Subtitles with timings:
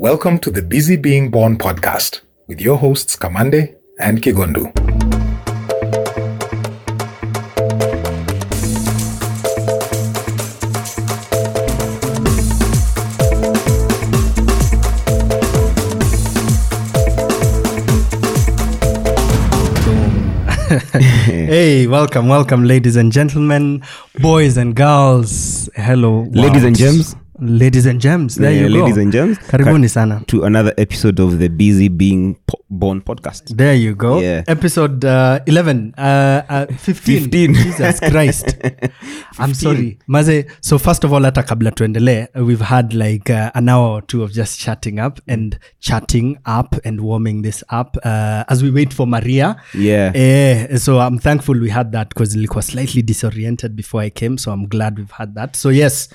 [0.00, 4.70] Welcome to the Busy Being Born podcast with your hosts Kamande and Kigondu.
[21.24, 23.82] hey, welcome, welcome, ladies and gentlemen,
[24.20, 25.68] boys and girls.
[25.74, 26.76] Hello, Ladies and world.
[26.76, 27.16] gems.
[27.40, 28.34] Ladies and gems.
[28.34, 28.80] There Yeah, you go.
[28.82, 29.38] ladies and gems.
[29.38, 30.24] Karibuni sana.
[30.26, 33.56] to another episode of the Busy Being po- Born podcast.
[33.56, 34.18] There you go.
[34.20, 34.42] Yeah.
[34.48, 37.20] Episode uh, 11, uh, uh, 15.
[37.30, 37.54] 15.
[37.54, 38.56] Jesus Christ.
[39.38, 40.00] I'm sorry.
[40.08, 43.88] Maze, so first of all, hata kabla tuendelee, uh, we've had like uh, an hour
[43.88, 48.64] or two of just chatting up and chatting up and warming this up uh, as
[48.64, 49.62] we wait for Maria.
[49.74, 50.10] Yeah.
[50.12, 54.38] Eh, so I'm thankful we had that because was slightly disoriented before I came.
[54.38, 55.54] So I'm glad we've had that.
[55.54, 56.08] So yes,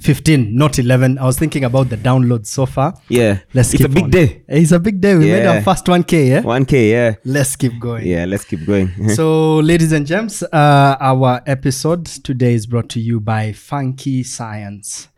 [0.00, 1.18] 15, not 11.
[1.18, 2.94] I was thinking about the downloads so far.
[3.08, 3.40] Yeah.
[3.52, 4.10] Let's it's a big on.
[4.10, 4.42] day.
[4.46, 5.16] It's a big day.
[5.16, 6.42] We made our first 1K, yeah?
[6.42, 7.14] 1K, yeah.
[7.24, 8.06] Let's keep going.
[8.06, 8.90] Yeah, let's keep going.
[9.18, 15.08] So, ladies and gents, uh, our episode today is brought to you by Funke Science.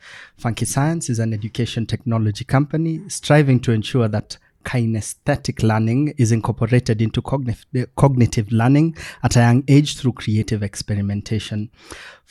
[0.41, 7.00] Funke Science is an education technology company striving to ensure that kinesthetic learning is incorporated
[7.00, 11.70] into cognitive, eh, cognitive learning at a young age through creative experimentation.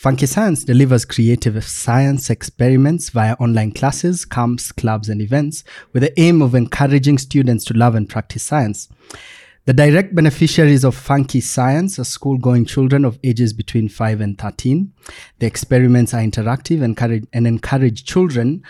[0.02, 6.20] Funke Science delivers creative science experiments via online classes, camps, clubs, and events with the
[6.20, 8.88] aim of encouraging students to love and practice science.
[9.66, 14.38] The direct beneficiaries of Funke Science are school going children of ages between 5 and
[14.38, 14.92] 13.
[15.38, 18.64] The experiments are interactive and encourage children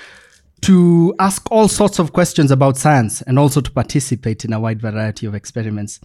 [0.61, 4.81] to ask all sorts of questions about science and also to participate in a wide
[4.81, 5.99] variety of experiments.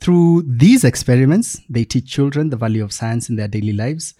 [0.00, 4.14] Through these experiments, they teach children the value of science in their daily lives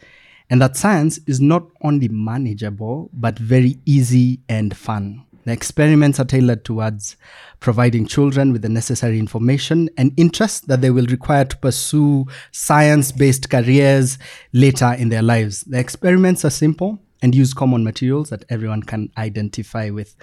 [0.49, 5.25] and that science is not only manageable but very easy and fun.
[5.45, 7.17] The experiments are tailored towards
[7.61, 13.13] providing children with the necessary information and interest that they will require to pursue science
[13.13, 14.19] based careers
[14.53, 15.61] later in their lives.
[15.61, 20.15] The experiments are simple and use common materials that everyone can identify with.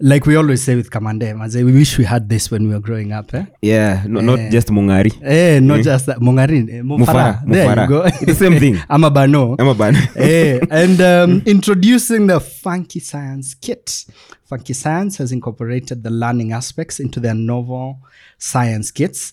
[0.00, 2.80] Like we always say with Kamande, Maze, we wish we had this when we were
[2.80, 3.34] growing up.
[3.34, 3.44] Eh?
[3.62, 5.12] yeah, no, not just Mungari.
[5.22, 6.18] Eh, not just that.
[6.18, 6.68] Mongarin.
[6.70, 7.42] Eh, Mufara.
[7.44, 8.02] Mufara, There you go.
[8.04, 8.80] It's the same thing.
[8.88, 9.56] I'm a Bano.
[9.58, 9.94] I'm a ban.
[10.16, 14.04] Eh, and um, introducing the Funke Science Kit.
[14.50, 17.98] Funke Science has incorporated the learning aspects into their novel
[18.38, 19.32] science kits.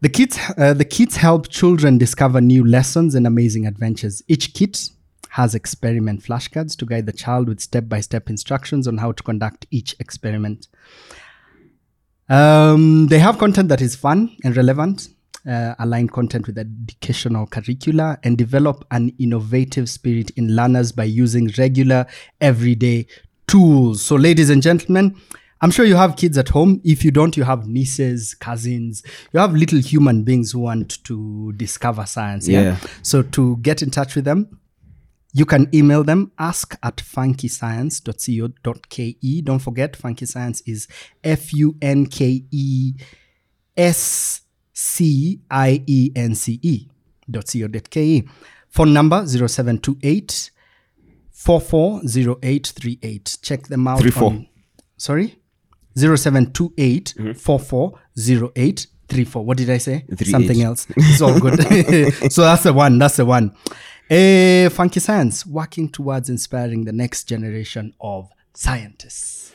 [0.00, 4.22] The kits, uh, the kits help children discover new lessons and amazing adventures.
[4.26, 4.90] Each kit
[5.32, 9.22] has experiment flashcards to guide the child with step by step instructions on how to
[9.22, 10.68] conduct each experiment.
[12.28, 15.08] Um, they have content that is fun and relevant,
[15.48, 21.50] uh, align content with educational curricula, and develop an innovative spirit in learners by using
[21.56, 22.04] regular,
[22.42, 23.06] everyday
[23.46, 24.02] tools.
[24.02, 25.16] So, ladies and gentlemen,
[25.62, 26.82] I'm sure you have kids at home.
[26.84, 31.52] If you don't, you have nieces, cousins, you have little human beings who want to
[31.52, 32.46] discover science.
[32.46, 32.60] Yeah.
[32.60, 32.76] Yeah.
[33.00, 34.58] So, to get in touch with them,
[35.32, 39.44] you can email them ask at funkescience.co.ke.
[39.44, 40.86] Don't forget, Funke Science is
[41.24, 42.92] F U N K E
[43.76, 46.88] S C I E N C E
[47.30, 48.24] dot co.ke.
[48.68, 50.50] Phone number 0728
[51.30, 53.38] 440838.
[53.42, 54.00] Check them out.
[54.00, 54.28] 34.
[54.28, 54.46] on-
[54.96, 55.38] sorry?
[55.96, 57.32] 0728 mm-hmm.
[57.32, 59.44] 440834.
[59.44, 60.04] What did I say?
[60.10, 60.30] 38.
[60.30, 60.86] Something else.
[60.96, 61.60] It's all good.
[62.32, 62.98] so that's the one.
[62.98, 63.54] That's the one.
[64.12, 69.52] Eh, Funke Science working towards inspiring the next generation of scientists.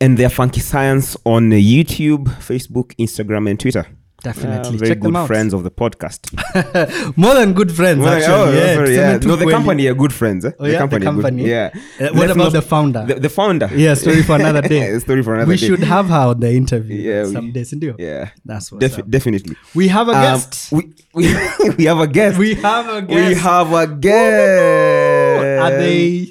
[0.00, 3.84] and they're Funke Science on YouTube, Facebook, Instagram, and Twitter.
[4.22, 4.76] Definitely.
[4.76, 7.16] Uh, very Check good friends of the podcast.
[7.16, 8.34] More than good friends, Well, actually.
[8.34, 9.16] oh, yeah, sorry, yeah.
[9.18, 10.44] No, the company are good friends.
[10.44, 10.50] Eh?
[10.58, 11.48] Oh, yeah, the are good- company.
[11.48, 11.70] Yeah.
[11.74, 13.04] Uh, what Let's about not- the founder?
[13.06, 13.68] The, the founder.
[13.74, 14.98] Yeah, story for another day.
[15.06, 15.54] story for another day.
[15.54, 15.66] we day.
[15.68, 17.96] should have her on the interview Yeah, we- some days, indio.
[17.98, 18.30] Yeah.
[18.44, 19.56] That's what's Defi- definitely.
[19.74, 20.70] We have a Um, guest.
[20.72, 21.34] we, we,
[21.78, 22.38] we have a guest.
[22.38, 23.28] we have a guest.
[23.28, 25.62] We have a guest.
[25.62, 26.28] Are they?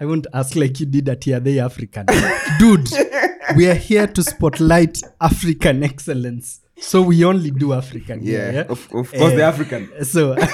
[0.00, 1.26] I won't ask like you did at.
[1.28, 2.06] Are they African,
[2.58, 2.88] dude?
[3.56, 6.60] we are here to spotlight African excellence.
[6.82, 8.20] So we only do African.
[8.22, 10.04] Yeah, here, of, of course Eh, they're African.
[10.04, 10.36] So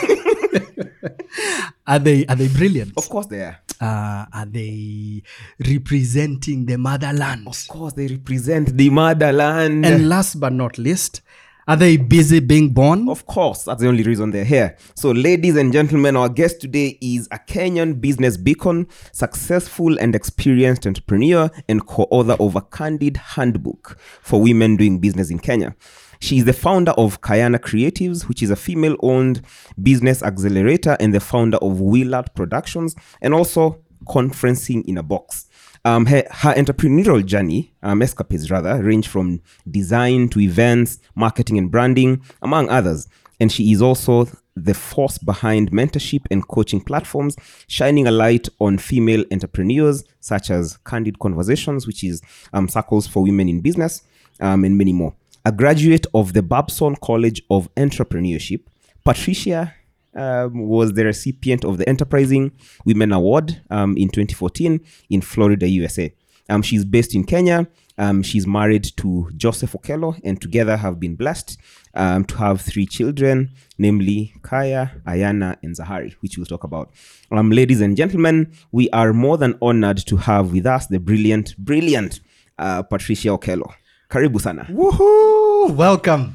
[1.86, 2.26] are they?
[2.26, 2.92] Are they brilliant?
[2.96, 3.58] Of course they are.
[3.80, 5.22] Uh, are they
[5.66, 7.46] representing the motherland?
[7.46, 9.86] Of course they represent the motherland.
[9.86, 11.22] And last but not least,
[11.66, 13.08] are they busy being born?
[13.08, 14.76] Of course, that's the only reason they're here.
[14.94, 20.86] So, ladies and gentlemen, our guest today is a Kenyan business beacon, successful and experienced
[20.86, 25.74] entrepreneur, and co author of a candid handbook for women doing business in Kenya.
[26.20, 29.42] She is the founder of Kayana Creatives, which is a female owned
[29.80, 35.46] business accelerator, and the founder of Willart Productions, and also Conferencing in a Box.
[35.84, 41.70] Um, her, her entrepreneurial journey, um, escapades rather, range from design to events, marketing and
[41.70, 43.08] branding, among others.
[43.40, 47.36] And she is also the force behind mentorship and coaching platforms,
[47.68, 52.20] shining a light on female entrepreneurs such as Candid Conversations, which is
[52.52, 54.02] um, circles for women in business,
[54.40, 55.14] um, and many more.
[55.48, 58.60] A graduate of the Babson College of Entrepreneurship,
[59.02, 59.74] Patricia
[60.14, 62.52] um, was the recipient of the Enterprising
[62.84, 64.78] Women Award um, in 2014
[65.08, 66.12] in Florida, USA.
[66.50, 67.66] Um, she's based in Kenya.
[67.96, 71.56] Um, she's married to Joseph Okelo and together have been blessed
[71.94, 76.90] um, to have three children, namely Kaya, Ayana, and Zahari, which we'll talk about.
[77.30, 81.56] Um, ladies and gentlemen, we are more than honored to have with us the brilliant,
[81.56, 82.20] brilliant
[82.58, 83.72] uh, Patricia Okelo.
[84.10, 84.64] Karibu sana.
[84.70, 85.70] Woohoo!
[85.76, 86.34] Welcome.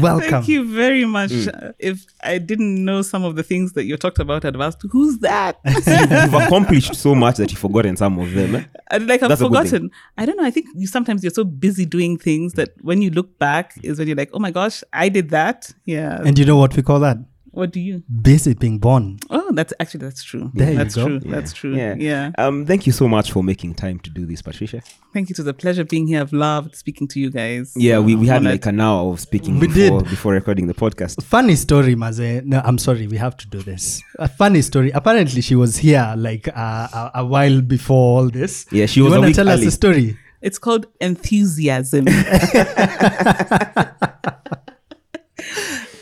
[0.00, 0.28] Welcome.
[0.28, 1.30] Thank you very much.
[1.30, 1.68] Mm.
[1.68, 4.82] Uh, If I didn't know some of the things that you talked about, I'd asked,
[4.90, 5.56] who's that?
[5.64, 8.56] You've accomplished so much that you've forgotten some of them.
[8.56, 8.64] eh?
[8.90, 9.64] And like I've That's a good thing.
[9.66, 9.90] forgotten.
[10.18, 10.44] I don't know.
[10.44, 14.00] I think you sometimes you're so busy doing things that when you look back is
[14.00, 15.70] when you're like, oh my gosh, I did that.
[15.84, 16.20] Yeah.
[16.26, 17.18] And you know what we call that?
[17.52, 18.02] What do you?
[18.22, 19.18] Busy being born.
[19.30, 20.50] Oh, that's actually that's true.
[20.54, 21.06] There you that's go.
[21.06, 21.20] true.
[21.20, 21.76] That's true.
[21.76, 21.94] Yeah.
[21.98, 22.30] Yeah.
[22.38, 24.82] Um, thank you so much for making time to do this, Patricia.
[25.12, 25.34] Thank you.
[25.34, 26.20] It was a pleasure being here.
[26.20, 27.72] I've loved speaking to you guys.
[27.76, 30.10] Yeah, we, we had like an hour of speaking We before, did.
[30.10, 31.22] before recording the podcast.
[31.22, 32.42] Funny story, Maze.
[32.44, 33.06] No, I'm sorry.
[33.06, 34.02] We have to do this.
[34.18, 34.90] A funny story.
[34.90, 38.66] Apparently, she was here like uh, a, a while before all this.
[38.72, 39.66] Yeah, she was a wanna week tell us early.
[39.66, 40.16] the story?
[40.40, 42.06] It's called enthusiasm.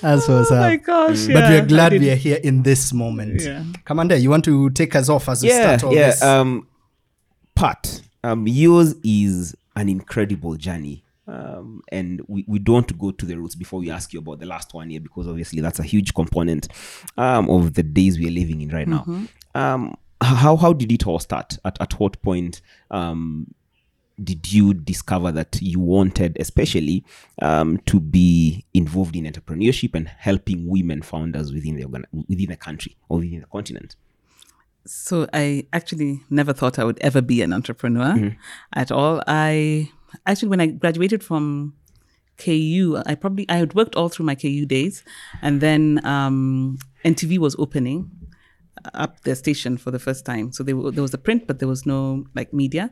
[0.01, 0.61] That's what's oh up.
[0.63, 1.27] my gosh.
[1.27, 3.41] But yeah, we're glad we are here in this moment.
[3.43, 3.63] Yeah.
[3.85, 6.07] Kamande, you want to take us off as we Yeah, start all yeah.
[6.11, 6.23] this?
[6.23, 6.67] Um,
[7.55, 11.05] Pat, um, yours is an incredible journey.
[11.27, 14.47] Um, and we, we don't go to the roots before we ask you about the
[14.47, 16.67] last one year because obviously that's a huge component
[17.17, 19.05] um, of the days we are living in right now.
[19.55, 21.57] Um, how how did it all start?
[21.65, 22.61] At at what point
[22.91, 23.47] um,
[24.23, 27.05] did you discover that you wanted, especially,
[27.41, 31.87] um, to be involved in entrepreneurship and helping women founders within the
[32.29, 33.97] within the country or within the continent?
[34.87, 38.37] So I actually never thought I would ever be an entrepreneur
[38.75, 39.23] at all.
[39.27, 39.91] I
[40.27, 41.75] actually when I graduated from
[42.39, 45.05] KU, I probably I had worked all through my KU days,
[45.43, 48.11] and then um, NTV was opening
[48.95, 50.53] up their station for the first time.
[50.53, 52.91] So were- there was a print, but there was no like media,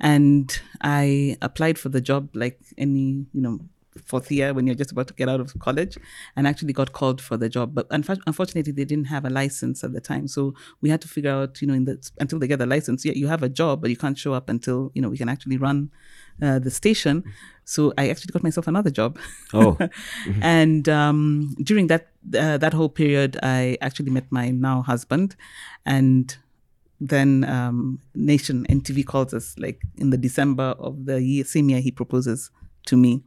[0.00, 3.60] and I applied for the job like any you know
[4.04, 5.98] fourth year when you're just about to get out of college,
[6.36, 7.74] and actually got called for the job.
[7.74, 11.08] But unf- unfortunately, they didn't have a license at the time, so we had to
[11.08, 13.04] figure out you know in the until they get the license.
[13.04, 15.28] Yeah, you have a job, but you can't show up until you know we can
[15.28, 15.90] actually run
[16.40, 17.24] uh, the station.
[17.64, 19.18] So I actually got myself another job.
[19.52, 19.78] Oh.
[20.40, 25.36] and um, during that uh, that whole period, I actually met my now husband,
[25.84, 26.36] and
[27.08, 31.80] then um, Nation NTV calls us like in the December of the year, same year
[31.80, 32.52] he proposes
[32.86, 33.22] to me.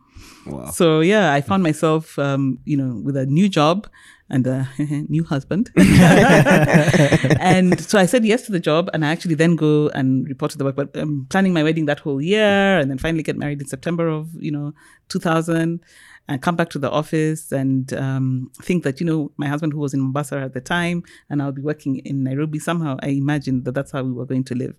[0.46, 0.72] Wow.
[0.72, 3.88] So yeah, I found myself, um, you know, with a new job
[4.30, 4.68] and a
[5.10, 5.72] new husband.
[5.78, 10.52] and so I said yes to the job, and I actually then go and report
[10.52, 10.76] to the work.
[10.76, 14.08] But I'm planning my wedding that whole year, and then finally get married in September
[14.08, 14.74] of you know
[15.10, 15.82] 2000,
[16.28, 19.80] and come back to the office and um, think that you know my husband who
[19.80, 22.60] was in Mombasa at the time, and I'll be working in Nairobi.
[22.60, 24.76] Somehow I imagined that that's how we were going to live.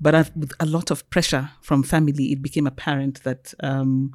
[0.00, 3.54] But I've, with a lot of pressure from family, it became apparent that.
[3.60, 4.12] Um,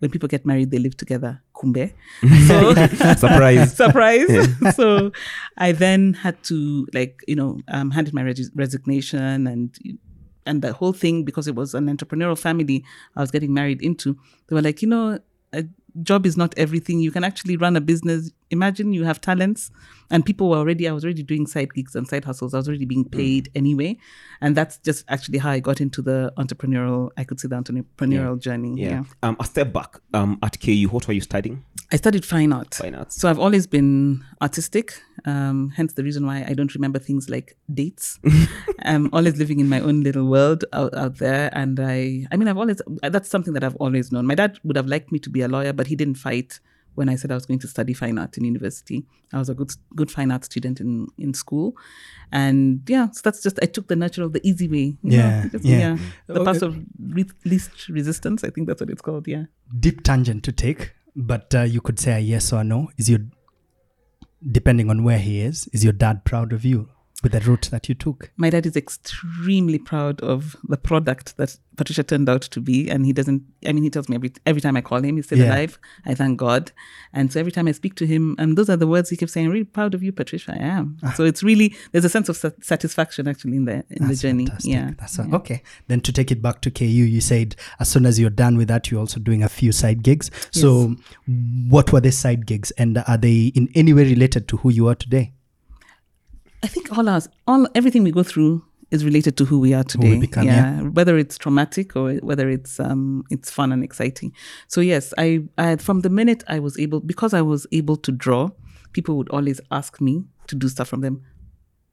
[0.00, 1.40] when people get married, they live together.
[1.54, 1.94] Kumbe.
[2.48, 2.74] So
[3.14, 3.74] Surprise.
[3.84, 4.76] surprise.
[4.76, 5.12] so
[5.56, 9.98] I then had to like you know um, handed my resi- resignation and
[10.46, 12.84] and the whole thing because it was an entrepreneurial family
[13.16, 14.18] I was getting married into.
[14.48, 15.20] They were like, you know,
[15.54, 15.64] a
[16.02, 17.00] job is not everything.
[17.00, 18.30] You can actually run a business.
[18.50, 19.70] Imagine you have talents,
[20.10, 20.88] and people were already.
[20.88, 22.54] I was already doing side gigs and side hustles.
[22.54, 23.96] I was already being paid anyway,
[24.40, 27.10] and that's just actually how I got into the entrepreneurial.
[27.16, 28.74] I could say the entrepreneurial journey.
[28.76, 28.90] Yeah.
[28.90, 29.04] yeah.
[29.22, 30.00] Um, a step back.
[30.12, 31.64] Um, at KU, what were you studying?
[31.92, 32.74] I studied fine art.
[32.74, 33.16] Fine arts.
[33.16, 35.00] So I've always been artistic.
[35.26, 38.18] Um, hence the reason why I don't remember things like dates.
[38.82, 41.50] I'm always living in my own little world out, out there.
[41.52, 44.26] And I, I mean, I've always, that's something that I've always known.
[44.26, 46.60] My dad would have liked me to be a lawyer, but he didn't fight
[46.94, 49.04] when I said I was going to study fine art in university.
[49.32, 51.76] I was a good, good fine art student in, in school.
[52.30, 54.96] And yeah, so that's just, I took the natural, the easy way.
[55.02, 55.98] you know, Yeah, just- yeah.
[56.28, 58.44] The path of re- least resistance.
[58.44, 59.26] I think that's what it's called.
[59.26, 59.44] Yeah.
[59.80, 62.90] Deep tangent to take, but uh, you could say a yes or no.
[62.96, 63.20] Is your,
[64.48, 66.88] depending on where he is, is your dad proud of you?
[67.24, 68.30] With the route that you took.
[68.36, 73.04] My dad is extremely proud of the product that Patricia turned out to be, and
[73.04, 73.42] he doesn't.
[73.66, 75.46] I mean, he tells me every every time I call him, he's still Yeah.
[75.52, 75.76] alive.
[76.06, 76.70] I thank God,
[77.12, 79.32] and so every time I speak to him, and those are the words he keeps
[79.32, 79.48] saying.
[79.48, 80.52] Really proud of you, Patricia.
[80.54, 80.98] I am.
[81.02, 81.12] Ah.
[81.14, 84.46] So it's really there's a sense of satisfaction actually in the in the journey.
[84.46, 84.72] fantastic.
[84.72, 84.90] Yeah.
[84.98, 85.62] That's a- okay.
[85.88, 88.68] Then to take it back to KU, you said as soon as you're done with
[88.68, 90.30] that, you're also doing a few side gigs.
[90.52, 90.94] So,
[91.68, 94.86] what were the side gigs, and are they in any way related to who you
[94.88, 95.32] are today?
[96.64, 99.84] I think all us, all everything we go through is related to who we are
[99.84, 100.18] today.
[100.18, 100.80] become, yeah.
[100.80, 104.32] whether it's traumatic or whether it's um it's fun and exciting.
[104.66, 108.10] So yes, I, I from the minute I was able because I was able to
[108.10, 108.48] draw,
[108.94, 111.22] people would always ask me to do stuff from them.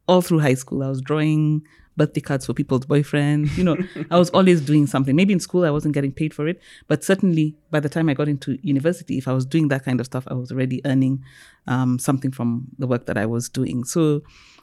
[0.07, 1.63] All through high school, I was drawing
[1.97, 3.57] birthday cards for people's boyfriends.
[3.57, 3.77] You know,
[4.09, 5.17] I was always doing something.
[5.17, 8.13] Maybe in school I wasn't getting paid for it, but certainly by the time I
[8.13, 11.25] got into university, if I was doing that kind of stuff, I was already earning
[11.67, 13.83] um, something from the work that I was doing.
[13.83, 14.21] So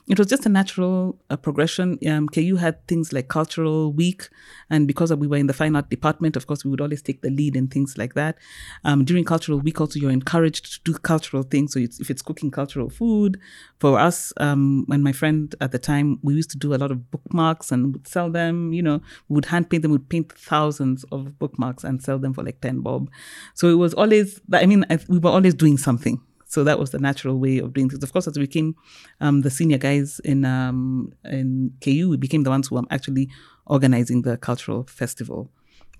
[0.08, 1.98] it was just a natural uh, progression.
[2.08, 4.28] Um, KU had things like Cultural Week,
[4.70, 7.20] and because we were in the fine art department, of course, we would always take
[7.20, 8.38] the lead in things like that.
[8.84, 11.74] Um, during Cultural Week, also, you're encouraged to do cultural things.
[11.74, 13.38] So it's, if it's cooking cultural food,
[13.78, 16.90] for us, um, and my friend at the time, we used to do a lot
[16.90, 18.72] of bookmarks and would sell them.
[18.72, 19.92] You know, we would hand paint them.
[19.92, 23.10] We'd paint thousands of bookmarks and sell them for like ten bob.
[23.54, 24.40] So it was always.
[24.52, 26.20] I mean, I, we were always doing something.
[26.48, 28.02] So that was the natural way of doing things.
[28.02, 28.74] Of course, as we became
[29.20, 33.28] um, the senior guys in um, in KU, we became the ones who were actually
[33.66, 35.50] organizing the cultural festival.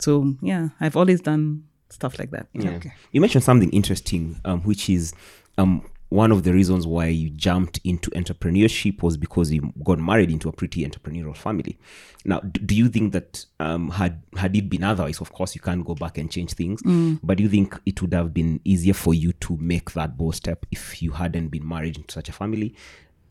[0.00, 2.49] So yeah, I've always done stuff like that.
[2.55, 2.81] Yeah.
[3.12, 5.12] You mentioned something interesting, um, which is
[5.59, 10.31] um, one of the reasons why you jumped into entrepreneurship was because you got married
[10.31, 11.79] into a pretty entrepreneurial family.
[12.25, 15.85] Now, do you think that um, had had it been otherwise, of course, you can't
[15.85, 16.83] go back and change things,
[17.23, 20.35] but do you think it would have been easier for you to make that bold
[20.35, 22.75] step if you hadn't been married into such a family?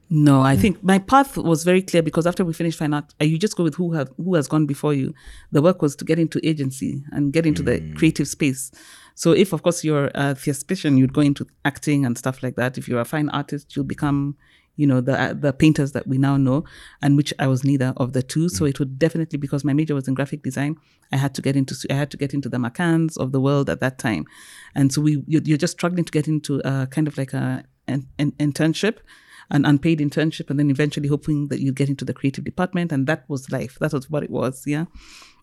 [0.10, 3.26] No, I think my path was very clear because after we finished fine art, uh,
[3.26, 5.14] you just go with who have who has gone before you.
[5.52, 8.72] The work was to get into agency and get into the creative space.
[9.18, 12.78] So if of course you're a thespian, you'd go into acting and stuff like that.
[12.78, 14.38] If you're a fine artist, you'll become,
[14.76, 16.66] you know, the uh, the painters that we now know,
[17.02, 18.48] and which I was neither of the two.
[18.48, 20.76] So it would definitely because my major was in graphic design,
[21.12, 23.72] I had to get into I had to get into the McCanns of the world
[23.72, 24.26] at that time,
[24.76, 27.64] and so we you're, you're just struggling to get into a kind of like a
[27.88, 28.98] an, an internship
[29.50, 32.92] an unpaid internship and then eventually hoping that you'd get into the creative department.
[32.92, 33.78] And that was life.
[33.80, 34.86] That was what it was yeah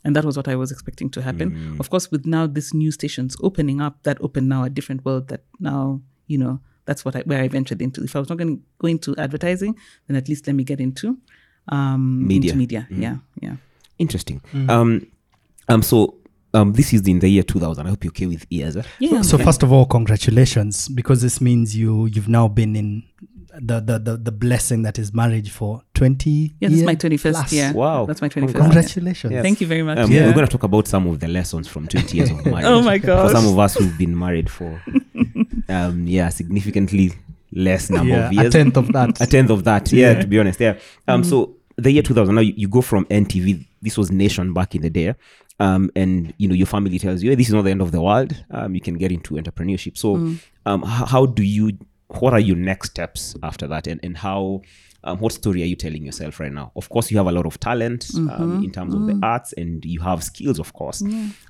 [0.05, 2.91] and that was what i was expecting to happen of course with now this new
[2.91, 7.17] stations opening up that opened now a different world that now you know that's what
[7.17, 9.75] I, where i ventured into if i was not going to go into advertising
[10.07, 11.17] then at least let me get into
[11.69, 12.51] um Media.
[12.53, 13.57] into media yeah yeah
[13.99, 14.41] Interesting.
[14.69, 15.07] Um,
[15.69, 16.17] um, so
[16.53, 17.87] um, this is in the year 2000.
[17.87, 18.77] I hope you're okay with years.
[18.77, 18.83] eh?
[18.99, 19.45] yeah So okay.
[19.45, 23.05] first of all, congratulations because this means you you've now been in
[23.61, 26.55] the the the, the blessing that is marriage for twenty.
[26.61, 27.53] yeah this is years my 21st plus.
[27.53, 28.05] yeah Wow.
[28.07, 28.61] that's my 21st yeah.
[28.61, 29.33] Congratulations.
[29.43, 30.27] thank you very much Um, yeah.
[30.27, 32.65] We're going to talk about some of the lessons from 20 years of marriage.
[32.65, 33.29] Oh my God.
[33.31, 34.83] For some of us who've been married for,
[35.69, 37.13] um, yeah, significantly
[37.53, 38.47] less number Yeah, of years.
[38.55, 39.21] a tenth of that.
[39.21, 39.93] a tenth of that.
[39.93, 40.61] Yeah, to be honest.
[40.61, 40.79] Yeah.
[41.09, 41.23] Um.
[41.25, 42.35] So the year 2000.
[42.35, 43.67] Now you, you go from NTV.
[43.83, 45.15] This was Nation back in the day.
[45.61, 45.91] Um.
[45.95, 48.01] And you know your family tells you, hey, this is not the end of the
[48.03, 48.35] world.
[48.51, 48.75] Um.
[48.75, 49.97] You can get into entrepreneurship.
[49.97, 50.17] So,
[50.67, 50.83] um.
[50.83, 51.73] How, how do you?
[52.09, 53.87] What are your next steps after that?
[53.87, 54.63] And and how?
[55.07, 56.73] Um, what story are you telling yourself right now?
[56.77, 59.85] Of course, you have a lot of talent um, in terms of the arts, and
[59.85, 61.03] you have skills, of course.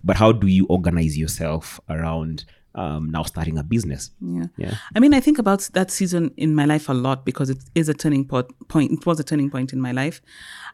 [0.03, 4.11] But how do you organize yourself around um, now starting a business?
[4.21, 4.47] Yeah.
[4.57, 4.75] Yeah.
[4.97, 7.89] I mean, I think about that season in my life a lot because it is
[7.89, 8.91] a turning po- point.
[8.91, 10.21] It was a turning point in my life.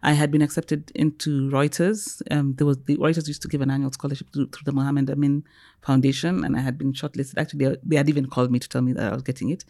[0.02, 2.22] I had been accepted into Reuters.
[2.30, 5.10] Um, there was the Reuters used to give an annual scholarship through, through the Mohammed
[5.10, 5.44] Amin
[5.82, 7.34] Foundation, and I had been shortlisted.
[7.36, 9.64] Actually, they, they had even called me to tell me that I was getting it,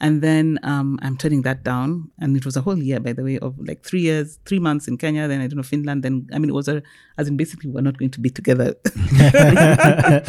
[0.00, 2.10] and then um, I'm turning that down.
[2.18, 4.86] And it was a whole year, by the way, of like three years, three months
[4.88, 5.28] in Kenya.
[5.28, 6.02] Then I don't know Finland.
[6.02, 6.82] Then I mean, it was a
[7.16, 8.74] as in basically we're not going to be together.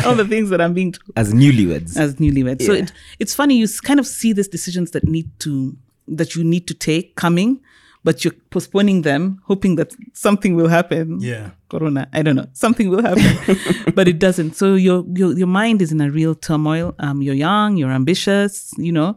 [0.05, 1.98] All the things that I'm being told As newlyweds.
[1.98, 2.63] as newlyweds.
[2.63, 5.77] So it, it's funny you kind of see these decisions that need to
[6.08, 7.62] that you need to take coming,
[8.03, 11.20] but you're postponing them, hoping that something will happen.
[11.20, 11.51] Yeah.
[11.70, 14.55] Corona, I don't know, something will happen, but it doesn't.
[14.55, 16.96] So your your your mind is in a real turmoil.
[17.00, 19.15] Um, you're young, you're ambitious, you know.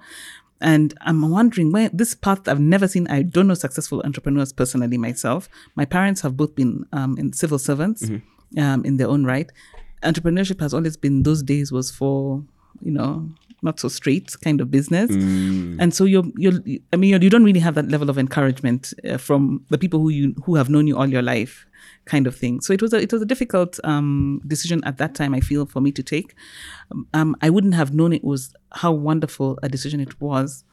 [0.61, 3.09] And I'm wondering where this path I've never seen.
[3.09, 5.49] I don't know successful entrepreneurs personally myself.
[5.75, 8.09] My parents have both been um, in civil servants
[8.57, 9.51] um, in their own right.
[10.03, 12.45] Entrepreneurship has always been those days was for
[12.81, 13.29] you know
[13.65, 15.11] not so straight kind of business,
[15.81, 16.61] and so you're you're
[16.93, 20.01] I mean you're, you don't really have that level of encouragement uh, from the people
[20.01, 21.67] who you who have known you all your life
[22.05, 22.61] kind of thing.
[22.61, 25.35] So it was a it was a difficult um, decision at that time.
[25.35, 26.35] I feel for me to take.
[27.13, 30.65] Um, I wouldn't have known it was how wonderful a decision it was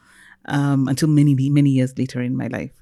[0.46, 2.72] um, until many many years later in my life.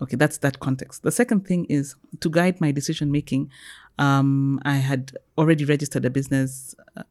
[0.00, 1.02] Okay, that's that context.
[1.02, 3.50] The second thing is to guide my decision making.
[3.98, 7.02] Um, I had already registered a business, uh,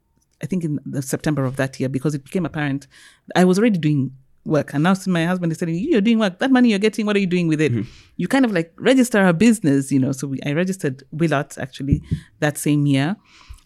[0.42, 2.88] I think in the September of that year, because it became apparent
[3.36, 4.12] I was already doing
[4.46, 4.74] work.
[4.74, 6.40] And now my husband is telling me, you're doing work.
[6.40, 7.72] That money you're getting, what are you doing with it?
[8.16, 10.12] You kind of like register a business, you know.
[10.14, 12.02] So we, I registered Willart actually
[12.40, 13.18] that same year.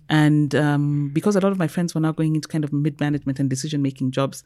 [0.09, 2.99] And um, because a lot of my friends were now going into kind of mid
[2.99, 4.43] management and decision making jobs,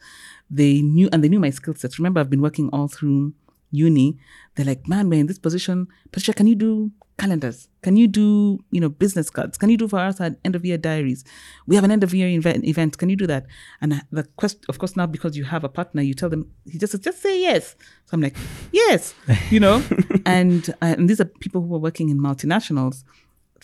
[0.49, 1.97] they knew and they knew my skill sets.
[1.97, 3.33] Remember, I've been working all through
[3.75, 4.17] uni.
[4.55, 5.87] They're like, man, we're in this position.
[6.11, 7.67] Patricia, can you do calendars?
[7.81, 9.57] Can you do, you know, business cards?
[9.57, 11.23] Can you do for us our end of year diaries?
[11.67, 12.65] We have an end of year event.
[12.65, 12.97] event.
[12.97, 13.45] Can you do that?
[13.81, 16.77] And the question, of course, now because you have a partner, you tell them, he
[16.77, 17.75] just says, just say yes.
[18.05, 18.35] So I'm like,
[18.71, 19.13] yes,
[19.49, 19.83] you know,
[20.25, 23.03] and uh, and these are people who were working in multinationals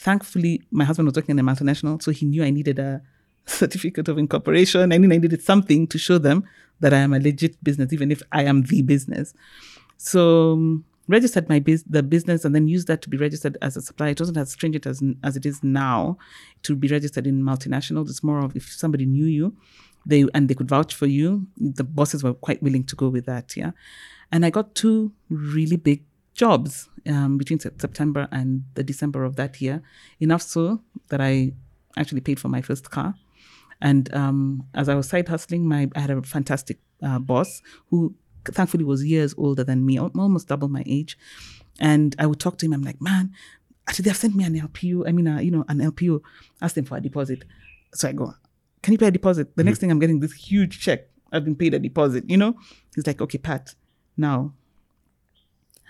[0.01, 3.01] thankfully my husband was working in a multinational so he knew i needed a
[3.45, 6.43] certificate of incorporation i knew i needed something to show them
[6.79, 9.33] that i am a legit business even if i am the business
[10.01, 13.81] so um, registered my the business and then used that to be registered as a
[13.81, 14.11] supplier.
[14.11, 16.17] It wasn't as stringent as, as it is now
[16.63, 18.09] to be registered in multinationals.
[18.09, 19.55] It's more of if somebody knew you
[20.03, 23.27] they and they could vouch for you the bosses were quite willing to go with
[23.27, 23.69] that yeah.
[24.31, 26.01] And i got two really big
[26.33, 29.81] jobs um, between September and the December of that year,
[30.19, 31.53] enough so that I
[31.97, 33.15] actually paid for my first car.
[33.81, 38.15] And um, as I was side hustling, my I had a fantastic uh, boss who
[38.45, 41.17] thankfully was years older than me, almost double my age.
[41.79, 42.73] And I would talk to him.
[42.73, 43.33] I'm like, man,
[43.87, 45.07] actually they've sent me an LPO.
[45.07, 46.21] I mean, uh, you know, an LPO.
[46.61, 47.43] Ask them for a deposit.
[47.93, 48.33] So I go,
[48.81, 49.55] can you pay a deposit?
[49.55, 51.07] The next thing I'm getting this huge check.
[51.31, 52.29] I've been paid a deposit.
[52.29, 52.55] You know,
[52.93, 53.75] he's like, okay, Pat.
[54.17, 54.53] Now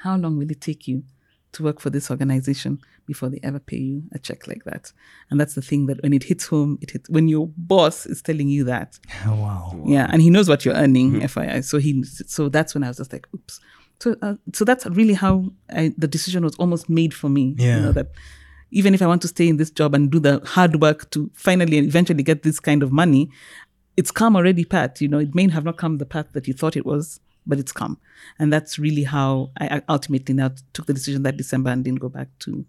[0.01, 1.03] how long will it take you
[1.53, 4.91] to work for this organization before they ever pay you a check like that?
[5.29, 8.21] And that's the thing that when it hits home, it hits when your boss is
[8.21, 8.99] telling you that.
[9.25, 9.83] Oh, wow.
[9.85, 11.63] Yeah, and he knows what you're earning, FYI.
[11.63, 13.59] So he, so that's when I was just like, oops.
[13.99, 17.55] So, uh, so that's really how I, the decision was almost made for me.
[17.57, 17.75] Yeah.
[17.75, 18.07] You know, that
[18.71, 21.29] even if I want to stay in this job and do the hard work to
[21.35, 23.29] finally and eventually get this kind of money,
[23.97, 25.01] it's come already, Pat.
[25.01, 27.59] You know, it may have not come the path that you thought it was, but
[27.59, 27.97] it's come.
[28.39, 31.99] And that's really how I I ultimately now took the decision that December and didn't
[31.99, 32.65] go back to,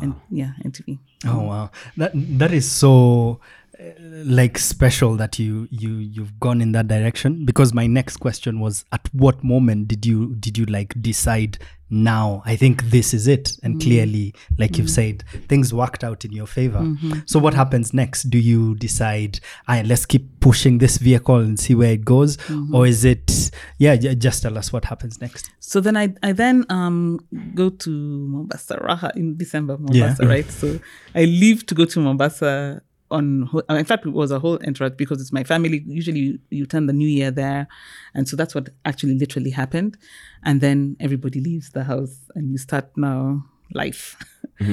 [0.00, 0.98] and yeah, NTV.
[1.24, 1.46] Oh mm.
[1.46, 3.40] wow, that that is so
[3.78, 7.44] like special that you you you've gone in that direction.
[7.44, 11.58] Because my next question was, at what moment did you did you like decide?
[11.88, 13.82] Now I think this is it, and mm.
[13.82, 14.90] clearly, like you've mm.
[14.90, 16.80] said, things worked out in your favor.
[16.80, 17.20] Mm-hmm.
[17.26, 18.24] So what happens next?
[18.24, 22.74] Do you decide, "Aye, let's keep pushing this vehicle and see where it goes, mm-hmm.
[22.74, 23.52] or is it?
[23.78, 25.48] Yeah, j- just tell us what happens next.
[25.60, 27.20] So then I I then um
[27.54, 30.50] go to Mombasa Raha in December Mombasa right.
[30.50, 30.80] So
[31.14, 35.20] I leave to go to Mombasa on in fact it was a whole entourage because
[35.20, 35.84] it's my family.
[35.86, 37.68] Usually you, you turn the new year there,
[38.14, 39.96] and so that's what actually literally happened.
[40.44, 44.16] And then everybody leaves the house and you start now life.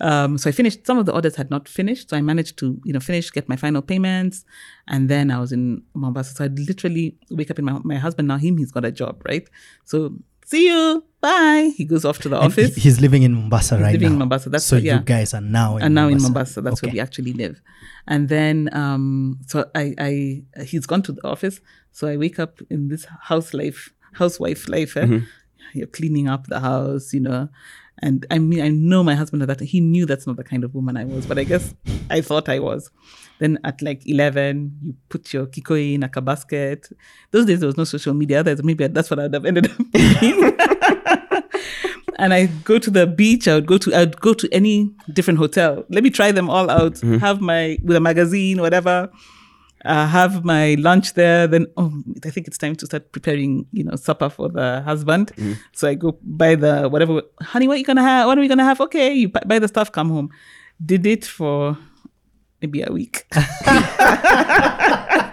[0.00, 0.86] Um, so I finished.
[0.86, 3.48] Some of the orders had not finished, so I managed to, you know, finish, get
[3.48, 4.44] my final payments,
[4.88, 6.34] and then I was in Mombasa.
[6.34, 8.36] So I literally wake up in my my husband now.
[8.36, 9.48] Him, he's got a job, right?
[9.84, 10.16] So
[10.50, 11.72] see you, bye.
[11.76, 12.74] He goes off to the And office.
[12.84, 14.12] he's living in Mombasa right living now.
[14.14, 14.98] in Mombasa, that's so what- yeah.
[14.98, 16.16] you guys are now in and now Mombasa.
[16.16, 16.86] in Mombasa, that's Okay.
[16.86, 17.60] where we actually live.
[18.06, 21.60] And then, um, so I, I, he's gone to the office.
[21.92, 24.96] So I wake up in this house life, housewife life.
[24.96, 25.20] Eh?
[25.74, 27.48] You're cleaning up the house, you know.
[28.02, 29.60] And I mean, I know my husband at that.
[29.60, 31.74] He knew that's not the kind of woman I was, but I guess
[32.10, 32.90] I thought I was.
[33.38, 36.88] Then at like eleven, you put your kikoi in a basket.
[37.30, 38.42] Those days there was no social media.
[38.42, 40.56] There's maybe that's what I'd have ended up being.
[42.18, 43.48] and I go to the beach.
[43.48, 45.84] I would go to I would go to any different hotel.
[45.88, 46.94] Let me try them all out.
[46.94, 47.18] Mm-hmm.
[47.18, 49.10] Have my with a magazine, whatever.
[49.86, 51.46] Uh, have my lunch there.
[51.46, 51.92] Then oh,
[52.24, 55.32] I think it's time to start preparing, you know, supper for the husband.
[55.72, 57.22] So I go buy the whatever.
[57.40, 58.26] Honey, what are you gonna have?
[58.26, 58.80] What are we gonna have?
[58.80, 59.92] Okay, you buy the stuff.
[59.92, 60.30] Come home.
[60.84, 61.78] Did it for
[62.60, 63.26] maybe a week.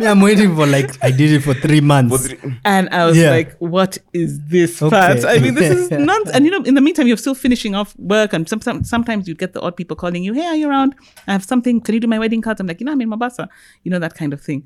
[0.00, 2.28] Yeah, I'm waiting for like I did it for three months.
[2.64, 3.30] And I was Yeah.
[3.30, 4.90] like, what is this Okay.
[4.96, 5.24] part?
[5.24, 6.34] I mean, this is nonsense.
[6.36, 8.32] And you know, in the meantime, you're still finishing off work.
[8.32, 10.94] And some, some, sometimes you get the odd people calling you, hey, are you around?
[11.26, 11.80] I have something.
[11.80, 12.60] Can you do my wedding cards?
[12.60, 13.48] I'm like, you know, I'm in Mombasa.
[13.84, 14.64] You know, that kind of thing.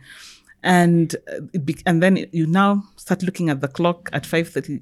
[0.63, 4.81] And uh, it be- and then you now start looking at the clock at 5.30.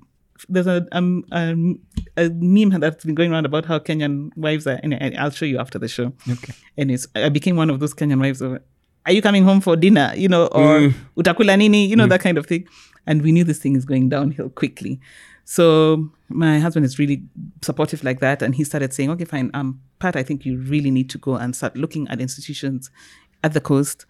[0.49, 1.79] There's a, um, um,
[2.17, 4.81] a meme that's been going around about how Kenyan wives are.
[4.83, 6.13] And I- I'll show you after the show.
[6.29, 6.53] Okay.
[6.77, 8.59] And it's, I became one of those Kenyan wives of,
[9.07, 10.13] are you coming home for dinner?
[10.17, 10.95] You know, or mm.
[11.17, 11.87] utakula nini?
[11.87, 12.11] You know, mm.
[12.11, 12.67] that kind of thing.
[13.07, 15.01] And we knew this thing is going downhill quickly.
[15.45, 17.23] So my husband is really
[17.63, 18.43] supportive like that.
[18.43, 19.51] And he started saying, okay, fine.
[19.55, 22.91] Um, Pat, I think you really need to go and start looking at institutions
[23.43, 24.07] at the coast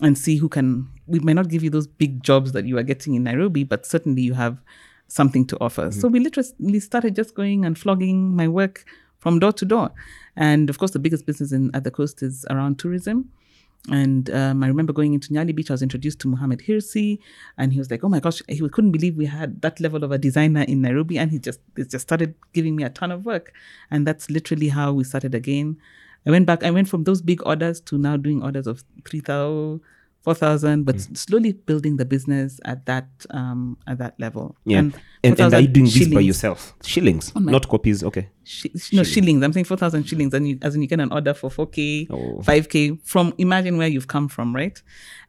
[0.00, 2.82] and see who can, we might not give you those big jobs that you are
[2.82, 4.62] getting in Nairobi, but certainly you have
[5.08, 5.88] something to offer.
[5.88, 6.00] Mm-hmm.
[6.00, 8.84] So we literally started just going and flogging my work
[9.18, 9.90] from door to door.
[10.36, 13.28] And of course, the biggest business in at the coast is around tourism.
[13.90, 17.20] And um, I remember going into Nyali Beach, I was introduced to Muhammad Hirsi,
[17.56, 20.12] and he was like, "Oh my gosh!" He couldn't believe we had that level of
[20.12, 23.24] a designer in Nairobi, and he just he just started giving me a ton of
[23.24, 23.52] work,
[23.90, 25.78] and that's literally how we started again.
[26.26, 26.64] I went back.
[26.64, 29.80] I went from those big orders to now doing orders of three thousand,
[30.20, 31.16] four thousand, but Mm.
[31.16, 34.56] slowly building the business at that um at that level.
[34.64, 34.78] Yeah.
[34.80, 36.74] And, and, 4,000 are you doing this by yourself?
[36.84, 38.02] Shillings, my- not copies.
[38.04, 38.28] Okay.
[38.44, 39.42] Shi- no shillings.
[39.42, 41.66] I'm saying four thousand shillings, and you, as in you get an order for four
[41.66, 42.40] k, Oh.
[42.42, 42.96] five k.
[43.04, 44.80] From imagine where you've come from, right?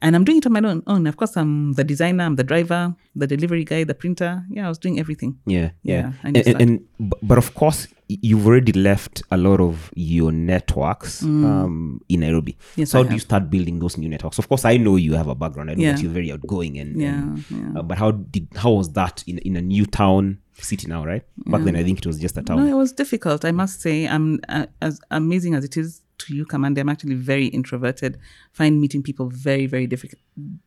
[0.02, 0.84] And I'm doing it on my own.
[0.88, 1.06] own.
[1.08, 4.44] Of course, I'm the designer, I'm the driver, the delivery guy, the printer.
[4.50, 5.38] Yeah, I was doing everything.
[5.46, 5.96] Yeah, yeah.
[6.02, 6.80] Yeah, and, and, and
[7.22, 12.54] but of course, y- you've already left a lot of your networks um, in Nairobi.
[12.54, 12.78] Mm.
[12.78, 14.40] Yes, so how do you start building those new networks?
[14.40, 15.70] Of course, I know you have a background.
[15.70, 15.92] I know Yeah.
[15.94, 17.80] that you're very outgoing, and, Yeah, and yeah.
[17.80, 21.06] uh, but how did how was that in in a new town city now?
[21.06, 22.58] Right back then, I think it was just a town.
[22.58, 23.46] No, it was difficult.
[23.46, 26.80] I must say, I'm uh, as amazing as it is to you, Kamande.
[26.80, 28.18] I'm actually very introverted.
[28.54, 30.22] Find meeting people very, very difficult,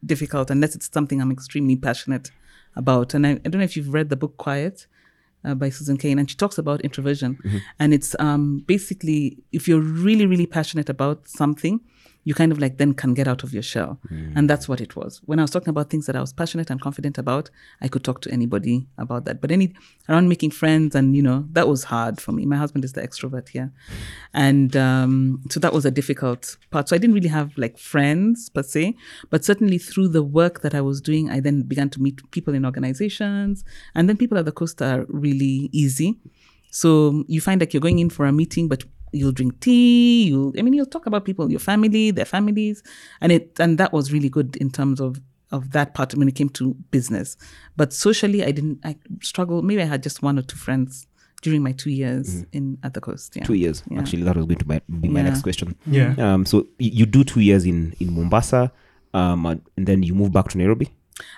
[0.07, 2.31] difficult unless it's something I'm extremely passionate
[2.77, 3.15] about.
[3.15, 4.87] And I, I don't know if you've read the book Quiet.
[5.45, 7.37] Uh, by Susan Cain, and she talks about introversion,
[7.81, 11.81] and it's um, basically if you're really, really passionate about something,
[12.25, 13.99] you kind of like then can get out of your shell,
[14.37, 15.21] and that's what it was.
[15.25, 18.05] When I was talking about things that I was passionate and confident about, I could
[18.05, 19.41] talk to anybody about that.
[19.41, 19.75] But any
[20.09, 22.47] around making friends, and you know, that was hard for me.
[22.47, 23.73] My husband is the extrovert here,
[24.33, 26.89] and um, so that was a difficult part.
[26.89, 28.95] So I didn't really have like friends per se,
[29.31, 32.55] but certainly through the work that I was doing, I then began to meet people
[32.55, 36.21] in organizations, and then people at the coast are really easy.
[36.71, 40.25] So you find like you're going in for a meeting, but you'll drink tea.
[40.29, 42.83] You'll, I mean, you'll talk about people, your family, their families,
[43.21, 45.21] and it, and that was really good in terms of
[45.51, 47.37] of that part when it came to business.
[47.77, 48.79] But socially, I didn't.
[48.85, 49.65] I struggled.
[49.65, 51.07] Maybe I had just one or two friends
[51.43, 53.35] during my two years in at the coast.
[53.37, 53.83] Yeah, Two years.
[53.91, 53.99] Yeah.
[53.99, 55.29] Actually, that was going to be, be my Yeah.
[55.29, 55.77] next question.
[55.87, 56.15] Yeah.
[56.19, 56.47] Um.
[56.47, 58.73] So you do two years in in Mombasa,
[59.13, 60.89] um, and and then you move back to Nairobi.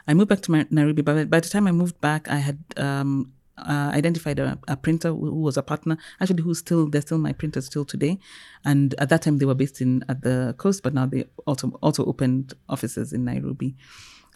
[0.07, 2.59] I moved back to my, Nairobi, but by the time I moved back, I had
[2.77, 5.97] um, uh, identified a, a printer who, was a partner.
[6.21, 8.19] Actually, who's still they're still my printers still today.
[8.65, 11.71] And at that time, they were based in at the coast, but now they also
[11.83, 13.77] also opened offices in Nairobi.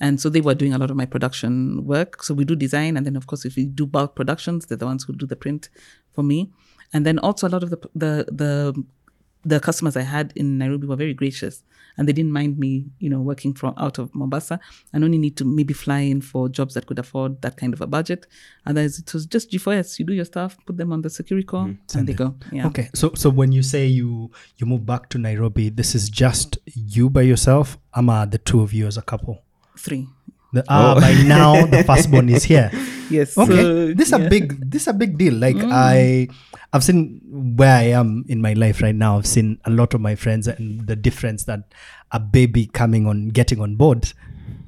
[0.01, 2.23] And so they were doing a lot of my production work.
[2.23, 4.87] So we do design, and then of course, if we do bulk productions, they're the
[4.87, 5.69] ones who do the print
[6.13, 6.53] for me.
[6.93, 8.85] And then also a lot of the the the
[9.45, 11.63] the customers I had in Nairobi were very gracious
[11.99, 14.61] and they didn't mind me, you know, working from out of Mombasa
[14.93, 17.81] and only need to maybe fly in for jobs that could afford that kind of
[17.81, 18.27] a budget.
[18.65, 19.99] Otherwise, it was just G4S.
[19.99, 21.99] You do your stuff, put them on the security call, mm-hmm.
[21.99, 22.35] and they go.
[22.53, 22.67] Yeah.
[22.69, 26.59] Okay, so so when you say you you move back to Nairobi, this is just
[26.75, 29.43] you by yourself, ama the two of you as a couple.
[29.77, 30.07] Three.
[30.53, 32.71] The, ah, by now the firstborn is here.
[33.11, 33.39] Yes.
[33.39, 35.33] Okay, so, this is a big this is a big deal.
[35.33, 36.29] Like I,
[36.75, 37.25] I've seen
[37.57, 39.17] where I am in my life right now.
[39.17, 41.73] I've seen a lot of my friends and the difference that
[42.13, 44.13] a baby coming on, getting on board,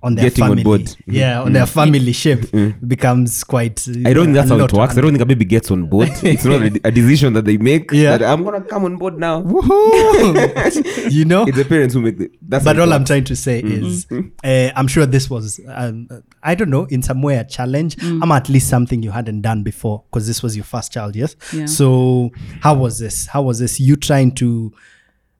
[0.03, 0.81] on their Getting on family, board.
[0.83, 0.97] Mhm.
[1.07, 2.51] yeah, on their family ship
[2.87, 3.87] becomes quite.
[4.07, 4.97] I don't think that's how it works.
[4.97, 6.09] I don't think a baby gets on board.
[6.23, 7.91] it's not a, a decision that they make.
[7.93, 8.17] Yeah.
[8.17, 9.43] that I'm gonna come on board now.
[11.11, 12.31] You know, It's the parents who make the.
[12.43, 15.61] That's but how it all I'm trying to say is, uh, I'm sure this was,
[15.69, 16.09] um,
[16.43, 17.97] I don't know, in some way a challenge.
[18.03, 21.37] I'm at least something you hadn't done before because this was your first child, yes.
[21.53, 21.67] Yeah.
[21.67, 23.27] So how was this?
[23.27, 23.81] How was this?
[23.81, 24.73] You trying to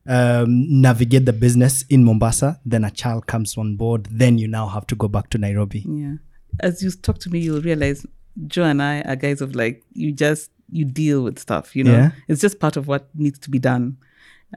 [0.07, 4.67] um, navigate the business in Mombasa, then a child comes on board, then you now
[4.67, 5.85] have to go back to Nairobi.
[5.87, 6.15] Yeah.
[6.59, 8.05] As you talk to me, you'll realize
[8.47, 11.91] Joe and I are guys of like, you just, you deal with stuff, you know?
[11.91, 12.11] Yeah.
[12.27, 13.97] It's just part of what needs to be done.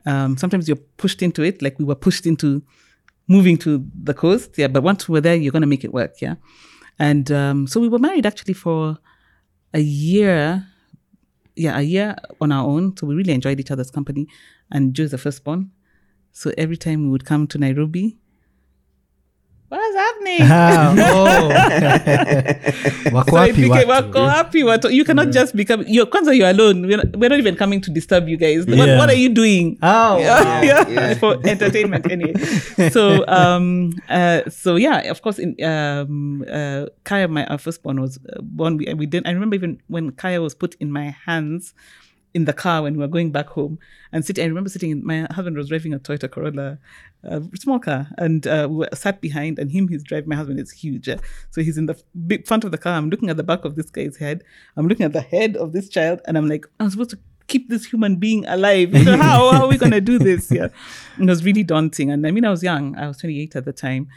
[0.07, 2.63] Um, sometimes you're pushed into it, like we were pushed into
[3.29, 4.57] moving to the coast.
[4.57, 4.69] Yeah.
[4.69, 6.21] But once we're there, you're going to make it work.
[6.21, 6.35] Yeah.
[6.99, 8.99] And um, so we were married actually for
[9.73, 10.67] a year.
[11.57, 12.97] Yeah, a year on our own.
[12.97, 14.27] So we really enjoyed each other's company.
[14.71, 15.71] And Joe's the firstborn.
[16.33, 18.19] So every time we would come to Nairobi,
[19.79, 20.41] what's happening?
[20.43, 21.49] Ah, oh.
[23.13, 23.89] Wako So became watu?
[23.89, 24.89] wako happy watu.
[24.93, 26.87] You cannot just become you're kwanza you're alone.
[26.87, 28.67] We're not, we're not even coming to disturb you guys.
[28.67, 28.99] What, Yeah.
[28.99, 29.79] what are you doing?
[29.83, 31.15] Oh, yeah, yeah, yeah, yeah.
[31.23, 32.35] for entertainment anyway.
[32.91, 38.19] So um uh so yeah, of course in um uh Kaya my our firstborn was
[38.33, 41.75] uh, born we, we didn't I remember even when Kaya was put in my hands
[42.35, 43.79] in the car when we were going back home
[44.13, 46.79] and sitting I remember sitting in my husband was driving a Toyota Corolla
[47.23, 50.59] a small car and uh, we were sat behind and him he's driving my husband
[50.59, 51.09] is huge.
[51.51, 52.95] So he's in the big front of the car.
[52.95, 54.43] I'm looking at the back of this guy's head.
[54.77, 57.69] I'm looking at the head of this child and I'm like I'm supposed to keep
[57.69, 58.93] this human being alive.
[58.93, 60.69] Know, how, how are we going to do this yeah
[61.19, 62.11] it was really daunting.
[62.11, 62.97] And I mean I was young.
[62.97, 64.09] I was 28 at the time.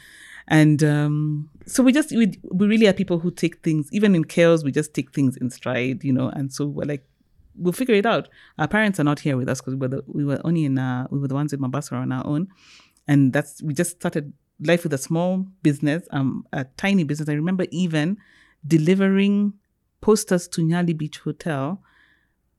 [0.47, 4.23] And um so we just we, we really are people who take things even in
[4.23, 6.29] chaos we just take things in stride you know?
[6.29, 7.05] And so we're like
[7.57, 10.03] we'll figure it out our parents are not here with us because we, were the-
[10.07, 12.47] we were only in uh, we were the ones in Mombasa on our own
[13.07, 17.33] and that's we just started life with a small business um a tiny business i
[17.33, 18.17] remember even
[18.65, 19.53] delivering
[20.01, 21.81] posters to Nyali Beach Hotel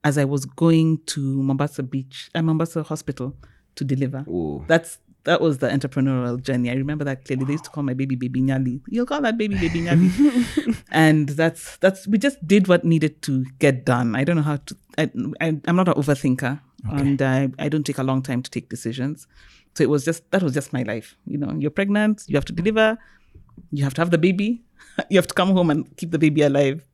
[0.04, 3.34] as I was going to Mombasa Beach, uh, Mombasa Hospital
[3.74, 4.24] to deliver.
[4.28, 4.64] Ooh.
[4.68, 6.70] That's that was the entrepreneurial journey.
[6.70, 7.44] I remember that clearly.
[7.44, 8.80] They used to call my baby baby Nyali.
[8.88, 10.82] You'll call that baby baby Nyali.
[10.90, 14.16] and that's that's we just did what needed to get done.
[14.16, 14.76] I don't know how to.
[14.96, 15.10] I,
[15.40, 16.60] I I'm not an overthinker,
[16.90, 19.26] and I I don't take a long time to take decisions.
[19.74, 21.14] So it was just that was just my life.
[21.26, 22.96] You know, you're pregnant, you have to deliver,
[23.70, 24.62] you have to have the baby,
[25.10, 26.87] you have to come home and keep the baby alive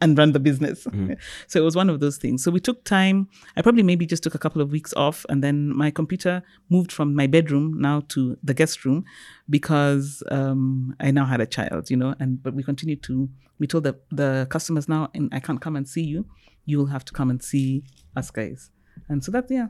[0.00, 0.86] and run the business.
[1.46, 2.42] so it was one of those things.
[2.42, 3.28] So we took time.
[3.56, 6.92] I probably maybe just took a couple of weeks off, and then my computer moved
[6.92, 9.04] from my bedroom now to the guest room
[9.48, 12.14] because um, I now had a child, you know.
[12.18, 13.28] And but we continued to.
[13.58, 16.26] We told the the customers now, and I can't come and see you.
[16.64, 17.84] You will have to come and see
[18.16, 18.70] us guys.
[19.08, 19.68] And so that's yeah.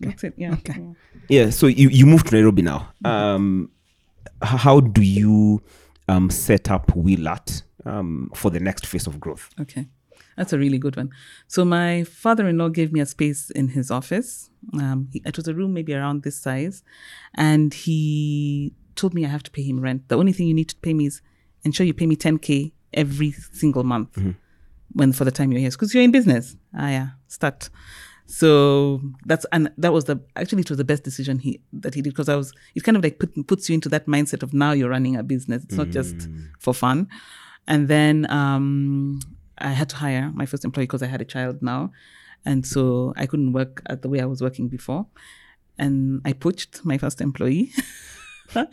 [0.00, 0.34] That's it.
[0.36, 0.54] Yeah.
[0.54, 0.74] Okay.
[0.80, 0.92] yeah.
[1.28, 2.88] Yeah, so you, you moved to Nairobi now.
[3.04, 3.70] Um,
[4.42, 5.62] how do you
[6.08, 9.50] um, set up Willart um, for the next phase of growth?
[9.60, 9.86] Okay.
[10.36, 11.10] That's a really good one.
[11.48, 14.50] So my father-in-law gave me a space in his office.
[14.74, 16.82] Um, he, it was a room maybe around this size,
[17.34, 20.08] and he told me I have to pay him rent.
[20.08, 21.22] The only thing you need to pay me is
[21.64, 24.16] ensure you pay me 10k every single month
[24.92, 26.56] when for the time you're here, because you're in business.
[26.76, 27.68] Ah, yeah, start.
[28.26, 32.02] So that's and that was the actually it was the best decision he that he
[32.02, 34.52] did because I was it kind of like put, puts you into that mindset of
[34.52, 35.64] now you're running a business.
[35.64, 37.08] It's not just for fun.
[37.68, 39.20] And then um,
[39.58, 41.92] I had to hire my first employee because I had a child now,
[42.44, 45.06] and so I couldn't work at the way I was working before.
[45.78, 47.70] And I poached my first employee.
[48.48, 48.66] so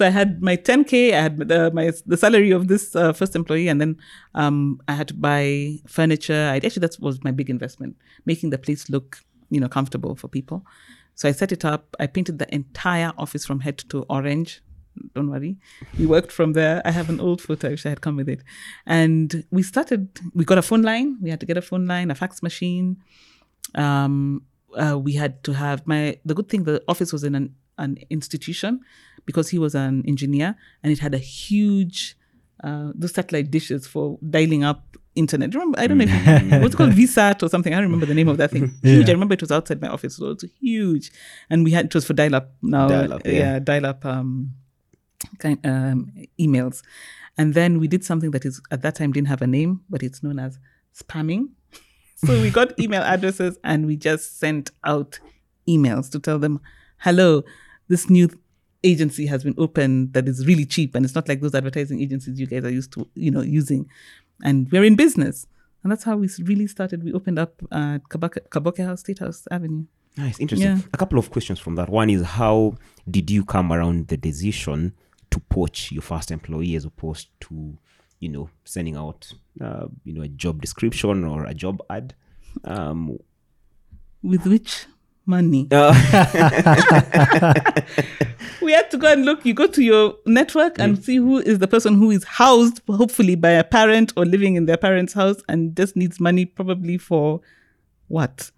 [0.00, 1.12] I had my 10k.
[1.12, 3.96] I had the, my the salary of this uh, first employee, and then
[4.34, 6.50] um, I had to buy furniture.
[6.52, 10.28] I actually that was my big investment, making the place look you know comfortable for
[10.28, 10.64] people.
[11.14, 11.96] So I set it up.
[11.98, 14.62] I painted the entire office from head to toe orange.
[15.14, 15.56] Don't worry,
[15.98, 16.82] we worked from there.
[16.84, 17.68] I have an old photo.
[17.68, 18.42] I wish I had come with it.
[18.86, 20.08] And we started.
[20.34, 21.18] We got a phone line.
[21.20, 22.98] We had to get a phone line, a fax machine.
[23.74, 24.42] Um,
[24.76, 26.18] uh, we had to have my.
[26.24, 28.80] The good thing, the office was in an an institution
[29.24, 32.16] because he was an engineer, and it had a huge
[32.62, 35.52] uh, those satellite dishes for dialing up internet.
[35.52, 37.72] Remember, I don't know if what's called VSAT or something.
[37.72, 38.72] I don't remember the name of that thing.
[38.82, 39.08] Huge.
[39.08, 41.10] I remember it was outside my office, so it was huge,
[41.50, 42.88] and we had it was for dial up now.
[42.88, 43.32] Dial-up, yeah.
[43.32, 44.54] yeah, dial up um,
[45.38, 46.82] kind um, emails,
[47.38, 50.02] and then we did something that is at that time didn't have a name, but
[50.02, 50.58] it's known as
[50.94, 51.48] spamming.
[52.24, 55.18] So we got email addresses and we just sent out
[55.68, 56.60] emails to tell them,
[56.98, 57.42] hello,
[57.88, 58.28] this new
[58.84, 62.38] agency has been opened that is really cheap and it's not like those advertising agencies
[62.38, 63.88] you guys are used to, you know, using.
[64.44, 65.48] And we're in business.
[65.82, 67.02] And that's how we really started.
[67.02, 69.86] We opened up at Kabaka, Kaboke House, State House Avenue.
[70.16, 70.76] Nice, interesting.
[70.76, 70.82] Yeah.
[70.92, 71.88] A couple of questions from that.
[71.88, 72.76] One is how
[73.10, 74.92] did you come around the decision
[75.32, 77.76] to poach your first employee as opposed to,
[78.20, 82.14] you know, sending out, uh, you know, a job description or a job ad?
[82.64, 83.18] Um,
[84.22, 84.86] With which
[85.26, 85.68] money?
[85.70, 85.92] uh,
[88.62, 89.44] we had to go and look.
[89.44, 93.34] You go to your network and see who is the person who is housed, hopefully
[93.34, 97.40] by a parent or living in their parent's house, and just needs money probably for
[98.08, 98.50] what?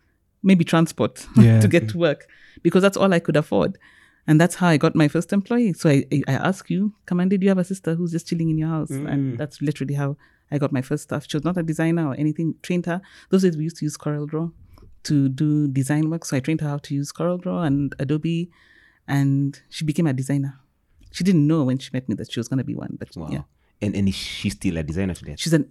[0.43, 1.61] Maybe transport Yeah.
[1.61, 2.27] to get to work
[2.63, 3.79] because that's all I could afford.
[4.27, 5.75] And that's how I got my first employee.
[5.75, 8.57] So I, I, ask you, Kamande, do you have a sister who's just chilling in
[8.57, 8.91] your house?
[8.91, 10.17] And that's literally how
[10.51, 11.27] I got my first staff.
[11.29, 12.55] She was not a designer or anything.
[12.63, 13.03] Trained her.
[13.31, 14.53] Those days we used to use CorelDRAW
[15.05, 16.25] to do design work.
[16.25, 18.51] So I trained her how to use CorelDRAW and Adobe,
[19.07, 20.59] and she became a designer.
[21.13, 23.15] She didn't know when she met me that she was going to be one, but
[23.17, 23.29] wow.
[23.31, 23.43] yeah,
[23.81, 25.37] And, and is she still a designer today?
[25.39, 25.71] she's an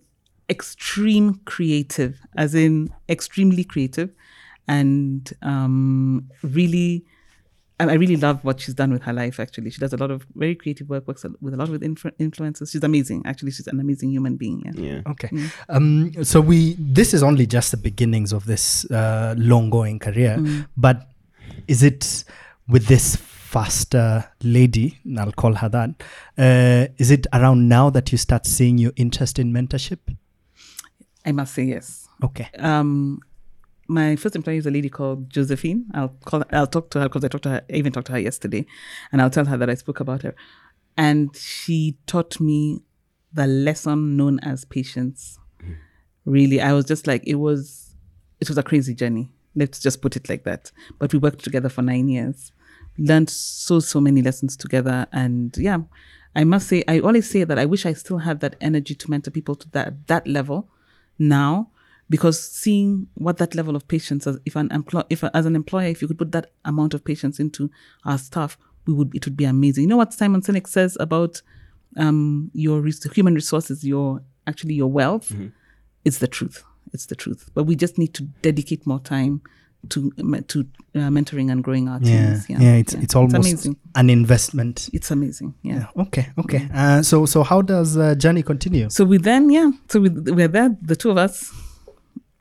[0.49, 4.11] extreme creative, as in extremely creative,
[4.67, 7.05] and um, really.
[7.79, 9.39] I I really love what she's done with her life.
[9.39, 11.07] Actually, she does a lot of very creative work.
[11.07, 12.71] Works with a lot of influ- influencers.
[12.71, 13.23] She's amazing.
[13.25, 14.63] Actually, she's an amazing human being.
[14.65, 14.93] Yeah.
[14.93, 15.01] Yeah.
[15.07, 15.29] Okay.
[15.69, 20.65] Um, so we this is only just the beginnings of this uh, long going career,
[20.77, 21.09] but
[21.67, 22.23] is it
[22.67, 25.89] with this faster lady, and I'll call her that,
[26.37, 29.99] uh, is it around now that you start seeing your interest in mentorship?
[31.25, 32.07] I must say yes.
[32.23, 32.47] Okay.
[32.57, 33.19] um,
[33.87, 35.85] my first employee is a lady called Josephine.
[35.93, 36.43] I'll call.
[36.51, 37.61] I'll talk to her because I talked to her.
[37.69, 38.65] I even talked to her yesterday,
[39.11, 40.35] and I'll tell her that I spoke about her.
[40.97, 42.83] And she taught me
[43.33, 45.39] the lesson known as patience.
[46.25, 47.95] Really, I was just like it was.
[48.39, 49.31] It was a crazy journey.
[49.55, 50.71] Let's just put it like that.
[50.99, 52.51] But we worked together for nine years,
[52.97, 55.79] learned so so many lessons together, and yeah,
[56.35, 59.11] I must say, I always say that I wish I still had that energy to
[59.11, 60.69] mentor people to that that level
[61.19, 61.69] now,
[62.09, 65.87] because seeing what that level of patience, as if an employ, if as an employer,
[65.87, 67.69] if you could put that amount of patience into
[68.05, 69.83] our staff, we would it would be amazing.
[69.83, 71.41] You know what Simon Sinek says about
[71.97, 75.33] um, your res- human resources, your actually your wealth.
[76.05, 76.63] It's the truth.
[76.91, 77.49] It's the truth.
[77.53, 79.41] But we just need to dedicate more time
[79.89, 80.11] to
[80.47, 80.59] to
[80.95, 82.49] uh, mentoring and growing our Yeah, teams.
[82.49, 83.77] yeah, Yeah, it's it's almost amazing.
[83.95, 84.89] an investment.
[84.93, 85.53] It's amazing.
[85.61, 85.75] Yeah.
[85.95, 86.03] Yeah.
[86.03, 86.27] Okay.
[86.37, 86.67] Okay.
[86.73, 88.89] Uh, so so how does uh, journey continue?
[88.89, 89.71] So we then, yeah.
[89.89, 91.51] So we, we're there, the two of us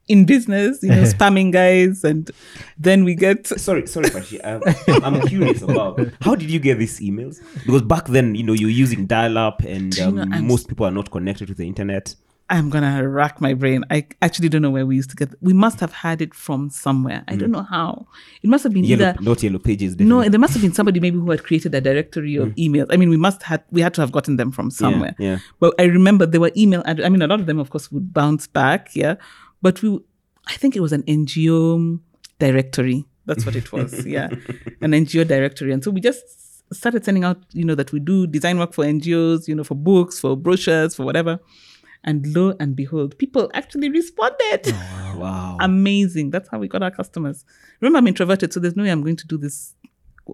[0.08, 2.30] in business, you know, spamming guys, and
[2.78, 3.46] then we get.
[3.46, 4.38] Sorry, sorry, Pashi.
[4.44, 4.62] Um,
[5.04, 7.40] I'm curious about how did you get these emails?
[7.64, 10.90] Because back then, you know, you're using dial-up, and you know, um, most people are
[10.90, 12.14] not connected to the internet.
[12.50, 13.82] I'm gonna rack my brain.
[13.90, 15.30] I actually don't know where we used to get.
[15.40, 17.24] We must have had it from somewhere.
[17.26, 18.06] I don't know how.
[18.42, 19.22] It must have been Yellow, either.
[19.22, 19.98] not yellow pages.
[19.98, 22.88] No, there must have been somebody maybe who had created a directory of emails.
[22.90, 25.14] I mean, we must had we had to have gotten them from somewhere.
[25.18, 25.38] yeah.
[25.60, 26.82] But I remember there were email.
[26.84, 28.90] I mean, a lot of them, of course, would bounce back.
[28.94, 29.14] Yeah,
[29.62, 29.98] but we,
[30.46, 32.00] I think it was an NGO
[32.38, 33.06] directory.
[33.24, 34.04] That's what it was.
[34.04, 34.28] yeah,
[34.80, 37.38] an NGO directory, and so we just started sending out.
[37.52, 39.48] You know that we do design work for NGOs.
[39.48, 41.38] You know, for books, for brochures, for whatever.
[42.04, 44.62] And lo and behold, people actually responded.
[44.66, 45.56] Oh, wow.
[45.60, 46.30] Amazing.
[46.30, 47.44] That's how we got our customers.
[47.80, 49.76] Remember, I'm introverted, so there's no way I'm going to do this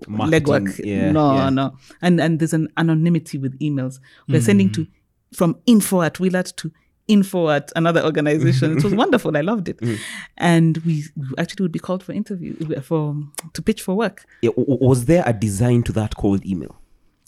[0.06, 0.84] Marketing, legwork.
[0.84, 1.50] yeah, no, yeah.
[1.50, 1.76] no.
[2.02, 4.00] And and there's an anonymity with emails.
[4.28, 4.74] We're sending mm.
[4.74, 4.86] to
[5.32, 6.72] from info at Willart to
[7.08, 8.76] info at another organization.
[8.76, 9.36] it was wonderful.
[9.36, 9.78] I loved it.
[9.78, 9.98] Mm.
[10.36, 11.04] And we
[11.36, 13.16] actually would be called for interview for
[13.52, 14.24] to pitch for work.
[14.42, 16.76] Yeah, was there a design to that cold email?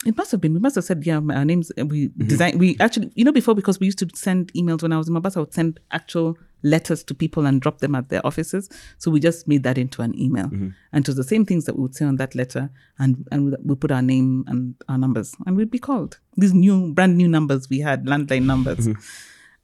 [0.07, 0.55] It must have been.
[0.55, 1.71] We must have said, yeah, our names.
[1.77, 2.27] We mm-hmm.
[2.27, 2.59] design.
[2.59, 5.13] We actually, you know, before because we used to send emails when I was in
[5.13, 8.71] Mombasa, I would send actual letters to people and drop them at their offices.
[8.97, 10.69] So we just made that into an email, mm-hmm.
[10.93, 13.45] and it was the same things that we would say on that letter, and and
[13.45, 17.19] we, we put our name and our numbers, and we'd be called these new, brand
[17.19, 19.01] new numbers we had, landline numbers, mm-hmm.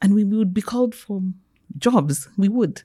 [0.03, 1.23] And we, we would be called for
[1.79, 2.29] jobs.
[2.37, 2.83] We would.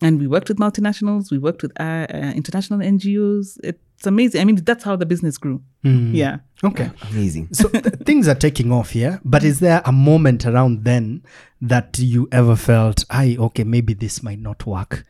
[0.00, 1.30] And we worked with multinationals.
[1.30, 3.58] We worked with uh, uh, international NGOs.
[3.62, 4.40] It's amazing.
[4.40, 5.62] I mean, that's how the business grew.
[5.82, 6.38] Yeah.
[6.62, 6.90] Okay.
[7.10, 7.48] Amazing.
[7.52, 11.22] so th- things are taking off here but is there a moment around then
[11.60, 15.04] that you ever felt i okay maybe this might not work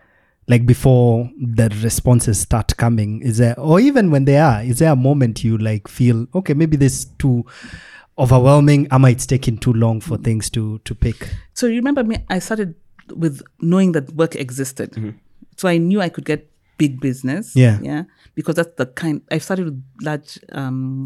[0.48, 4.90] like before the responses start coming is there or even when they are is there
[4.92, 7.44] a moment you like feel okay maybe this too
[8.18, 12.04] overwhelming am I it's taking too long for things to to pick So you remember
[12.04, 12.18] me?
[12.28, 12.74] I started
[13.14, 14.94] with knowing that work existed,
[15.56, 17.54] so I knew I could get big business.
[17.54, 17.78] Yeah.
[17.82, 19.22] yeah, because that's the kind.
[19.30, 21.04] I started with large, um,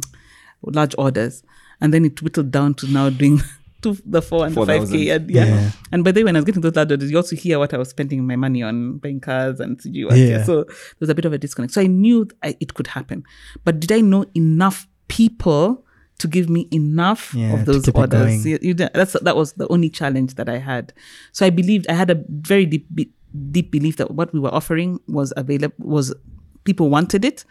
[0.62, 1.42] large orders,
[1.80, 3.40] and then it whittled down to now doing.
[3.82, 5.44] To the four and the five k, and yeah.
[5.44, 5.70] Yeah.
[5.92, 7.72] And by the way, when I was getting those large orders, you also hear what
[7.72, 10.18] I was spending my money on, buying cars and CG work.
[10.18, 10.42] Yeah.
[10.42, 11.74] So there was a bit of a disconnect.
[11.74, 13.22] So I knew I, it could happen,
[13.64, 15.84] but did I know enough people
[16.18, 18.44] to give me enough Yeah, of those orders?
[18.46, 20.92] You- you that's that was the only challenge that I had.
[21.32, 22.86] So I believed I had a very deep
[23.52, 26.14] deep belief that what we were offering was available was
[26.64, 27.44] people wanted it,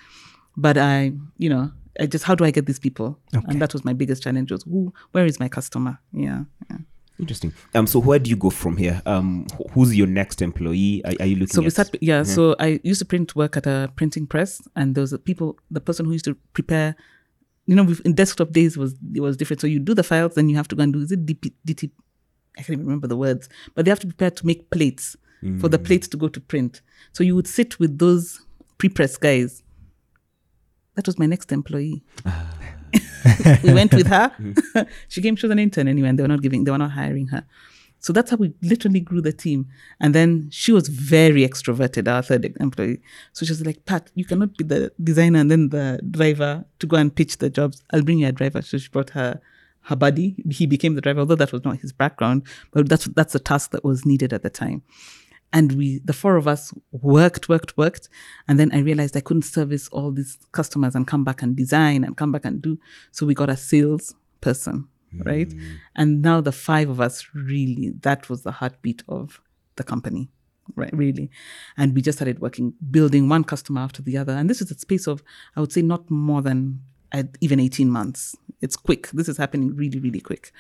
[0.56, 3.18] but I you know I just how do I get these people?
[3.48, 6.00] And that was my biggest challenge was who where is my customer?
[6.14, 6.44] Yeah.
[6.70, 6.78] yeah.
[7.20, 7.52] Interesting.
[7.74, 7.88] Um.
[7.88, 9.02] So where do you go from here?
[9.08, 9.48] Um.
[9.72, 11.02] Who's your next employee?
[11.06, 11.74] Are, are you looking So we at?
[11.74, 15.14] start yeah, So I used to print work at a printing press, and there was
[15.14, 16.96] a people the person who used to prepare.
[17.68, 19.62] You know, in desktop days was it was different.
[19.62, 21.54] So you do the files, then you have to go and do is it DP,
[21.68, 21.92] DT,
[22.58, 25.16] I can't even remember the words, but they have to prepare to make plates
[25.60, 25.86] for the mm.
[25.86, 26.82] plates to go to print.
[27.14, 28.42] So you would sit with those
[28.78, 29.64] pre-press guys.
[30.96, 32.04] That was my next employee.
[32.26, 32.54] Ah.
[33.64, 34.32] we went with her.
[34.42, 34.88] Mm.
[35.08, 36.92] she came, she was an intern anyway, and they were not giving, they were not
[36.92, 37.44] hiring her.
[38.08, 39.68] So that's how we literally grew the team.
[40.00, 43.02] And then she was very extroverted, our third employee.
[43.34, 46.88] So she was like, Pat, you cannot be the designer and then the driver to
[46.88, 47.84] go and pitch the jobs.
[47.92, 48.62] I'll bring you a driver.
[48.62, 49.42] So she brought her
[49.82, 50.42] her buddy.
[50.50, 52.48] He became the driver, although that was not his background.
[52.72, 54.84] But that's that's the task that was needed at the time.
[55.52, 58.08] And we, the four of us, worked, worked, worked.
[58.48, 62.06] And then I realized I couldn't service all these customers and come back and design
[62.06, 62.80] and come back and do.
[63.12, 64.88] So we got a sales person,
[65.24, 65.50] right?
[65.50, 65.78] Mm.
[65.96, 69.42] And now the five of us really, that was the heartbeat of
[69.76, 70.30] the company,
[70.76, 70.94] right?
[70.94, 71.30] Really.
[71.78, 74.34] And we just started working, building one customer after the other.
[74.34, 75.24] And this is a space of,
[75.56, 76.82] I would say, not more than
[77.14, 78.36] uh, even 18 months.
[78.62, 79.10] It's quick.
[79.12, 80.52] This is happening really, really quick.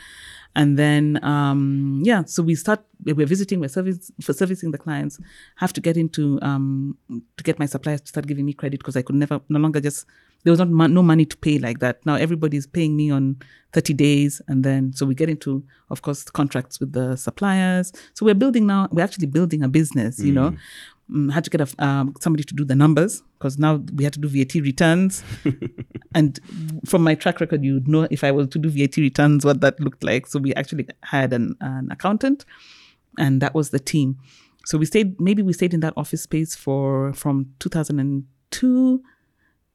[0.56, 5.20] And then, um, yeah, so we start, we're visiting, we're service, for servicing the clients,
[5.58, 6.98] have to get into, um,
[7.38, 9.80] to get my suppliers to start giving me credit because I could never, no longer
[9.80, 10.06] just,
[10.44, 12.06] there was not no money to pay like that.
[12.06, 13.38] Now everybody's paying me on
[13.74, 14.42] 30 days.
[14.48, 17.92] And then, so we get into, of course, contracts with the suppliers.
[18.14, 20.56] So we're building now, we're actually building a business, you know,
[21.12, 24.14] mm, had to get a, um, somebody to do the numbers because now we had
[24.14, 25.24] to do VAT returns.
[26.16, 26.40] and
[26.86, 29.80] from my track record, you'd know if I was to do VAT returns what that
[29.80, 30.28] looked like.
[30.28, 32.46] So we actually had an, an accountant,
[33.18, 34.18] and that was the team.
[34.66, 39.02] So we stayed, maybe we stayed in that office space for from 2002,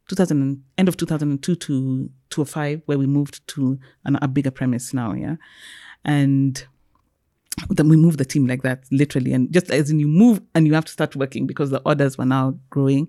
[0.09, 5.15] 2000, end of 2002 to 2005, where we moved to an, a bigger premise now.
[5.15, 5.37] Yeah.
[6.05, 6.67] And
[7.69, 9.33] then we moved the team like that, literally.
[9.33, 12.19] And just as in you move and you have to start working because the orders
[12.19, 13.09] were now growing.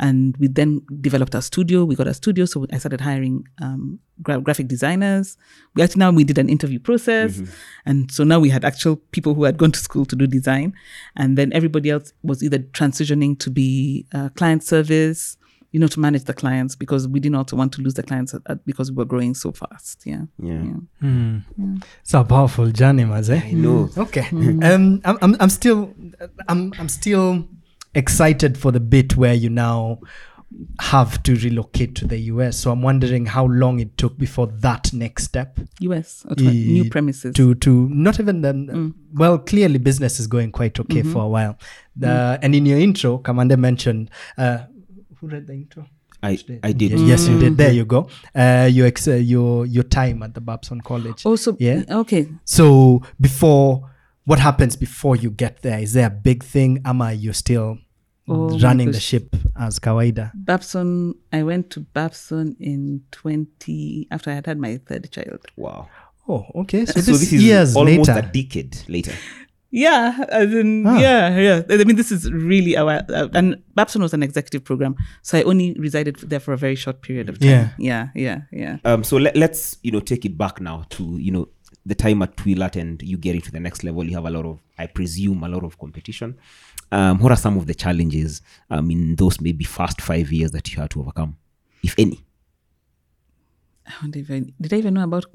[0.00, 1.84] And we then developed our studio.
[1.84, 2.44] We got a studio.
[2.44, 5.36] So I started hiring um, gra- graphic designers.
[5.74, 7.40] We actually now we did an interview process.
[7.84, 10.72] And so now we had actual people who had gone to school to do design.
[11.16, 15.36] And then everybody else was either transitioning to be uh, client service,
[15.72, 18.34] you know, to manage the clients because we didn't also want to lose the clients
[18.34, 20.02] at, at- because we were growing so fast.
[20.06, 20.22] Yeah.
[20.42, 20.74] Yeah.
[21.00, 21.38] Hmm.
[22.00, 23.30] It's a powerful journey, Maze.
[23.30, 23.84] I know.
[23.86, 24.00] Hmm.
[24.00, 24.22] Okay.
[24.22, 24.62] Hmm.
[24.62, 25.94] Um, I'm, I'm, I'm still,
[26.48, 27.46] I'm, I'm still
[27.94, 30.00] excited for the bit where you now
[30.80, 32.56] have to relocate to the US.
[32.56, 36.88] So I'm wondering how long it took before that next step US, or to new
[36.88, 37.34] premises.
[37.34, 38.94] to to not even then.
[39.12, 41.12] Well, clearly business is going quite okay mm-hmm.
[41.12, 41.58] for a while.
[41.96, 42.44] The, mm-hmm.
[42.44, 44.10] And in your intro, Kamande mentioned.
[44.38, 44.60] Uh,
[45.20, 45.86] who read the intro?
[46.22, 46.92] I, I did.
[46.98, 47.56] Ye- Yes, you did.
[47.56, 48.08] There you go.
[48.34, 51.24] Uh, your ex- uh, your your time at the Babson College.
[51.24, 51.84] also, Yeah.
[51.88, 52.26] okay.
[52.44, 53.88] So before,
[54.24, 55.78] what happens before you get there?
[55.78, 56.80] Is there a big thing?
[56.84, 57.78] Am I you're still
[58.30, 60.32] Oh running the ship as Kawaida?
[60.34, 65.46] Babson, I went to Babson in 20, after I had had my third child.
[65.56, 65.88] Wow.
[66.28, 66.84] Oh, okay.
[66.84, 68.18] So, So this, this is years almost later.
[68.18, 69.12] a decade later.
[69.70, 70.98] Yeah, as in, Ah.
[70.98, 71.62] yeah, yeah.
[71.68, 73.04] I mean, this is really a while.
[73.08, 74.96] Uh, and Babson was an executive program.
[75.22, 77.48] So I only resided there for a very short period of time.
[77.50, 77.68] Yeah.
[77.78, 78.78] Yeah, yeah, yeah.
[78.84, 81.48] Um, so let, let's you know take it back now to you know
[81.84, 84.04] the time at Willart and you get it to the next level.
[84.04, 86.38] You have a lot of, I presume, a lot of competition.
[86.90, 88.40] Um, what are some of the challenges
[88.70, 91.36] um, in those maybe first five years that you had to overcome,
[91.82, 92.24] if any?
[94.02, 95.26] I if I, did I even know about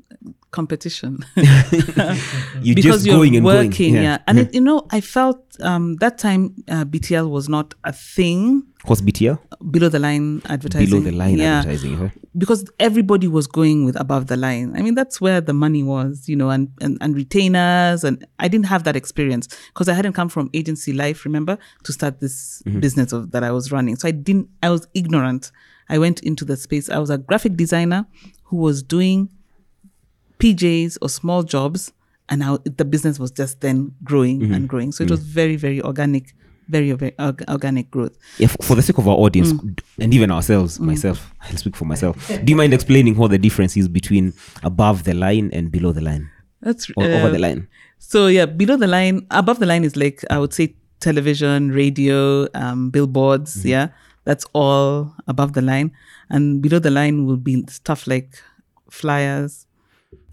[0.52, 1.20] competition?
[1.36, 4.04] You're because just you're going and working, going.
[4.04, 4.20] yeah.
[4.28, 8.64] And it, you know, I felt um, that time uh, BTL was not a thing.
[8.86, 9.40] What's BTL?
[9.72, 10.90] Below the line advertising.
[10.90, 11.60] Below the line yeah.
[11.60, 11.98] advertising.
[11.98, 12.10] huh?
[12.38, 14.74] because everybody was going with above the line.
[14.76, 18.04] I mean, that's where the money was, you know, and, and, and retainers.
[18.04, 21.94] And I didn't have that experience because I hadn't come from agency life, remember, to
[21.94, 23.96] start this business of that I was running.
[23.98, 25.52] So I didn't, I was ignorant.
[25.90, 26.90] I went into the space.
[26.90, 28.06] I was a graphic designer
[28.54, 29.30] who was doing
[30.38, 31.92] PJs or small jobs.
[32.30, 34.92] And now the business was just then growing and growing.
[34.92, 36.34] So it was very, very organic,
[36.70, 38.16] very, very org- organic growth.
[38.38, 39.80] Yeah, f- for the sake of our audience Mm.
[40.00, 42.16] and even ourselves, myself, I'll speak for myself.
[42.30, 46.02] Do you mind explaining what the difference is between above the line and below the
[46.02, 46.30] line
[46.62, 47.68] That's or uh, over the line?
[47.98, 52.48] So yeah, below the line, above the line is like I would say television, radio,
[52.54, 53.58] um, billboards.
[53.58, 53.68] Mm-hmm.
[53.68, 53.88] Yeah,
[54.24, 55.92] that's all above the line,
[56.30, 58.38] and below the line will be stuff like
[58.90, 59.66] flyers,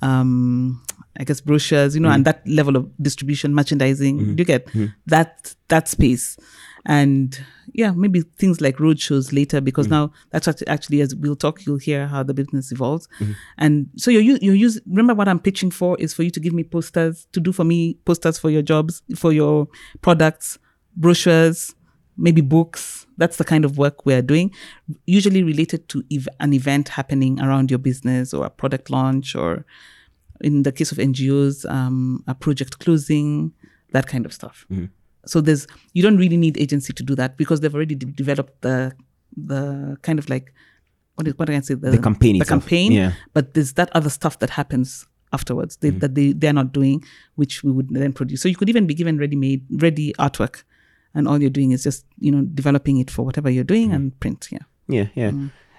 [0.03, 0.82] um,
[1.18, 1.95] I guess brochures.
[1.95, 2.14] You know, Mm-hmm.
[2.16, 4.18] and that level of distribution, merchandising.
[4.36, 4.68] Do you get
[5.07, 6.36] that that space?
[6.86, 7.38] And
[7.74, 9.93] yeah, maybe things like roadshows later because Mm-hmm.
[9.95, 13.07] now that's act- actually as we'll talk, you'll hear how the business evolves.
[13.20, 13.32] Mm-hmm.
[13.59, 16.55] And so you you use remember what I'm pitching for is for you to give
[16.55, 19.68] me posters to do for me posters for your jobs for your
[20.01, 20.59] products,
[20.97, 21.74] brochures,
[22.26, 23.06] maybe books.
[23.20, 24.50] That's the kind of work we're doing,
[25.06, 29.64] usually related to ev- an event happening around your business or a product launch or
[30.48, 33.52] in the case of NGOs, um, a project closing,
[33.92, 34.66] that kind of stuff.
[35.26, 38.54] So there's you don't really need agency to do that because they've already de- developed
[38.62, 38.76] the
[39.36, 40.46] the kind of like
[41.16, 42.92] what is what can I say the, The campaign the itself, campaign.
[42.92, 43.12] yeah.
[43.34, 47.04] But there's that other stuff that happens afterwards they, that they they're not doing,
[47.34, 48.40] which we would then produce.
[48.40, 50.62] So you could even be given ready made ready artwork,
[51.14, 54.18] and all you're doing is just you know developing it for whatever you're doing and
[54.20, 54.48] print.
[54.50, 54.58] Yeah.
[54.88, 55.32] Yeah, yeah.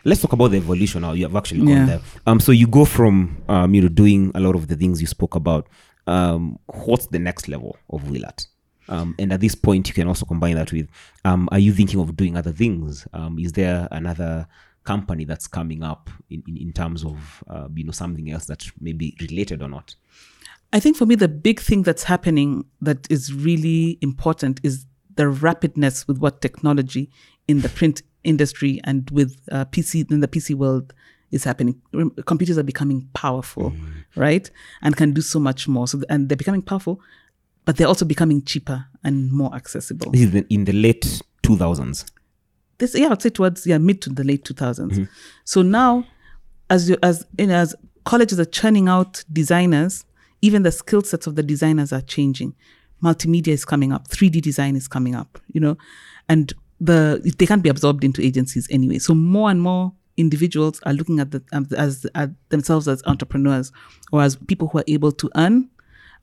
[0.06, 1.12] Let's talk about the evolution now.
[1.14, 1.86] You have actually gone Yeah.
[1.86, 2.00] there.
[2.26, 5.08] Um, so you go from um, you know, doing a lot of the things you
[5.08, 5.68] spoke about.
[6.08, 8.48] Um, what's the next level of Willart?
[8.90, 10.88] Um, and at this point, you can also combine that with,
[11.24, 13.08] um, are you thinking of doing other things?
[13.14, 14.48] Um, is there another
[14.84, 18.66] company that's coming up in, in, in terms of, uh, you know, something else that
[18.82, 19.96] may be related or not?
[20.74, 24.86] I think for me, the big thing that's happening that is really important is
[25.16, 27.10] the rapidness with what technology
[27.48, 30.94] in the print industry and with uh, PC in the PC world
[31.32, 31.82] is happening.
[32.26, 33.74] Computers are becoming powerful,
[34.16, 34.50] right,
[34.82, 35.88] and can do so much more.
[35.88, 37.00] So, and they're becoming powerful,
[37.66, 40.12] but they're also becoming cheaper and more accessible.
[40.12, 42.06] This is in the late 2000s.
[42.78, 45.08] this yeah i'd say towards yeah mid to the late 2000s
[45.44, 46.06] so now
[46.70, 50.06] as you as you know, as colleges are churning out designers
[50.42, 52.54] even the skill sets of the designers are changing
[53.04, 55.78] multimedia is coming up, 3D design is coming up, you know,
[56.30, 59.00] and the they can't be absorbed into agencies anyway.
[59.00, 63.72] So more and more individuals are looking at the um, as at themselves as entrepreneurs
[64.12, 65.70] or as people who are able to earn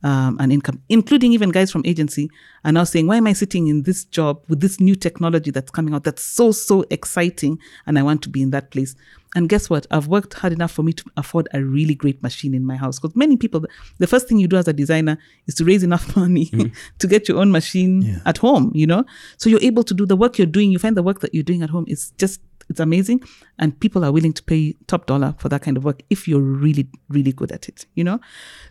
[0.03, 2.29] um, an income, including even guys from agency,
[2.63, 5.71] are now saying, "Why am I sitting in this job with this new technology that's
[5.71, 6.03] coming out?
[6.03, 8.95] That's so so exciting, and I want to be in that place."
[9.35, 9.85] And guess what?
[9.91, 12.99] I've worked hard enough for me to afford a really great machine in my house.
[12.99, 13.63] Because many people,
[13.99, 16.73] the first thing you do as a designer is to raise enough money mm-hmm.
[16.97, 18.71] to get your own machine at home.
[18.73, 19.05] You know,
[19.37, 20.71] so you're able to do the work you're doing.
[20.71, 23.21] You find the work that you're doing at home is just it's amazing
[23.57, 26.39] and people are willing to pay top dollar for that kind of work if you're
[26.39, 28.19] really really good at it you know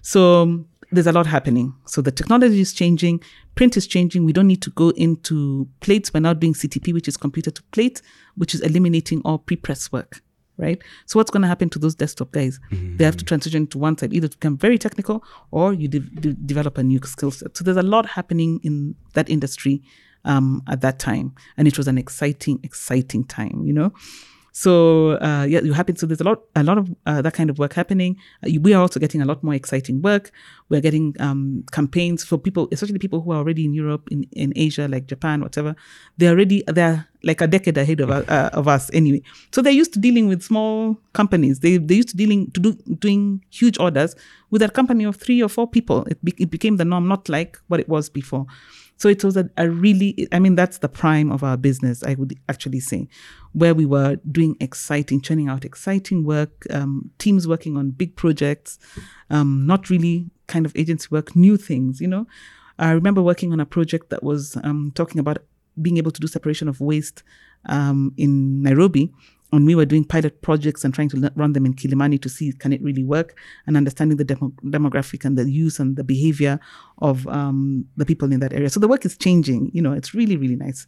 [0.02, 3.20] so there's a lot happening so the technology is changing
[3.56, 7.09] print is changing we don't need to go into plates we're now doing ctp which
[7.09, 8.00] is computer to plate
[8.36, 10.22] which is eliminating all pre-press work
[10.59, 10.82] right?
[11.06, 12.61] So what's going to happen to those desktop guys?
[12.98, 14.12] They have to transition to one side.
[14.12, 17.56] Either to become very technical or you de- de- develop a new skill set.
[17.56, 19.82] So there's a lot happening in that industry
[20.24, 23.62] um, at that time, and it was an exciting, exciting time.
[23.64, 23.92] You know,
[24.59, 25.94] so uh, yeah, you happen.
[25.94, 28.16] So there's a lot, a lot of uh, that kind of work happening.
[28.44, 30.32] Uh, we are also getting a lot more exciting work.
[30.68, 34.52] We're getting um, campaigns for people, especially people who are already in Europe, in, in
[34.56, 35.76] Asia, like Japan, whatever.
[36.16, 39.22] They're already they're like a decade ahead of uh, of us anyway.
[39.52, 41.61] So they're used to dealing with small companies.
[41.61, 44.16] They they used to dealing to do doing huge orders
[44.50, 46.04] with a company of three or four people.
[46.06, 48.46] It, be, it became the norm, not like what it was before.
[48.99, 52.14] So it was a, a, really, I mean, that's the prime of our business, I
[52.14, 53.09] would actually say,
[53.53, 58.78] where we were doing exciting, churning out exciting work, um, teams working on big projects,
[59.30, 62.26] um, not really kind of agency work, new things, you know.
[62.78, 65.38] I remember working on a project that was um, talking about
[65.80, 67.22] being able to do separation of waste
[67.66, 69.12] um, in Nairobi
[69.53, 72.53] and we were doing pilot projects and trying to run them in Kilimani to see
[72.53, 73.36] can it really work
[73.66, 76.61] and understanding the demo- demographic and the use and the behavior
[76.99, 78.68] of um, the people in that area.
[78.68, 79.70] So the work is changing.
[79.72, 80.86] You know, it's really really nice.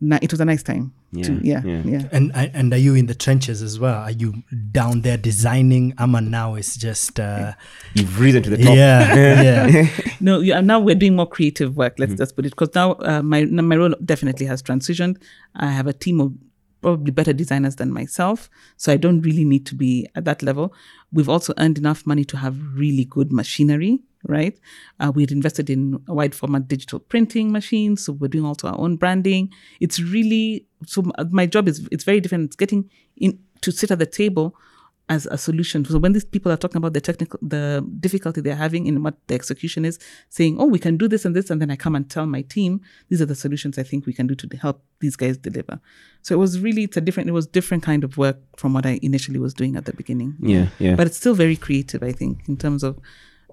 [0.00, 0.92] Na- it was a nice time.
[1.22, 1.82] to, yeah, yeah.
[1.84, 2.02] yeah.
[2.12, 4.00] And and are you in the trenches as well?
[4.02, 5.92] Are you down there designing?
[5.98, 7.54] Ama now is just uh,
[7.94, 8.76] You've risen to the top.
[8.76, 9.88] yeah, yeah.
[10.20, 11.94] No, you, now we're doing more creative work.
[11.98, 15.20] Let's just put it because now uh, my my role definitely has transitioned.
[15.56, 16.32] I have a team of
[16.80, 20.74] probably better designers than myself, so I don't really need to be at that level.
[21.12, 24.00] We've also earned enough money to have really good machinery.
[24.26, 24.58] Right,
[24.98, 28.76] uh, we'd invested in a wide format digital printing machines, so we're doing also our
[28.76, 29.52] own branding.
[29.78, 31.04] It's really so.
[31.30, 32.46] My job is it's very different.
[32.46, 34.56] It's getting in to sit at the table
[35.08, 35.84] as a solution.
[35.84, 39.16] So when these people are talking about the technical, the difficulty they're having in what
[39.26, 39.98] the execution is,
[40.28, 42.42] saying, "Oh, we can do this and this," and then I come and tell my
[42.42, 45.80] team, "These are the solutions I think we can do to help these guys deliver."
[46.22, 48.84] So it was really it's a different, it was different kind of work from what
[48.84, 50.36] I initially was doing at the beginning.
[50.40, 50.94] Yeah, yeah.
[50.94, 52.98] But it's still very creative, I think, in terms of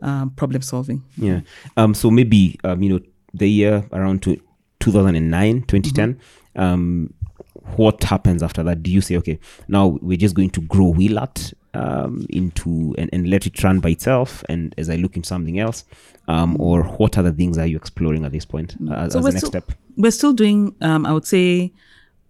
[0.02, 1.04] um, problem solving.
[1.18, 1.42] Yeah.
[1.78, 1.94] Um.
[1.94, 2.84] So maybe um.
[2.84, 3.00] You know,
[3.34, 4.42] the year around to
[4.80, 6.20] 2009, 2010.
[6.56, 7.14] Um.
[7.76, 8.84] What happens after that?
[8.84, 13.30] Do you say, okay, now we're just going to grow Willart um, into and, and
[13.30, 15.84] let it run by itself, and as I look into something else,
[16.28, 19.26] um, or what other things are you exploring at this point uh, as, So as
[19.26, 19.72] the next still, step?
[19.98, 21.74] We're still doing, um, I would say,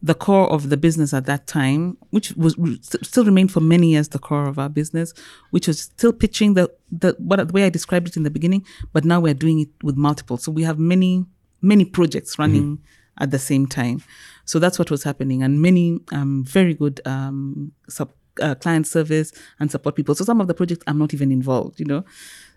[0.02, 2.56] the core of the business at that time, which was
[3.02, 5.14] still remained for many years the core of our business,
[5.52, 8.66] which was still pitching the the what the way I described it in the beginning,
[8.94, 10.38] but now we're doing it with multiple.
[10.38, 11.26] So we have many
[11.62, 12.80] many projects running
[13.18, 14.04] at the same time.
[14.46, 19.32] So that's what was happening, and many um, very good um, sub, uh, client service
[19.60, 20.16] and support people.
[20.16, 22.06] So some of the projects I'm not even involved, you know.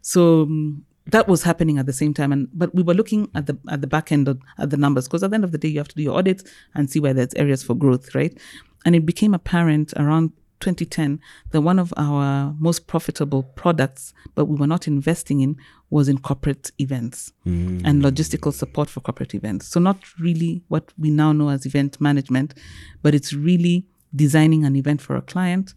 [0.02, 3.46] So um, that was happening at the same time, and but we were looking at
[3.46, 5.58] the at the back end of at the numbers because at the end of the
[5.58, 8.38] day you have to do your audits and see where there's areas for growth, right?
[8.84, 14.56] And it became apparent around 2010 that one of our most profitable products, but we
[14.56, 15.56] were not investing in,
[15.90, 18.02] was in corporate events and mm.
[18.02, 19.68] logistical support for corporate events.
[19.68, 22.54] So not really what we now know as event management,
[23.02, 25.74] but it's really designing an event for a client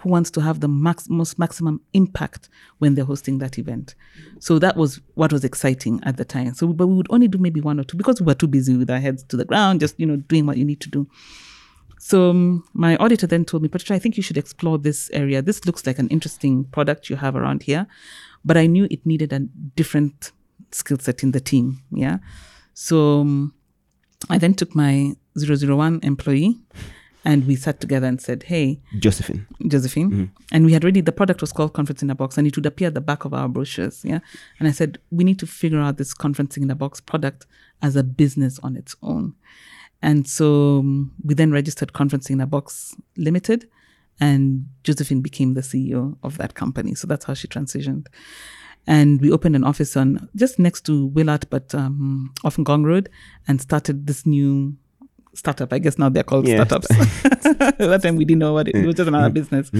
[0.00, 2.48] who wants to have the max, most maximum impact
[2.78, 3.94] when they're hosting that event.
[4.40, 6.54] So that was what was exciting at the time.
[6.54, 8.76] So, but we would only do maybe one or two because we were too busy
[8.76, 11.08] with our heads to the ground, just you know doing what you need to do.
[12.06, 15.40] So um, my auditor then told me, Patricia, I think you should explore this area.
[15.40, 17.86] This looks like an interesting product you have around here,
[18.44, 19.38] but I knew it needed a
[19.74, 20.30] different
[20.70, 21.80] skill set in the team.
[21.90, 22.18] Yeah,
[22.74, 23.54] so um,
[24.28, 26.58] I then took my 001 employee
[27.24, 29.46] and we sat together and said, hey, Josephine.
[29.66, 30.30] Josephine.
[30.52, 32.66] And we had already, the product was called Conference in a Box and it would
[32.66, 34.04] appear at the back of our brochures.
[34.04, 34.18] Yeah.
[34.58, 37.46] And I said, we need to figure out this Conferencing in a Box product
[37.80, 39.36] as a business on its own.
[40.04, 43.66] And so um, we then registered Conferencing in a Box Limited
[44.20, 46.94] and Josephine became the CEO of that company.
[46.94, 48.08] So that's how she transitioned.
[48.86, 53.08] And we opened an office on just next to Willart, but um, off Ngong Road,
[53.48, 54.76] and started this new
[55.32, 55.72] startup.
[55.72, 56.64] I guess now they're called Yeah.
[56.64, 56.88] startups.
[57.78, 59.70] that time we didn't know what it, it was just another business.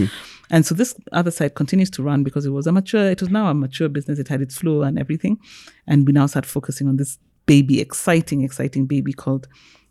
[0.51, 3.31] And so this other side continues to run because it was a mature, it was
[3.31, 4.19] now a mature business.
[4.19, 5.39] It had its flow and everything.
[5.87, 9.49] And we now start focusing on this baby, exciting, exciting baby called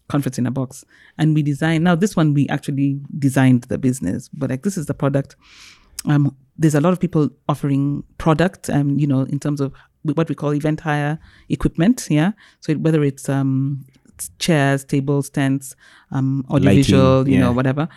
[0.08, 0.86] Conference in a Box.
[1.18, 4.86] And we designed, now this one we actually designed the business, but like this is
[4.86, 5.36] the product.
[6.06, 9.74] Um, there's a lot of people offering product, um, you know, in terms of
[10.04, 11.18] what we call event hire
[11.49, 12.08] equipment.
[12.10, 12.34] Yeah.
[12.60, 13.86] So it, whether it's um,
[14.39, 15.76] chairs, tables, tents,
[16.12, 17.88] um, audiovisual, Lighting, you know, whatever.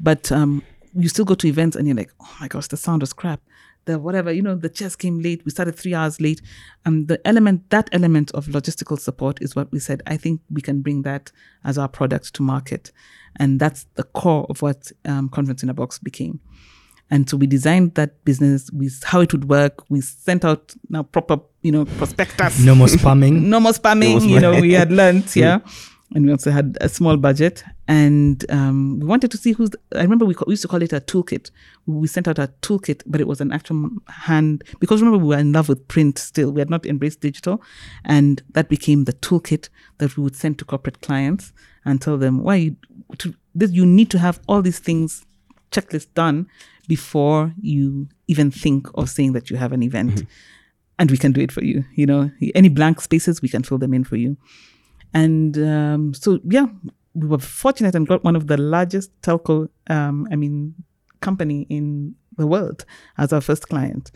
[0.00, 0.62] But um,
[0.94, 3.40] you still go to events and you're like, oh my gosh, the sound was crap.
[3.84, 5.44] The whatever, you know, the chairs came late.
[5.44, 6.40] We started three hours late.
[6.84, 10.02] Um, the element, that element of logistical support is what we said.
[10.06, 11.32] I think we can bring that
[11.64, 12.92] as our product to market,
[13.36, 16.40] and that's the core of what um, Conference in a Box became.
[17.12, 19.84] And so we designed that business with how it would work.
[19.90, 23.42] We sent out now proper, you know, prospectus No more spamming.
[23.42, 24.20] no more spamming.
[24.20, 25.58] more you know, we had learnt, yeah.
[26.14, 29.70] And we also had a small budget, and um, we wanted to see who's.
[29.94, 31.50] I remember we, ca- we used to call it a toolkit.
[31.86, 35.40] We sent out a toolkit, but it was an actual hand because remember we were
[35.40, 36.50] in love with print still.
[36.50, 37.62] We had not embraced digital,
[38.04, 41.52] and that became the toolkit that we would send to corporate clients
[41.84, 42.76] and tell them why you
[43.18, 45.24] to this you need to have all these things
[45.70, 46.46] checklist done
[46.88, 50.24] before you even think of saying that you have an event
[50.98, 53.78] and we can do it for you you know any blank spaces we can fill
[53.78, 54.36] them in for you
[55.14, 56.66] and um, so yeah
[57.14, 60.74] we were fortunate and got one of the largest telco um, i mean
[61.20, 62.84] company in the world
[63.18, 64.10] as our first client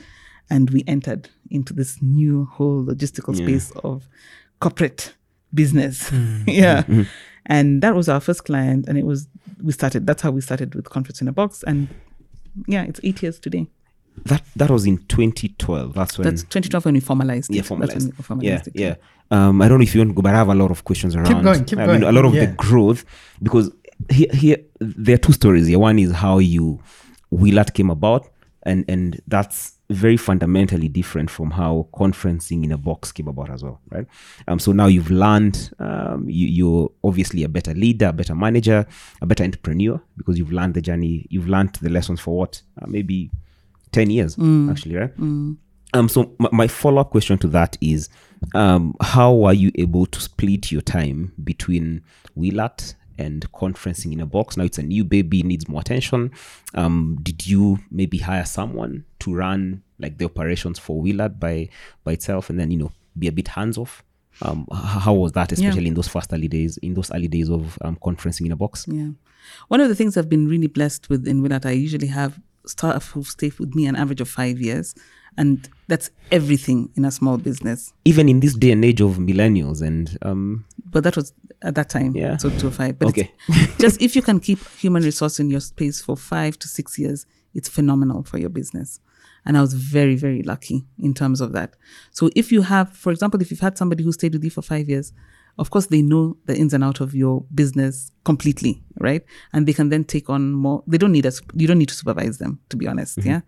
[0.48, 4.08] and we entered into this new whole logistical space of
[4.60, 5.14] corporate
[5.52, 6.10] business
[6.46, 6.84] yeah
[7.44, 9.28] and that was our first client and it was
[9.62, 11.88] we started that's how we started with conference in a box and
[12.66, 13.66] yeah it's eight years today
[14.24, 15.92] That that was in 2012.
[15.92, 17.62] That's when that's 2012 when we formalized yeah, it.
[17.62, 17.96] That's formalized.
[17.96, 18.80] when we formalized yeah, it.
[18.80, 18.94] yeah.
[19.30, 20.84] Um, I don't know if you want to go, but I have a lot of
[20.84, 21.26] questions around.
[21.26, 22.02] Keep going, keep I mean, going.
[22.04, 22.46] a lot of Yeah.
[22.46, 23.04] the growth
[23.42, 23.70] because
[24.10, 25.78] here, here there are two stories here.
[25.78, 26.80] One is how you
[27.32, 28.28] Willart came about,
[28.62, 33.62] and and that's very fundamentally different from how conferencing in a box came about as
[33.62, 34.04] well, right?
[34.48, 38.84] Um, so now you've learned, um, you, you're obviously a better leader, a better manager,
[39.22, 42.86] a better entrepreneur because you've learned the journey, you've learned the lessons for what uh,
[42.88, 43.30] maybe
[43.92, 44.36] ten years
[44.70, 45.12] actually, right?
[45.18, 48.08] Um, so my, my follow up question to that is,
[48.54, 52.02] um, how are you able to split your time between
[52.36, 54.56] Willart and conferencing in a box?
[54.56, 56.32] Now it's a new baby, needs more attention.
[56.74, 61.68] Um, did you maybe hire someone to run like the operations for Willart by
[62.04, 64.02] by itself, and then you know be a bit hands off?
[64.42, 67.78] Um, how was that, especially in those first early days, in those early days of
[67.80, 68.84] um, conferencing in a box?
[68.86, 69.08] Yeah.
[69.68, 73.12] One of the things I've been really blessed with in Willart, I usually have staff
[73.12, 74.94] who stay with me an average of five years.
[75.38, 77.92] And that's everything in a small business.
[78.04, 81.32] Even in this day and age of millennials and um, But that was
[81.62, 82.14] at that time.
[82.16, 82.36] Yeah.
[82.38, 82.98] So two or five.
[82.98, 83.30] But Okay.
[83.78, 87.26] just if you can keep human resource in your space for five to six years,
[87.54, 89.00] it's phenomenal for your business.
[89.44, 91.76] And I was very, very lucky in terms of that.
[92.10, 94.62] So if you have, for example, if you've had somebody who stayed with you for
[94.62, 95.12] five years,
[95.58, 99.24] of course they know the ins and out of your business completely, right?
[99.52, 100.82] And they can then take on more.
[100.86, 101.40] They don't need us.
[101.54, 103.18] You don't need to supervise them, to be honest.
[103.18, 103.28] Mm-hmm.
[103.28, 103.40] Yeah.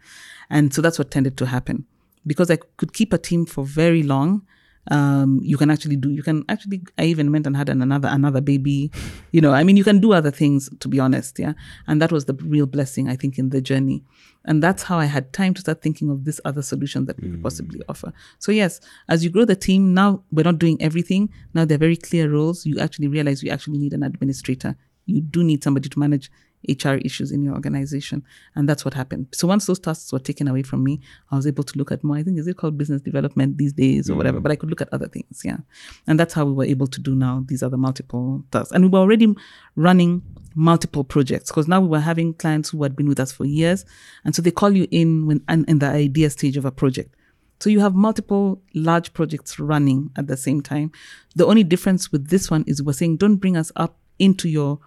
[0.50, 1.84] And so that's what tended to happen
[2.26, 4.42] because I could keep a team for very long.
[4.90, 6.10] Um, you can actually do.
[6.10, 6.82] You can actually.
[6.96, 8.90] I even went and had an, another another baby.
[9.32, 10.70] You know, I mean, you can do other things.
[10.80, 11.52] To be honest, yeah.
[11.86, 14.02] And that was the real blessing, I think, in the journey.
[14.44, 17.30] And that's how I had time to start thinking of this other solution that we
[17.30, 18.12] could possibly offer.
[18.38, 21.28] So yes, as you grow the team, now we're not doing everything.
[21.52, 22.64] Now they're very clear roles.
[22.64, 24.74] You actually realize you actually need an administrator.
[25.04, 26.30] You do need somebody to manage
[26.66, 28.24] HR issues in your organization.
[28.54, 29.28] And that's what happened.
[29.32, 31.00] So once those tasks were taken away from me,
[31.30, 33.72] I was able to look at more, I think, is it called business development these
[33.72, 34.40] days or whatever?
[34.40, 34.42] Mm.
[34.42, 35.42] But I could look at other things.
[35.44, 35.58] Yeah.
[36.06, 38.72] And that's how we were able to do now these other multiple tasks.
[38.72, 39.34] And we were already
[39.76, 40.22] running
[40.54, 43.84] multiple projects because now we were having clients who had been with us for years.
[44.24, 47.14] And so they call you in when and in the idea stage of a project.
[47.60, 50.92] So you have multiple large projects running at the same time.
[51.34, 54.78] The only difference with this one is we're saying don't bring us up into your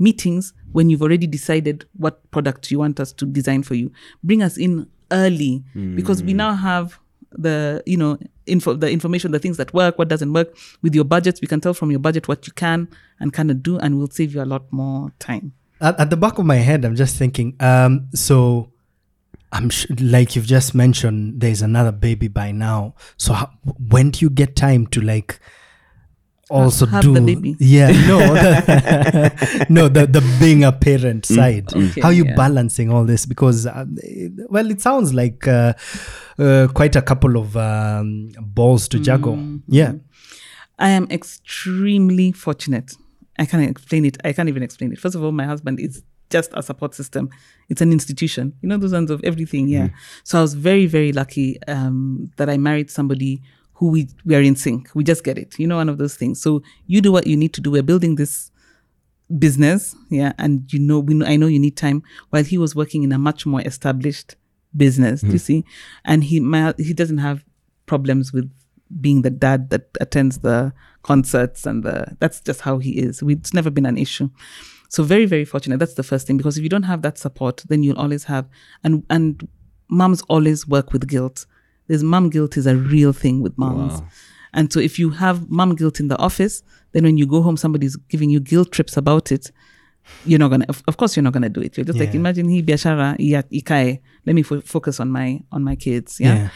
[0.00, 3.92] meetings when you've already decided what product you want us to design for you.
[4.24, 5.62] Bring us in early
[5.96, 6.98] because we now have
[7.32, 11.04] the you know info the information the things that work what doesn't work with your
[11.04, 12.88] budgets we can tell from your budget what you can
[13.20, 16.16] and kind of do and we'll save you a lot more time At, at the
[16.16, 17.56] back of my head, I'm just thinking.
[17.58, 18.68] Um, so,
[19.50, 22.94] I'm sh- like you've just mentioned, there's another baby by now.
[23.16, 23.50] So, how,
[23.88, 25.40] when do you get time to like
[26.50, 27.56] also have do the baby.
[27.58, 32.34] yeah no the, no the the being a parent side Okay, how are you yeah.
[32.36, 33.84] balancing all this because uh,
[34.48, 35.72] well it sounds like uh,
[36.38, 39.58] uh, quite a couple of um, balls to juggle Mm-hmm.
[39.68, 39.92] yeah
[40.78, 42.94] I am extremely fortunate.
[43.38, 44.16] I can't explain it.
[44.24, 44.98] I can't even explain it.
[44.98, 47.28] First of all, my husband is just a support system.
[47.68, 48.54] It's an institution.
[48.62, 49.68] You know those ones of everything.
[49.68, 49.88] Yeah.
[50.24, 53.42] So I was very, very lucky um, that I married somebody
[53.80, 54.90] who we we are in sync.
[54.94, 55.58] We just get it.
[55.58, 56.40] You know, one of those things.
[56.40, 57.70] So you do what you need to do.
[57.70, 58.50] We're building this
[59.38, 62.02] business, yeah, and you know, we know, I know you need time.
[62.28, 64.36] While he was working in a much more established
[64.76, 65.38] business, do you mm-hmm.
[65.38, 65.64] see,
[66.04, 67.42] and he my, he doesn't have
[67.86, 68.52] problems with
[69.00, 73.22] being the dad that attends the concerts and the that's just how he is.
[73.22, 74.28] It's never been an issue.
[74.90, 75.78] So very very fortunate.
[75.78, 78.46] That's the first thing because if you don't have that support, then you'll always have
[78.84, 79.48] and and
[79.88, 81.46] moms always work with guilt.
[81.90, 83.94] There's mom guilt is a real thing with moms.
[84.52, 86.62] And so if you have mom guilt in the office,
[86.92, 89.50] then when you go home, somebody's giving you guilt trips about it.
[90.24, 91.76] You're not gonna, of, of course, you're not gonna do it.
[91.76, 93.18] You're just like, imagine he biashara
[93.50, 94.00] ikae.
[94.24, 96.20] Let me fo- focus on my on my kids.
[96.20, 96.34] Yeah?
[96.34, 96.48] Yeah.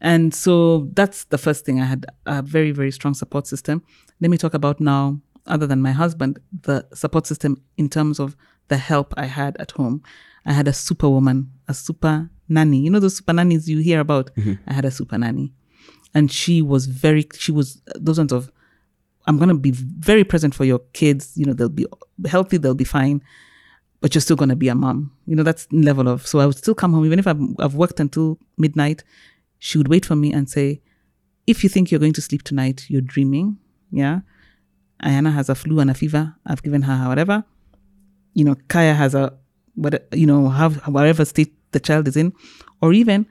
[0.00, 1.80] And so that's the first thing.
[1.82, 3.82] I had a very very strong support system.
[4.22, 8.36] Let me talk about now, other than my husband, the support system in terms of
[8.68, 10.02] the help I had at home.
[10.46, 12.78] I had a superwoman, a super nanny.
[12.78, 14.34] You know those super nannies you hear about.
[14.36, 14.54] Mm-hmm.
[14.66, 15.52] I had a super nanny.
[16.14, 18.50] And she was very she was those ones of
[19.26, 21.32] i'm going to be very present for your kids.
[21.36, 21.86] You know they'll be
[22.26, 23.22] healthy they'll be fine
[24.00, 25.12] but you're still going to be a mom.
[25.26, 27.04] You know that's level of so i would still come home.
[27.04, 29.04] Even if I've, I've worked until midnight
[29.58, 30.80] she would wait for me and say
[31.46, 33.58] if you think you're going to sleep tonight you're dreaming.
[33.90, 34.20] Yeah.
[35.02, 36.34] Ayana has a flu and a fever.
[36.44, 37.44] I've given her whatever
[38.38, 39.24] you know kaya has a
[39.74, 42.32] what you know have whatever state the child is in
[42.80, 43.26] or even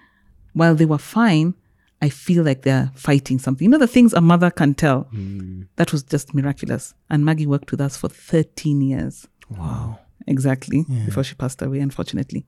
[0.54, 1.54] while they were fine
[2.00, 3.66] I feel like they're fighting something.
[3.66, 5.06] You know, the things a mother can tell.
[5.06, 5.64] Hmm.
[5.78, 6.94] That was just miraculous.
[7.10, 9.28] And Maggie worked with us for 13 years.
[9.50, 9.98] wow
[10.28, 10.86] Exactly.
[11.06, 12.46] Before she passed away, unfortunately.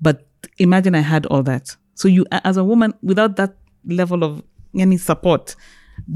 [0.00, 0.26] But
[0.58, 1.74] imagine I had all that.
[1.94, 4.42] So you, as a woman, without that level of
[4.78, 5.56] any support,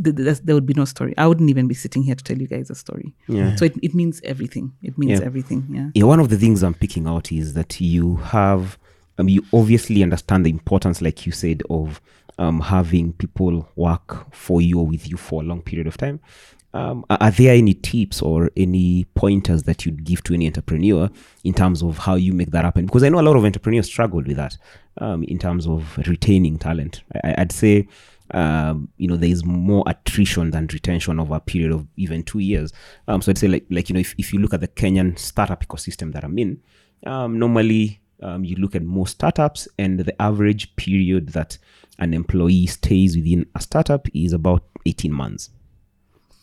[0.04, 1.14] th- th- there would be no story.
[1.16, 3.14] I wouldn't even be sitting here to tell you guys a story.
[3.28, 3.56] Yeah.
[3.56, 4.72] So it, it means everything.
[4.82, 5.26] It means Yeah.
[5.26, 5.66] everything.
[5.70, 5.90] Yeah.
[5.94, 8.78] yeah, one of the things I'm picking out is that you have,
[9.18, 12.00] um, you obviously understand the importance, like you said, of
[12.38, 16.20] um, having people work for you or with you for a long period of time.
[16.74, 21.08] Um, are there any tips or any pointers that you'd give to any entrepreneur
[21.42, 22.84] in terms of how you make that happen?
[22.84, 24.56] Because I know a lot of entrepreneurs struggle with that
[24.98, 27.02] um, in terms of retaining talent.
[27.24, 27.88] I, I'd say
[28.32, 32.38] um, you know, there is more attrition than retention over a period of even two
[32.38, 32.72] years.
[33.06, 35.18] Um, so I'd say like, like, you know, if, if you look at the Kenyan
[35.18, 36.60] startup ecosystem that I'm in,
[37.06, 41.58] um, normally um, you look at most startups and the average period that
[41.98, 45.50] an employee stays within a startup is about 18 months,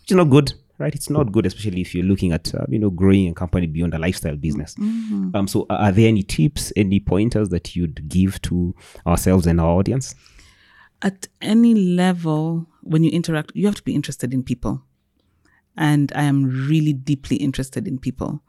[0.01, 0.53] which is not good.
[0.77, 3.65] Right, it's not good, especially if you're looking at uh, you know growing a company
[3.65, 4.75] beyond a lifestyle business.
[5.33, 8.75] Um, so, are there any tips, any pointers that you'd give to
[9.07, 10.15] ourselves and our audience?
[11.01, 14.83] At any level when you interact you have to be interested in people.
[15.77, 18.41] And i am really deeply interested in people.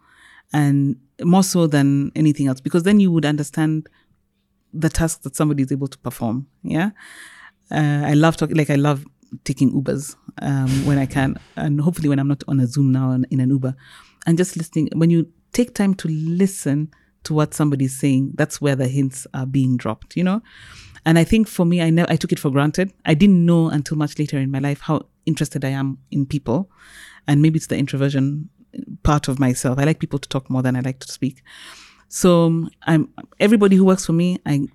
[0.52, 3.88] And more so than anything else because then you would understand
[4.72, 6.90] the task that somebody is able to perform yeah?
[7.70, 9.04] Uh, i love talking like i love
[9.44, 13.10] taking ubers um, when i can and hopefully when i'm not on a zoom now
[13.10, 13.74] and in an uber.
[14.26, 16.90] And just listening when you take time to listen
[17.24, 20.42] to what somebody's saying that's where the hints are being dropped you know
[21.06, 22.92] and I think for me, I never I took it for granted.
[23.06, 26.68] I didn't know until much later in my life how interested I am in people,
[27.28, 28.50] and maybe it's the introversion
[29.04, 29.78] part of myself.
[29.78, 31.42] I like people to talk more than I like to speak.
[32.08, 34.40] So I'm everybody who works for me.
[34.44, 34.66] I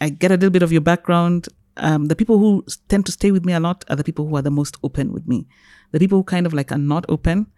[0.00, 1.48] I get a little bit of your background.
[1.76, 4.36] Um, the people who tend to stay with me a lot are the people who
[4.36, 5.46] are the most open with me.
[5.92, 7.48] The people who kind of like are not open,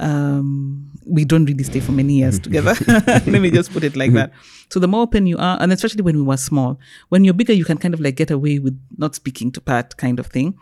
[0.00, 2.74] um, we don't really stay for many years together.
[3.06, 4.32] Let me just put it like that.
[4.68, 6.78] So the more open you are, and especially when we were small,
[7.08, 9.96] when you're bigger, you can kind of like get away with not speaking to Pat
[9.96, 10.58] kind of thing.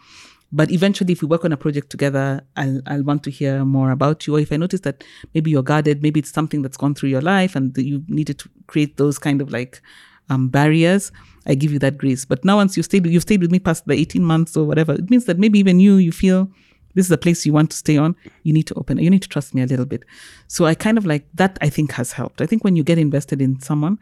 [0.52, 3.90] But eventually, if we work on a project together, I'll, I'll want to hear more
[3.90, 4.36] about you.
[4.36, 5.02] Or if I notice that
[5.34, 8.48] maybe you're guarded, maybe it's something that's gone through your life and you needed to
[8.68, 9.82] create those kind of like
[10.30, 11.10] um, barriers,
[11.46, 12.24] I give you that grace.
[12.24, 14.92] But now, once you stayed, you've stayed with me past the 18 months or whatever,
[14.92, 16.48] it means that maybe even you, you feel
[16.95, 19.22] this is a place you want to stay on, you need to open, you need
[19.22, 20.05] to trust me a little bit.
[20.49, 22.40] So I kind of like that, I think has helped.
[22.40, 23.99] I think when you get invested in someone,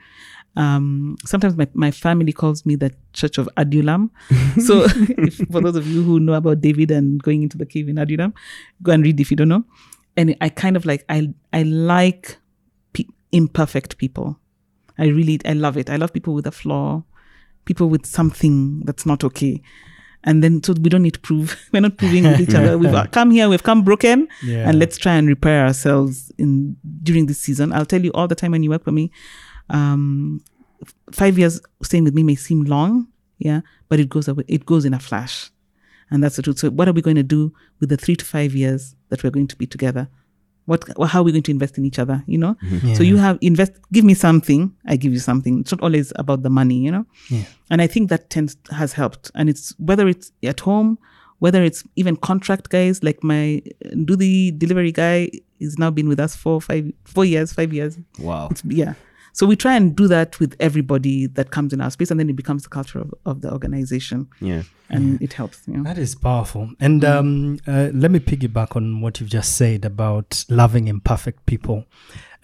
[0.57, 4.11] um, sometimes my, my family calls me the Church of Adullam.
[4.59, 7.88] so if, for those of you who know about David and going into the cave
[7.88, 8.34] in Adullam,
[8.82, 9.64] go and read if you don't know.
[10.16, 12.36] And I kind of like, I, I like
[12.93, 14.38] pe- imperfect people.
[14.99, 15.88] I really, I love it.
[15.88, 17.03] I love people with a flaw,
[17.64, 19.62] people with something that's not okay.
[20.24, 22.78] And then, so we don't need to prove, we're not proving with each other.
[22.78, 24.68] We've come here, we've come broken, Yeah.
[24.68, 27.72] and let's try and repair ourselves in during this season.
[27.72, 29.10] I'll tell you all the time when you work for me,
[29.70, 30.40] um,
[31.10, 33.08] five years staying with me may seem long,
[33.38, 35.50] yeah, but it goes away, it goes in a flash.
[36.10, 36.58] And that's the truth.
[36.58, 39.30] So, what are we going to do with the three to five years that we're
[39.30, 40.08] going to be together?
[40.66, 42.22] What, how are we going to invest in each other?
[42.26, 42.94] You know, mm-hmm.
[42.94, 43.72] so you have invest.
[43.92, 45.60] Give me something, I give you something.
[45.60, 47.06] It's not always about the money, you know.
[47.28, 47.44] Yeah.
[47.70, 49.30] And I think that tends has helped.
[49.34, 50.98] And it's whether it's at home,
[51.40, 53.62] whether it's even contract guys like my
[54.04, 57.98] do the delivery guy is now been with us for five four years, five years.
[58.18, 58.48] Wow.
[58.50, 58.94] It's yeah.
[59.33, 62.28] So we try and do that with everybody that comes in our space, and then
[62.28, 64.62] it becomes the culture of, of the organization, Yeah.
[64.91, 65.62] and it helps.
[65.66, 65.85] You know?
[65.85, 66.70] That is powerful.
[66.80, 71.87] And um, uh, let me piggyback on what you've just said about loving imperfect people.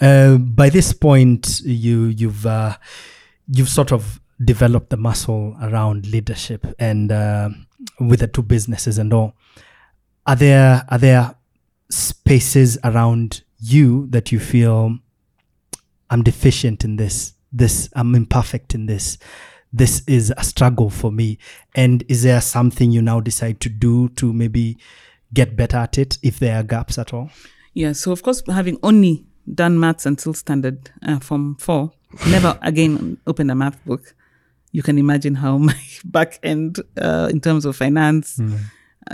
[0.01, 2.76] Uh, by this point, you you've uh,
[3.49, 7.49] you've sort of developed the muscle around leadership and uh,
[8.01, 9.34] with the two businesses and all.
[10.26, 11.34] Are there are there
[11.91, 14.99] spaces around you that you feel
[16.11, 19.18] I'm deficient in this, this I'm imperfect in this,
[19.72, 21.38] this is a struggle for me,
[21.74, 24.78] and is there something you now decide to do to maybe
[25.34, 27.30] get better at it if there are gaps at all?
[27.74, 27.92] Yeah.
[27.92, 31.92] So of course, having only done maths until standard uh, from four,
[32.28, 34.14] never again opened a math book.
[34.72, 38.59] You can imagine how my back end uh, in terms of finance, uh,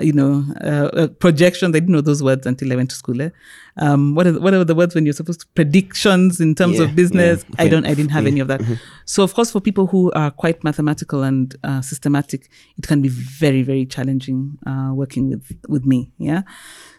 [0.00, 1.74] you know, uh, projections.
[1.74, 3.20] I didn't know those words until I went to school.
[3.20, 3.30] Eh?
[3.76, 6.84] Um, what are what are the words when you're supposed to predictions in terms Yeah,
[6.84, 7.44] of business?
[7.48, 7.56] yeah.
[7.64, 7.86] I don't.
[7.86, 8.62] I didn't have any of that.
[9.04, 13.08] So of course, for people who are quite mathematical and uh, systematic, it can be
[13.08, 16.12] very very challenging uh, working with with me.
[16.18, 16.42] Yeah.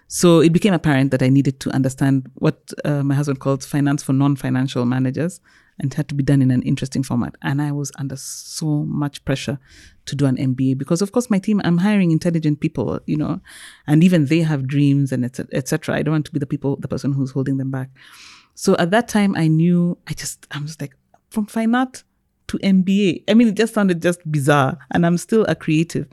[0.07, 4.03] So it became apparent that I needed to understand what uh, my husband calls finance
[4.03, 5.41] for non-financial managers,
[5.79, 7.35] and it had to be done in an interesting format.
[7.41, 9.59] And I was under so much pressure
[10.05, 13.41] to do an MBA because, of course, my team I'm hiring intelligent people, you know,
[13.87, 15.95] and even they have dreams and etc.
[15.95, 17.89] I don't want to be the people, the person who's holding them back.
[18.53, 20.95] So at that time, I knew I just, I'm just like
[21.29, 22.03] from fine art
[22.47, 23.23] to MBA.
[23.27, 26.07] I mean, it just sounded just bizarre, and I'm still a creative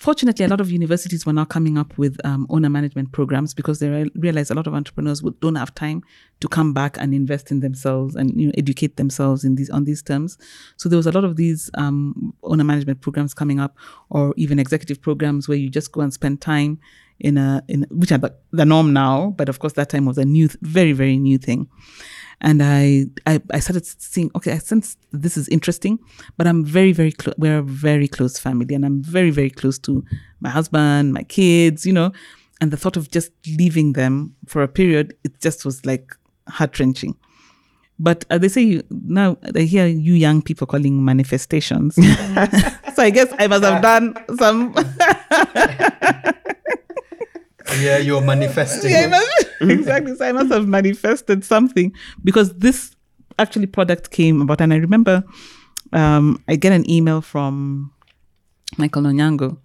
[0.00, 3.78] fortunately, a lot of universities were now coming up with um, owner management programs because
[3.78, 6.02] they re- realized a lot of entrepreneurs would, don't have time
[6.40, 9.84] to come back and invest in themselves and you know educate themselves in these on
[9.84, 10.38] these terms.
[10.78, 13.76] So there was a lot of these um, owner management programs coming up,
[14.08, 16.80] or even executive programs where you just go and spend time
[17.20, 20.16] in a in which are the, the norm now, but of course that time was
[20.16, 21.68] a new, very very new thing
[22.40, 25.98] and I, I I started seeing okay I sense this is interesting
[26.36, 29.78] but I'm very very close we're a very close family and I'm very very close
[29.80, 30.04] to
[30.40, 32.12] my husband my kids you know?
[32.62, 36.14] And the thought of just leaving them for a period it just was like
[36.48, 37.16] heart wrenching
[38.02, 41.98] but uh, they say you, now I hear you young people calling manifestations.
[42.94, 44.74] So I guess I must have done some
[47.78, 48.90] Yeah, you're manifesting.
[48.90, 50.14] Yeah, must- exactly.
[50.16, 51.92] So I must have manifested something
[52.24, 52.94] because this
[53.38, 55.24] actually product came about, and I remember
[55.92, 57.92] um, I get an email from
[58.76, 59.58] Michael Onyango,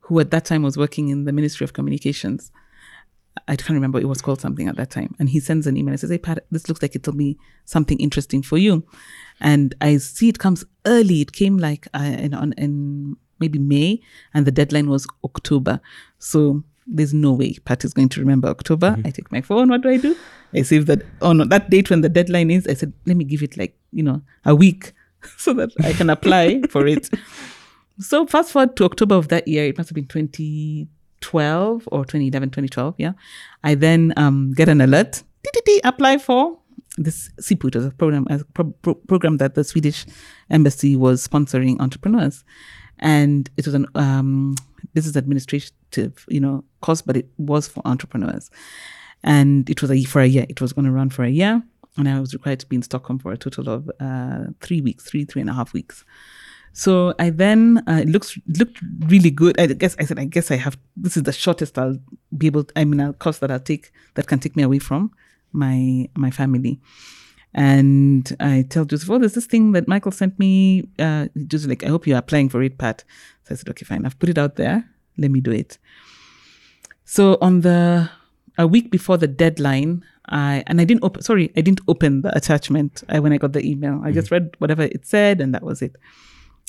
[0.00, 2.50] who at that time was working in the Ministry of Communications.
[3.46, 5.92] I can't remember it was called something at that time, and he sends an email
[5.92, 8.84] and says, "Hey Pat, this looks like it'll be something interesting for you."
[9.40, 11.20] And I see it comes early.
[11.20, 14.00] It came like uh, in, on, in maybe May,
[14.34, 15.80] and the deadline was October.
[16.18, 18.96] So there's no way Pat is going to remember October.
[19.04, 19.68] I take my phone.
[19.68, 20.16] What do I do?
[20.54, 22.66] I save that on that date when the deadline is.
[22.66, 24.92] I said, let me give it like you know a week
[25.36, 27.08] so that I can apply for it.
[27.98, 32.48] So fast forward to October of that year, it must have been 2012 or 2011,
[32.48, 32.94] 2012.
[32.96, 33.12] Yeah.
[33.62, 35.22] I then um, get an alert,
[35.84, 36.58] apply for
[36.96, 40.06] this SIPU, it was a program, a pro- pro- program that the Swedish
[40.50, 42.44] embassy was sponsoring entrepreneurs.
[42.98, 44.56] And it was an um,
[44.94, 48.50] business administrative, you know, course, but it was for entrepreneurs.
[49.22, 50.46] And it was a, for a year.
[50.48, 51.62] It was going to run for a year.
[51.96, 55.04] And I was required to be in Stockholm for a total of uh, three weeks,
[55.04, 56.04] three, three and a half weeks.
[56.72, 59.58] So I then uh, it looks looked really good.
[59.60, 61.98] I guess I said I guess I have this is the shortest I'll
[62.36, 62.64] be able.
[62.64, 65.10] To, I mean, a course that I'll take that can take me away from
[65.52, 66.80] my my family.
[67.52, 70.88] And I tell Joseph, oh, there's this thing that Michael sent me.
[70.98, 73.04] Uh, just like I hope you're applying for it, Pat.
[73.44, 74.06] So I said, okay, fine.
[74.06, 74.88] I've put it out there.
[75.18, 75.78] Let me do it.
[77.04, 78.08] So on the
[78.56, 81.22] a week before the deadline, I and I didn't open.
[81.22, 84.00] Sorry, I didn't open the attachment I, when I got the email.
[84.04, 84.32] I just mm.
[84.32, 85.96] read whatever it said, and that was it.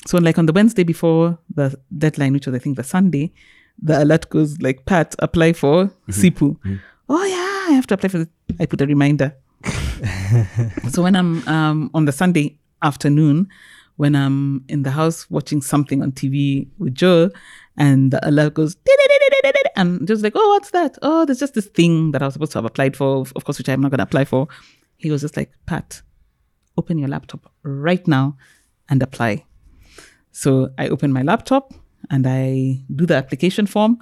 [0.06, 3.32] So like on the Wednesday before the deadline, which was I think the Sunday,
[3.80, 6.10] the alert goes like, "Pat, apply for mm-hmm.
[6.10, 6.80] SIPU." Mm.
[7.08, 8.18] Oh yeah, I have to apply for.
[8.18, 8.28] This.
[8.58, 9.36] I put a reminder.
[10.90, 13.48] so when I'm um, on the Sunday afternoon,
[13.96, 17.30] when I'm in the house watching something on TV with Joe,
[17.76, 18.76] and the alert goes,
[19.76, 20.98] and just like, oh, what's that?
[21.02, 23.58] Oh, there's just this thing that I was supposed to have applied for, of course,
[23.58, 24.48] which I'm not going to apply for.
[24.96, 26.02] He was just like, Pat,
[26.76, 28.36] open your laptop right now
[28.88, 29.44] and apply.
[30.32, 31.74] So I open my laptop
[32.10, 33.98] and I do the application form.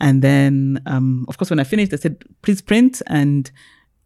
[0.00, 3.50] And then, um, of course, when I finished, I said, please print and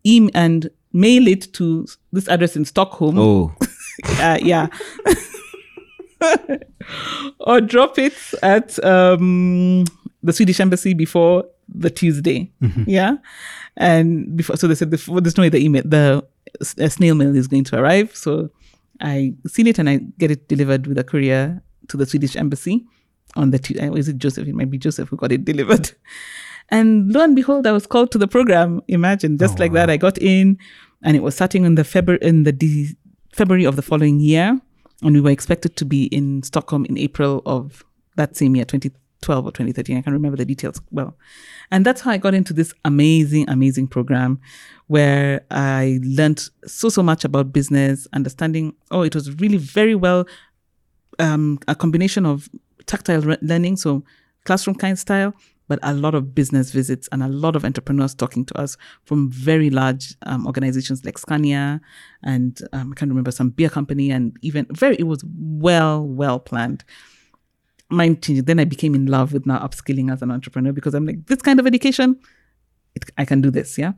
[0.04, 3.18] em- and mail it to this address in Stockholm.
[3.18, 3.54] Oh,
[4.20, 4.68] Uh, yeah.
[7.40, 9.84] or drop it at um,
[10.22, 12.50] the Swedish embassy before the Tuesday.
[12.86, 13.16] Yeah.
[13.76, 16.24] And before, so they said, before, there's no way the email, the
[16.60, 18.14] uh, snail mail is going to arrive.
[18.14, 18.50] So
[19.00, 22.84] I seal it and I get it delivered with a courier to the Swedish embassy
[23.36, 24.48] on the, Tu- uh, is it Joseph?
[24.48, 25.90] It might be Joseph who got it delivered.
[26.70, 28.82] And lo and behold, I was called to the program.
[28.88, 30.58] Imagine, just like that, I got in,
[31.02, 32.94] and it was starting in the February in the de-
[33.32, 34.60] February of the following year,
[35.02, 37.84] and we were expected to be in Stockholm in April of
[38.16, 39.96] that same year, 2012 or 2013.
[39.96, 41.16] I can't remember the details well.
[41.70, 44.40] And that's how I got into this amazing, amazing program
[44.88, 48.74] where I learned so, so much about business, understanding.
[48.90, 50.26] Oh, it was really very well
[51.18, 52.48] um, a combination of
[52.86, 54.04] tactile re- learning, so
[54.44, 55.34] classroom kind style,
[55.68, 59.30] but a lot of business visits and a lot of entrepreneurs talking to us from
[59.30, 61.80] very large um, organizations like Scania
[62.22, 66.40] and um, I can't remember some beer company and even very it was well well
[66.40, 66.84] planned.
[67.90, 68.44] Mind changing.
[68.44, 71.40] Then I became in love with now upskilling as an entrepreneur because I'm like this
[71.40, 72.18] kind of education,
[72.94, 73.78] it, I can do this.
[73.78, 73.92] Yeah.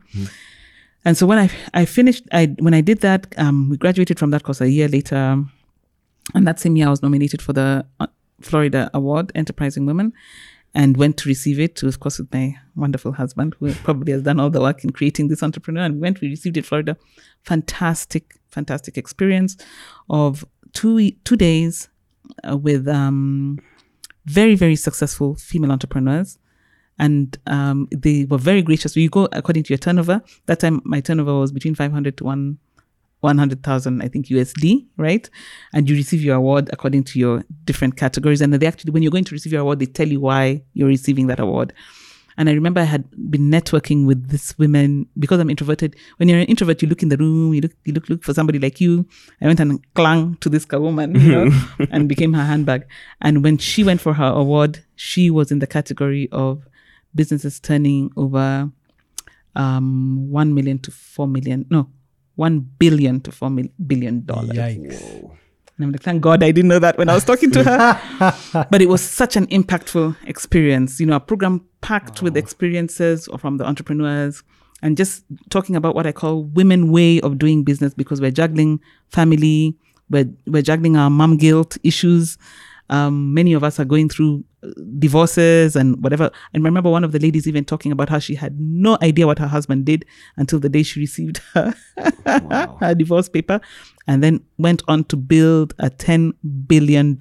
[1.03, 4.31] And so when I I finished, I when I did that, um, we graduated from
[4.31, 5.43] that course a year later,
[6.35, 8.07] and that same year I was nominated for the uh,
[8.41, 10.13] Florida Award, Enterprising Women,
[10.73, 11.83] and went to receive it.
[11.83, 15.27] Of course, with my wonderful husband, who probably has done all the work in creating
[15.27, 15.83] this entrepreneur.
[15.83, 16.97] And we went, we received it, Florida.
[17.43, 19.57] Fantastic, fantastic experience
[20.09, 21.89] of two two days
[22.49, 23.59] uh, with um,
[24.25, 26.37] very very successful female entrepreneurs
[27.01, 28.95] and um, they were very gracious.
[28.95, 30.21] You go according to your turnover.
[30.45, 32.59] That time, my turnover was between 500 to one,
[33.21, 35.29] 100,000, I think USD, right?
[35.73, 38.41] And you receive your award according to your different categories.
[38.41, 40.87] And they actually, when you're going to receive your award, they tell you why you're
[40.87, 41.73] receiving that award.
[42.37, 45.95] And I remember I had been networking with this woman because I'm introverted.
[46.17, 48.33] When you're an introvert, you look in the room, you look, you look, look for
[48.33, 49.05] somebody like you.
[49.41, 51.51] I went and clung to this woman, you know,
[51.91, 52.87] and became her handbag.
[53.21, 56.67] And when she went for her award, she was in the category of
[57.13, 58.71] businesses turning over
[59.55, 61.89] um, 1 million to 4 million, no,
[62.35, 63.49] 1 billion to four
[63.85, 64.51] billion dollars.
[64.57, 65.31] Yikes.
[65.81, 68.67] And I'm like, thank God I didn't know that when I was talking to her.
[68.71, 70.99] but it was such an impactful experience.
[70.99, 74.43] You know, a program packed with experiences from the entrepreneurs
[74.83, 78.79] and just talking about what I call women way of doing business because we're juggling
[79.09, 79.75] family,
[80.09, 82.37] we're, we're juggling our mom guilt issues.
[82.89, 84.43] Um, many of us are going through
[84.99, 86.29] divorces and whatever.
[86.53, 89.27] And I remember one of the ladies even talking about how she had no idea
[89.27, 90.05] what her husband did
[90.37, 91.73] until the day she received her,
[92.79, 93.59] her divorce paper
[94.07, 96.33] and then went on to build a $10
[96.67, 97.17] billion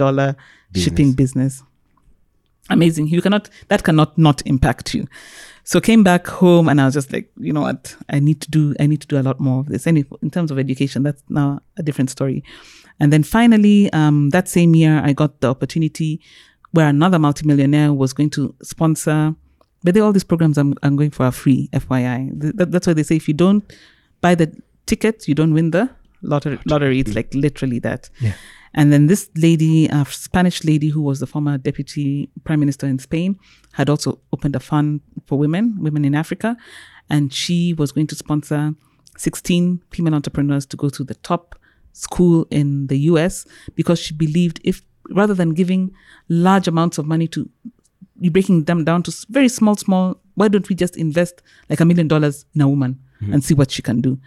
[0.74, 1.62] shipping business.
[2.68, 3.09] Amazing.
[3.09, 5.09] You cannot, that cannot not impact you.
[5.64, 7.97] So came back home and I was just like, you know what?
[8.09, 9.86] I need to do, I need to do a lot more of this.
[9.86, 12.45] And in terms of education, that's now a different story.
[12.99, 16.20] And then finally, um, that same year, I got the opportunity
[16.73, 19.35] where another multimillionaire was going to sponsor.
[19.83, 22.41] But they, all these programs I'm, I'm going for are free, FYI.
[22.41, 23.64] Th- that- that's why they say if you don't
[24.21, 24.55] buy the
[24.87, 25.89] ticket, you don't win the
[26.23, 26.59] lottery.
[26.66, 27.01] lottery.
[27.01, 28.11] It's like literally that.
[28.21, 28.35] Yeah.
[28.75, 32.99] And then this lady, a Spanish lady who was the former deputy prime minister in
[33.01, 33.37] Spain,
[33.73, 36.57] had also opened a fund for women, women in Africa.
[37.09, 38.75] And she was going to sponsor
[39.16, 41.57] 16 female entrepreneurs to go to the top
[41.93, 43.45] school in the US
[43.75, 45.92] because she believed if rather than giving
[46.28, 47.48] large amounts of money to
[48.20, 51.84] you breaking them down to very small, small, why don't we just invest like a
[51.84, 53.32] million dollars in a woman mm-hmm.
[53.32, 54.18] and see what she can do?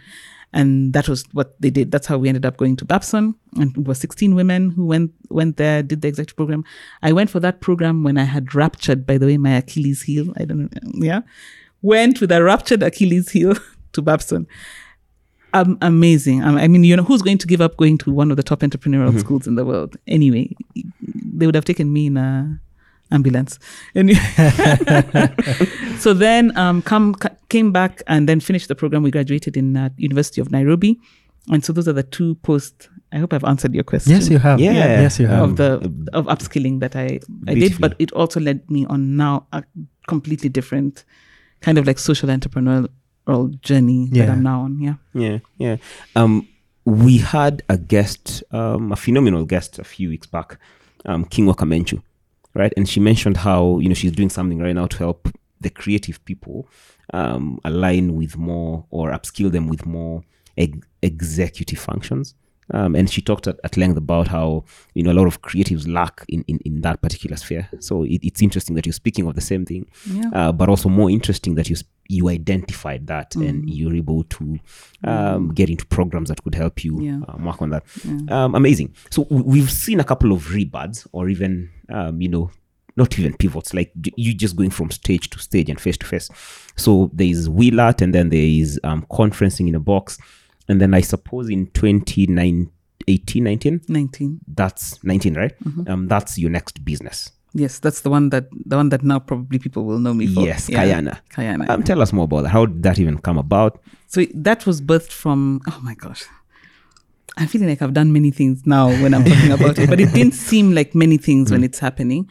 [0.52, 1.90] And that was what they did.
[1.90, 3.34] That's how we ended up going to Babson.
[3.56, 6.64] And it was 16 women who went went there, did the executive program.
[7.02, 10.32] I went for that program when I had ruptured, by the way, my Achilles heel.
[10.36, 10.68] I don't know.
[10.94, 11.22] Yeah.
[11.82, 13.54] Went with a ruptured Achilles heel
[13.94, 14.46] to Babson.
[15.54, 16.42] Um, amazing.
[16.42, 18.42] Um, I mean, you know, who's going to give up going to one of the
[18.42, 19.96] top entrepreneurial schools in the world?
[20.08, 22.60] Anyway, they would have taken me in a
[23.12, 23.60] ambulance.
[23.94, 24.10] And
[26.00, 29.04] so then, um, come ca- came back and then finished the program.
[29.04, 30.98] We graduated in uh, University of Nairobi,
[31.52, 32.88] and so those are the two posts.
[33.12, 34.12] I hope I've answered your question.
[34.12, 34.58] Yes, you have.
[34.58, 34.72] Yeah.
[34.72, 35.50] Yes, you have.
[35.50, 35.74] Of the
[36.12, 39.62] of upskilling that I I did, but it also led me on now a
[40.08, 41.04] completely different
[41.60, 42.88] kind of like social entrepreneurial
[43.60, 44.80] journey that I'm now on.
[44.80, 44.94] Yeah.
[45.14, 45.76] Yeah, yeah.
[46.16, 46.48] Um,
[46.84, 50.58] we had a guest, um, a phenomenal guest, a few weeks back,
[51.06, 52.02] um, King Wakamenchu,
[52.54, 52.72] right?
[52.76, 55.28] And she mentioned how you know she's doing something right now to help
[55.60, 56.68] the creative people
[57.12, 60.22] um, align with more or upskill them with more
[60.58, 62.34] ex- executive functions.
[62.72, 65.86] Um, and she talked at, at length about how you know a lot of creatives
[65.86, 67.68] lack in, in, in that particular sphere.
[67.80, 70.30] So it, it's interesting that you're speaking of the same thing, Yeah.
[70.32, 71.76] uh, but also more interesting that you
[72.08, 73.48] you identified that Mm.
[73.48, 74.58] and you're able to
[75.04, 77.20] um, get into programs that could help you Yeah.
[77.28, 77.82] um, work on that.
[78.30, 78.94] Um, amazing.
[79.10, 82.50] So we've seen a couple of rebuds or even um, you know
[82.96, 86.30] not even pivots like you just going from stage to stage and face to face.
[86.76, 90.16] So there is Willart and then there is um, conferencing in a box,
[90.68, 91.66] and then I suppose in
[93.06, 94.40] 2018, 19, 19.
[94.48, 95.90] that's 19 right Mm-hmm.
[95.90, 99.60] um that's your next business Yes, that's the one that the one that now probably
[99.60, 100.40] people will know me for.
[100.42, 101.68] yes kayana Kayana.
[101.70, 104.80] um tell us more about that how did that even come about So that was
[104.80, 106.22] birthed from, oh my gosh.
[107.36, 110.12] I'm feeling like I've done many things now when I'm talking about it, but it
[110.18, 112.28] didn't seem like many things when it's happening.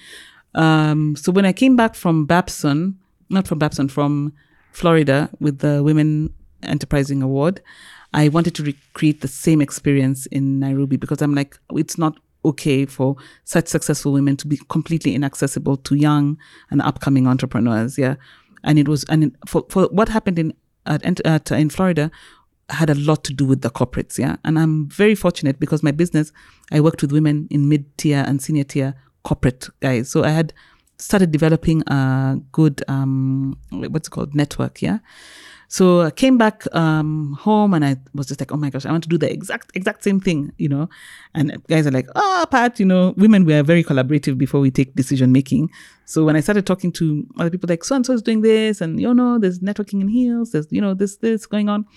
[0.55, 4.31] Um, so when I came back from Babson, not from Babson, from
[4.71, 6.31] Florida with the Women
[6.63, 7.59] Enterprising Award,
[8.14, 12.86] I wanted to recreate the same experience in Nairobi because I'm like, it's not okay
[12.86, 16.38] for such successful women to be completely inaccessible to young
[16.70, 17.97] and upcoming entrepreneurs.
[17.97, 18.16] Yeah.
[18.64, 20.53] And it was, and for, for what happened in,
[20.86, 22.11] at, at, in Florida
[22.70, 24.18] had a lot to do with the corporates.
[24.18, 24.36] Yeah.
[24.43, 26.32] And I'm very fortunate because my business,
[26.72, 30.09] I worked with women in mid tier and senior tier corporate guys.
[30.09, 30.53] So I had
[30.97, 34.82] started developing a good, um, what's it called, network.
[34.82, 34.99] Yeah.
[35.74, 38.91] So I came back um, home and I was just like, oh my gosh, I
[38.91, 40.88] want to do the exact exact same thing, you know.
[41.34, 44.69] And guys are like, oh, Pat, you know, women we are very collaborative before we
[44.69, 45.71] take decision making.
[46.05, 48.82] So when I started talking to other people, like so and so is doing this,
[48.82, 51.88] and you know, there's networking in heels, there's you know this this going on.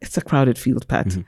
[0.00, 1.18] It's a crowded field, Pat,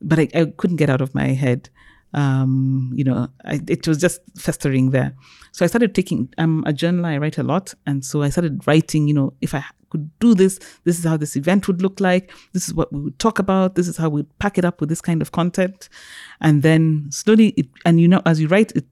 [0.00, 1.70] but I, I couldn't get out of my head.
[2.12, 5.14] Um, you know, I, it was just festering there.
[5.52, 6.34] So I started taking.
[6.38, 7.06] I'm a journaler.
[7.06, 9.06] I write a lot, and so I started writing.
[9.06, 9.64] You know, if I
[9.94, 12.32] could do this, this is how this event would look like.
[12.52, 13.76] This is what we would talk about.
[13.76, 15.88] This is how we'd pack it up with this kind of content,
[16.40, 18.86] and then slowly, it, and you know, as you write, it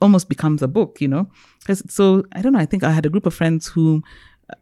[0.00, 1.00] almost becomes a book.
[1.00, 1.24] You know,
[1.98, 2.64] so I don't know.
[2.66, 4.02] I think I had a group of friends who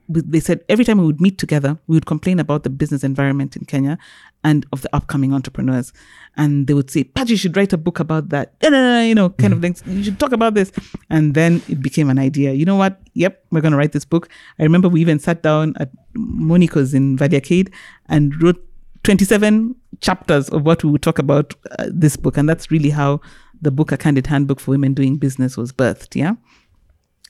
[0.09, 3.57] they said every time we would meet together, we would complain about the business environment
[3.57, 3.99] in Kenya
[4.43, 5.93] and of the upcoming entrepreneurs.
[6.37, 8.55] And they would say, Pat, you should write a book about that.
[8.63, 9.83] No, no, no, you know, kind of things.
[9.87, 10.73] You should talk about this.
[11.11, 12.53] And then it became an idea.
[12.53, 13.01] You know what?
[13.15, 14.29] Yep, we're going to write this book.
[14.59, 17.67] I remember we even sat down at Monica's in Valley
[18.09, 18.63] and wrote
[19.05, 22.37] 27 chapters of what we would talk about uh, this book.
[22.37, 23.21] And that's really how
[23.61, 26.15] the book, A Candid Handbook for Women Doing Business, was birthed.
[26.15, 26.35] Yeah.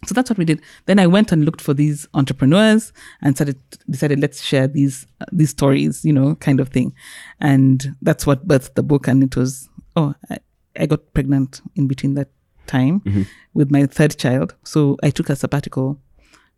[0.06, 0.60] So that's what we did.
[0.86, 2.92] Then I went and looked for these entrepreneurs
[3.22, 6.94] and started decided let's share these uh, these stories, you know, kind of thing.
[7.40, 9.08] And that's what birthed the book.
[9.08, 10.38] And it was oh, I,
[10.78, 12.28] I got pregnant in between that
[12.66, 13.02] time
[13.52, 14.54] with my third child.
[14.64, 16.00] So I took a sabbatical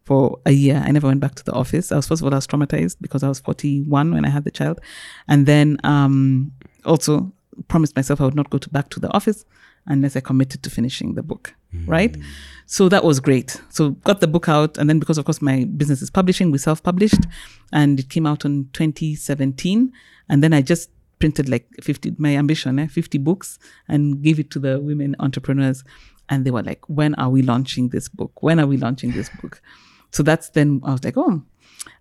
[0.05, 0.83] for a year.
[0.85, 1.91] I never went back to the office.
[1.91, 4.45] I was first of all I was traumatized because I was 41 when I had
[4.45, 4.81] the child,
[5.29, 6.53] and then um,
[6.85, 7.33] also
[7.69, 9.45] promised myself I would not go to back to the office
[9.87, 11.55] unless I committed to finishing the book.
[11.87, 12.17] Right.
[12.65, 13.61] So that was great.
[13.69, 16.59] So got the book out, and then because of course my business is publishing, we
[16.59, 17.27] self-published,
[17.73, 19.93] and it came out in 2017.
[20.29, 23.59] And then I just printed like 50 my ambition eh, 50 books
[23.89, 25.83] and gave it to the women entrepreneurs
[26.29, 29.31] and they were like when are we launching this book when are we launching this
[29.41, 29.63] book
[30.11, 31.43] so that's then i was like oh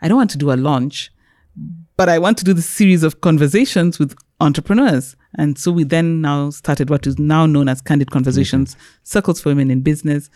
[0.02, 1.12] i don't want to do a launch
[1.96, 5.16] but i want to do this series of conversations with entrepreneurs.
[5.38, 9.50] And so we then now started what is now known as candid conversations circles for
[9.50, 10.30] women in business.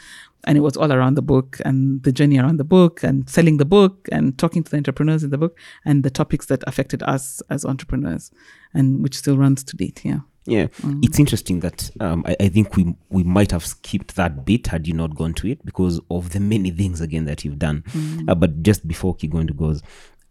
[0.46, 3.58] And it was all around the book and the journey around the book and selling
[3.58, 7.04] the book and talking to the entrepreneurs in the book and the topics that affected
[7.04, 8.32] us as entrepreneurs
[8.74, 10.20] and which still runs to date yeah.
[10.46, 10.68] Yeah,
[11.04, 14.88] it's interesting that um, I, I think we we might have skipped that bit had
[14.88, 17.84] you not gone to it because of the many things again that you've done.
[18.28, 19.84] Uh, but just before Kigondo goes,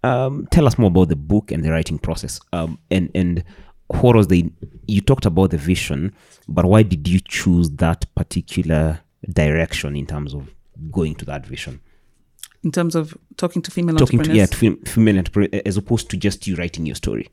[0.04, 2.40] um, tell us more about the book and the writing process.
[2.52, 3.44] Um, and and
[3.88, 4.50] what was the
[4.86, 6.14] you talked about the vision,
[6.48, 9.00] but why did you choose that particular
[9.32, 10.54] direction in terms of
[10.92, 11.80] going to that vision?
[12.64, 16.10] in terms of talking to female Talking to yeah, to fem- female entrepreneur as opposed
[16.10, 17.28] to just you writing your story.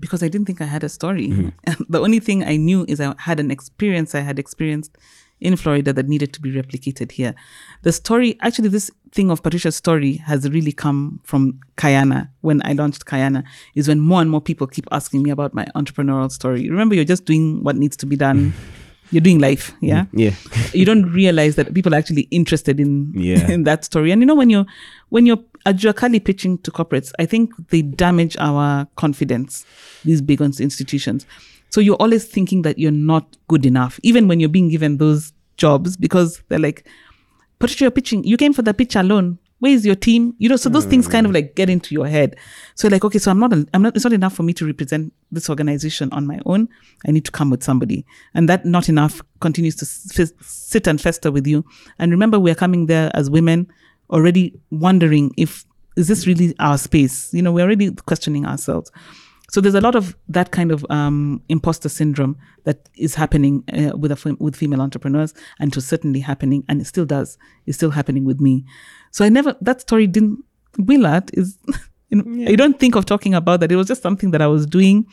[0.00, 1.52] because I didn't think I had a story.
[1.88, 4.96] the only thing I knew is I had an experience I had experienced
[5.40, 7.34] in Florida that needed to be replicated here.
[7.82, 12.28] The story, actually, this thing of Patricia's story has really come from Kayana.
[12.42, 13.44] When I launched Kayana,
[13.74, 16.68] is when more and more people keep asking me about my entrepreneurial story.
[16.68, 18.52] Remember, you're just doing what needs to be done.
[18.52, 18.74] Mm-hmm.
[19.10, 20.18] You're doing life, yeah mm-hmm.
[20.18, 20.32] Yeah,
[20.74, 23.50] you don't realize that people are actually interested in Yeah.
[23.54, 24.10] in that story.
[24.10, 24.66] And you know, when you're
[25.08, 29.64] when you're adjacally pitching to corporates, I think they damage our confidence.
[30.04, 31.24] These big ins- institutions.
[31.70, 35.32] So you're always thinking that you're not good enough, even when you're being given those
[35.56, 36.86] jobs because they're like,
[37.58, 38.24] Patricia, you're pitching.
[38.24, 39.38] You came for the pitch alone.
[39.60, 40.34] Where is your team?
[40.38, 42.36] You know, so those things kind of like get into your head.
[42.76, 43.96] So like, okay, so I'm not, I'm not.
[43.96, 46.68] It's not enough for me to represent this organization on my own.
[47.06, 51.00] I need to come with somebody, and that not enough continues to s- sit and
[51.00, 51.64] fester with you.
[51.98, 53.66] And remember, we are coming there as women,
[54.10, 55.64] already wondering if
[55.96, 57.34] is this really our space.
[57.34, 58.92] You know, we're already questioning ourselves.
[59.50, 63.96] So there's a lot of that kind of um, imposter syndrome that is happening uh,
[63.96, 67.38] with a, with female entrepreneurs, and to certainly happening, and it still does.
[67.66, 68.64] It's still happening with me.
[69.10, 70.44] So I never that story didn't.
[70.78, 71.58] Willart is,
[72.10, 73.72] you know, I don't think of talking about that.
[73.72, 75.06] It was just something that I was doing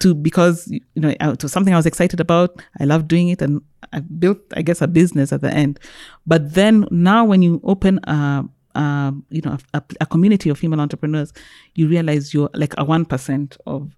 [0.00, 2.62] to because you know it was something I was excited about.
[2.80, 3.60] I love doing it, and
[3.92, 5.78] I built, I guess, a business at the end.
[6.26, 8.44] But then now, when you open a
[8.76, 11.32] um, you know, a, a, community of female entrepreneurs,
[11.74, 13.90] you realize you're like a one percent of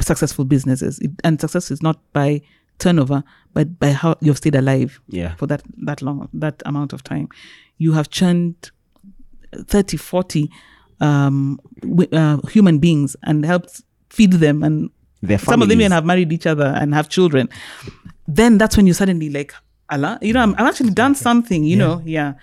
[0.00, 2.40] successful businesses, it, and success is not by
[2.78, 3.24] turnover,
[3.54, 5.34] but by how you've stayed alive Yeah.
[5.36, 7.28] for that that long that amount of time.
[7.78, 8.70] You have churned
[9.52, 10.50] 30, 40
[11.00, 11.58] um,
[12.12, 14.90] uh, human beings and helped feed them, and
[15.22, 17.48] Their some of them even have married each other and have children.
[18.26, 19.54] Then that's when you suddenly like,
[19.90, 22.34] Allah, you know, I'm, I've actually done something, you know, yeah.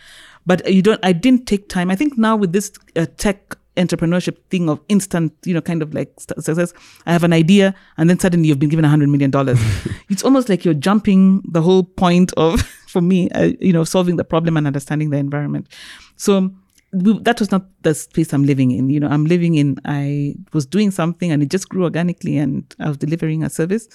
[0.45, 0.99] But you don't.
[1.03, 1.89] I didn't take time.
[1.89, 5.93] I think now with this uh, tech entrepreneurship thing of instant, you know, kind of
[5.93, 6.73] like success.
[7.05, 9.59] I have an idea, and then suddenly you've been given a hundred million dollars.
[10.09, 14.15] it's almost like you're jumping the whole point of, for me, uh, you know, solving
[14.15, 15.67] the problem and understanding the environment.
[16.15, 16.51] So
[16.91, 18.89] we, that was not the space I'm living in.
[18.89, 19.77] You know, I'm living in.
[19.85, 23.87] I was doing something, and it just grew organically, and I was delivering a service,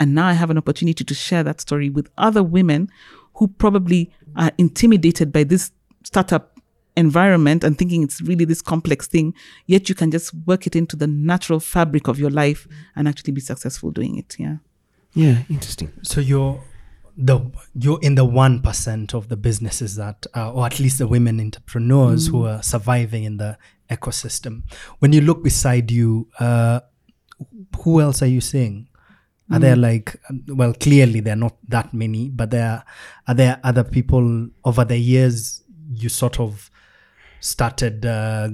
[0.00, 2.88] and now I have an opportunity to share that story with other women
[3.34, 5.70] who probably are intimidated by this
[6.06, 6.44] startup
[6.96, 9.34] environment and thinking it's really this complex thing,
[9.66, 13.32] yet you can just work it into the natural fabric of your life and actually
[13.32, 14.36] be successful doing it.
[14.38, 14.56] Yeah.
[15.12, 15.90] Yeah, interesting.
[16.02, 16.62] So you're
[17.16, 17.40] the
[17.74, 21.40] you're in the one percent of the businesses that, uh, or at least the women
[21.40, 23.58] entrepreneurs who are surviving in the
[23.88, 24.62] ecosystem.
[25.00, 26.80] When you look beside you, uh,
[27.80, 28.88] who else are you seeing?
[29.48, 32.82] Are there like, well, clearly there are not that many, but there
[33.28, 35.62] are there other people over the years
[35.96, 36.70] you sort of
[37.40, 38.48] started uh,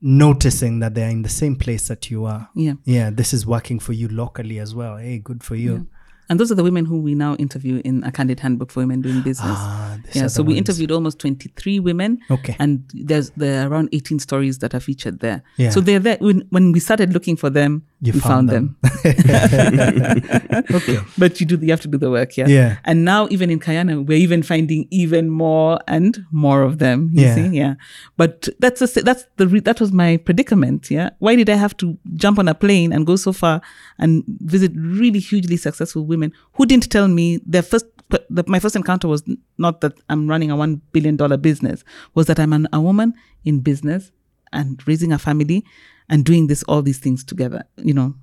[0.00, 2.48] noticing that they're in the same place that you are.
[2.54, 2.74] Yeah.
[2.84, 4.96] Yeah, this is working for you locally as well.
[4.96, 5.86] Hey, good for you.
[6.30, 9.02] And those are the women who we now interview in a candid handbook for women
[9.02, 9.56] doing business.
[9.58, 10.58] Ah, yeah, so we ones.
[10.58, 12.18] interviewed almost 23 women.
[12.30, 12.56] Okay.
[12.58, 15.42] And there's there are around 18 stories that are featured there.
[15.58, 15.70] Yeah.
[15.70, 16.16] So they're there.
[16.20, 18.76] When, when we started looking for them, You we found found, them.
[18.82, 20.64] them.
[20.78, 20.98] okay.
[21.16, 22.46] but you do you have to do the work, yeah.
[22.46, 22.76] Yeah.
[22.84, 27.10] And now even in Kayana, we're even finding even more and more of them.
[27.12, 27.34] You Yeah.
[27.34, 27.74] see, yeah.
[28.16, 30.90] But that's a, that's the re- that was my predicament.
[30.90, 31.10] Yeah.
[31.18, 33.60] Why did I have to jump on a plane and go so far
[33.98, 37.86] and visit really hugely successful women who didn't tell me their first.
[38.28, 39.22] The, my first encounter was
[39.56, 41.84] not that I'm running a one billion dollar business.
[42.14, 43.14] Was that I'm an, a woman
[43.44, 44.12] in business
[44.52, 45.64] and raising a family
[46.08, 47.64] and doing this all these things together.
[47.76, 48.14] You know,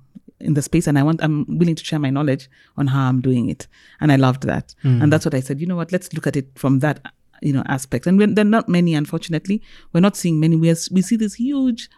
[0.42, 3.20] in the space and I want I'm willing to share my knowledge on how I'm
[3.20, 3.66] doing it.
[4.00, 4.74] And I loved that.
[4.84, 5.02] Mm.
[5.02, 7.00] And that's what I said, you know what, let's look at it from that
[7.40, 8.06] you know aspect.
[8.06, 9.62] And when, there are not many unfortunately.
[9.92, 11.88] We're not seeing many we, are, we see these huge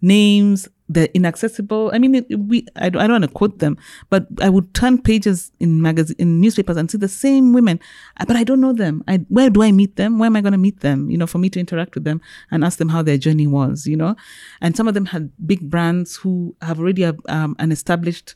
[0.00, 3.76] names they're inaccessible i mean it, we I don't, I don't want to quote them
[4.10, 7.80] but i would turn pages in magazine in newspapers and see the same women.
[8.18, 9.04] Uh, but i don't know them.
[9.06, 10.18] I, where do i meet them?
[10.18, 11.10] Where am i going to meet them?
[11.10, 12.20] You know for me to interact with them
[12.50, 14.16] and ask them how their journey was you know?
[14.60, 18.34] And some of them had big brands who have already um, an established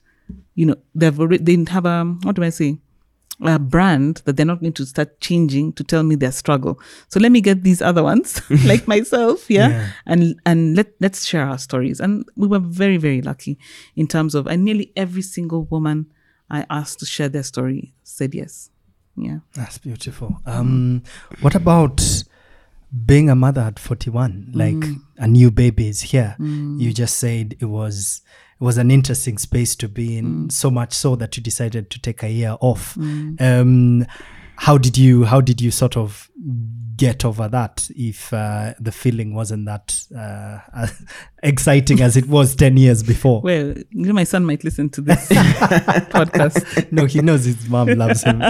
[0.55, 2.79] you know they've already they didn't have a what do i say
[3.43, 6.79] a brand that they're not going to start changing to tell me their struggle.
[7.09, 9.89] So let me get these other ones, like myself, yeah, Yeah.
[10.07, 12.01] and and let let's share our stories.
[12.01, 13.59] And we were very very lucky
[13.97, 16.07] in terms of, and nearly every single woman
[16.51, 18.71] I asked to share their story said yes,
[19.17, 19.39] yeah.
[19.55, 20.41] That's beautiful.
[20.47, 21.03] Um,
[21.41, 22.25] what about
[23.07, 24.51] being a mother at 41?
[24.55, 24.85] Like
[25.17, 26.37] a new baby is here.
[26.39, 28.21] You just said it was
[28.63, 32.23] was an interesting space to be in, so much so that you decided to take
[32.23, 32.97] a year off.
[33.41, 34.07] Um,
[34.57, 36.31] how did you how did you sort of
[36.97, 40.87] get over that if uh, the feeling wasn't that uh,
[41.43, 46.93] exciting as it was 10 years before Well, my son might listen to this podcast.
[46.93, 48.43] no he knows his mom loves him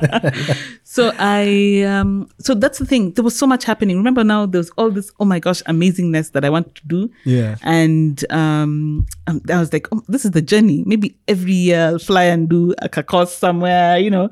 [0.84, 3.12] So I, um, so that's the thing.
[3.12, 3.96] There was so much happening.
[3.96, 7.10] Remember now, there's all this, oh my gosh, amazingness that I want to do.
[7.24, 7.56] Yeah.
[7.62, 10.82] And um, um, I was like, oh, this is the journey.
[10.86, 13.98] Maybe every year I'll fly and do a course somewhere.
[13.98, 14.30] You know,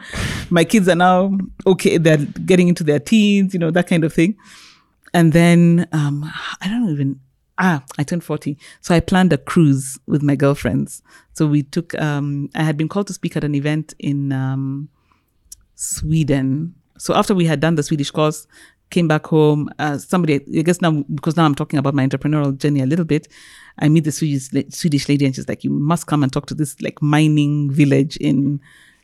[0.51, 1.97] my kids are now okay.
[1.97, 3.55] They're getting into their teens.
[3.55, 4.36] You know, that kind of thing.
[5.12, 7.20] And then um, I don't even.
[7.59, 8.56] Ah, I turned 40.
[8.81, 11.02] So I planned a cruise with my girlfriends.
[11.35, 14.89] So we took, um, I had been called to speak at an event in um,
[15.74, 16.74] Sweden.
[16.97, 18.47] So after we had done the Swedish course,
[18.90, 19.70] came back home.
[19.78, 23.05] Uh, somebody, I guess now because now I'm talking about my entrepreneurial journey a little
[23.05, 23.28] bit.
[23.78, 26.55] I meet the Swedish Swedish lady, and she's like, "You must come and talk to
[26.55, 28.60] this like mining village in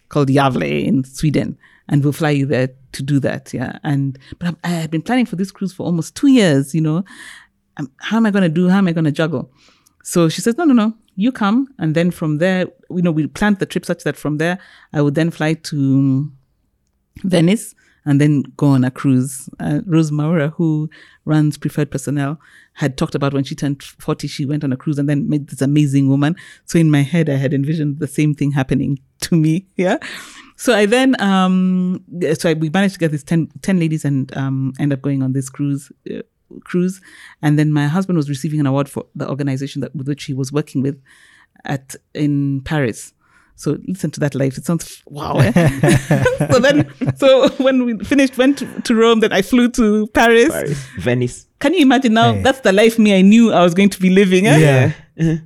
[0.08, 4.56] called Gävle in Sweden, and we'll fly you there to do that." Yeah, and but
[4.64, 6.74] I had been planning for this cruise for almost two years.
[6.74, 7.04] You know,
[7.76, 8.68] um, how am I going to do?
[8.68, 9.50] How am I going to juggle?
[10.06, 11.66] So she says, no, no, no, you come.
[11.80, 14.56] And then from there, you know, we planned the trip such that from there,
[14.92, 16.30] I would then fly to
[17.24, 19.50] Venice and then go on a cruise.
[19.58, 20.88] Uh, Rose Maura, who
[21.24, 22.38] runs Preferred Personnel,
[22.74, 25.48] had talked about when she turned 40, she went on a cruise and then met
[25.48, 26.36] this amazing woman.
[26.66, 29.66] So in my head, I had envisioned the same thing happening to me.
[29.76, 29.98] Yeah.
[30.56, 32.02] So I then, um,
[32.38, 35.22] so I, we managed to get these 10, 10 ladies and um, end up going
[35.22, 35.92] on this cruise.
[36.10, 36.22] Uh,
[36.62, 37.00] cruise
[37.42, 40.32] and then my husband was receiving an award for the organization that with which he
[40.32, 40.96] was working with
[41.64, 43.12] at in paris
[43.56, 45.50] so listen to that life it sounds wow eh?
[46.52, 50.50] so then so when we finished went to, to rome then i flew to paris.
[50.52, 51.48] Paris, Venice.
[51.58, 52.42] can you imagine now Hey.
[52.42, 54.92] that's the life me i knew i was going to be living eh?
[55.16, 55.38] Yeah.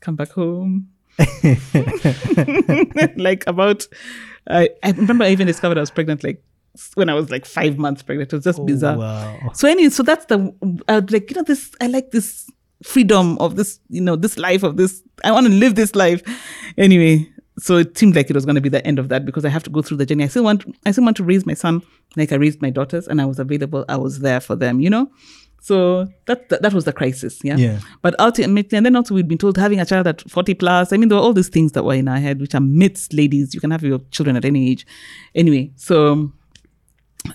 [0.00, 0.88] come back home
[3.16, 3.86] like about
[4.48, 6.42] I i remember i even discovered i was pregnant like
[6.94, 9.50] when i was like five months pregnant it was just oh, bizarre Wow.
[9.54, 10.36] so anyway, so that's the
[10.88, 12.48] I was like, you know, this I like this
[12.82, 15.02] freedom of this, you know, this life of this.
[15.24, 16.22] I want to live this life.
[16.78, 19.44] Anyway, so it seemed like it was going to be the end of that because
[19.44, 20.24] I have to go through the journey.
[20.24, 21.82] I still want, I still want to raise my son
[22.16, 23.84] like I raised my daughters, and I was available.
[23.88, 25.10] I was there for them, you know.
[25.62, 27.56] So that that, that was the crisis, yeah.
[27.56, 27.80] Yeah.
[28.02, 30.92] But ultimately, and then also we'd been told having a child at forty plus.
[30.92, 33.12] I mean, there were all these things that were in our head, which are myths,
[33.12, 33.54] ladies.
[33.54, 34.86] You can have your children at any age.
[35.34, 36.32] Anyway, so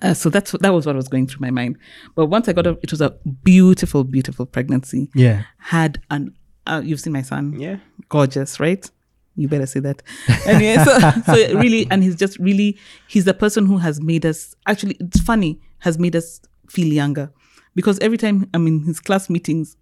[0.02, 1.78] uh, so that's that was what was going through my mind.
[2.16, 3.12] But once I got up, it was a
[3.44, 5.10] beautiful, beautiful pregnancy.
[5.14, 5.44] Yeah.
[5.60, 6.34] Had an
[6.66, 7.78] uh, you've seen my son, Yeah.
[8.10, 8.90] gorgeous, right?
[9.36, 10.02] You better say that.
[10.48, 12.78] Anyway, so so really, and he's just really
[13.08, 14.56] he's the person who has made us.
[14.66, 17.32] Actually, it's funny has made us feel younger
[17.76, 19.78] because every time I'm in his class meetings,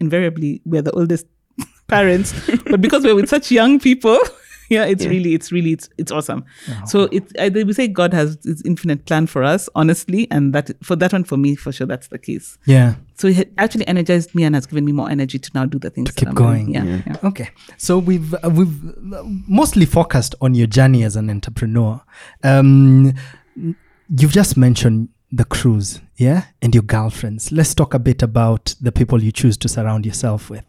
[0.00, 1.26] invariably we're the oldest
[1.88, 2.34] parents,
[2.68, 4.18] but because we're with such young people.
[4.70, 6.44] Yeah, it's really, it's really, it's it's awesome.
[6.86, 10.70] So it, I, we say God has His infinite plan for us, honestly, and that
[10.84, 12.56] for that one, for me, for sure, that's the case.
[12.66, 12.94] Yeah.
[13.14, 15.90] So it actually energized me and has given me more energy to now do the
[15.90, 16.10] things.
[16.10, 16.72] To keep that I'm going.
[16.72, 16.86] Doing.
[16.86, 17.16] Yeah, yeah.
[17.24, 22.00] Okay, so we've uh, we've uh, mostly focused on your journey as an entrepreneur.
[22.44, 23.14] Um,
[23.56, 27.52] you've just mentioned the cruise, yeah, and your girlfriends.
[27.52, 30.64] Let's talk a bit about the people you choose to surround yourself with.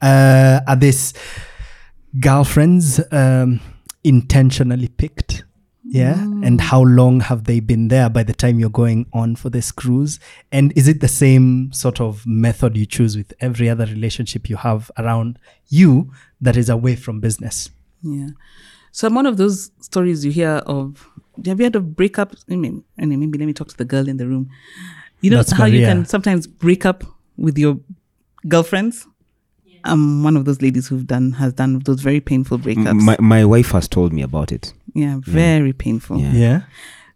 [0.00, 1.14] Uh, are these
[2.20, 3.60] girlfriends um,
[4.04, 5.44] intentionally picked?
[5.86, 9.50] Yeah, and how long have they been there by the time you're going on for
[9.50, 10.18] this cruise?
[10.50, 14.56] And is it the same sort of method you choose with every other relationship you
[14.56, 15.38] have around
[15.68, 16.10] you
[16.40, 17.70] that is away from business?
[18.02, 18.28] Yeah.
[18.92, 21.06] So I'm one of those stories you hear of.
[21.46, 22.34] Have you had a breakup?
[22.50, 24.50] I mean, I mean, maybe let me talk to the girl in the room.
[25.20, 27.04] You know That's how you can sometimes break up
[27.36, 27.78] with your
[28.46, 29.06] girlfriends.
[29.86, 33.00] I'm one of those ladies who've done has done those very painful breakups.
[33.02, 34.72] My, my wife has told me about it.
[34.94, 36.18] yeah, very painful.
[36.18, 36.32] Yeah.
[36.32, 36.60] Yeah.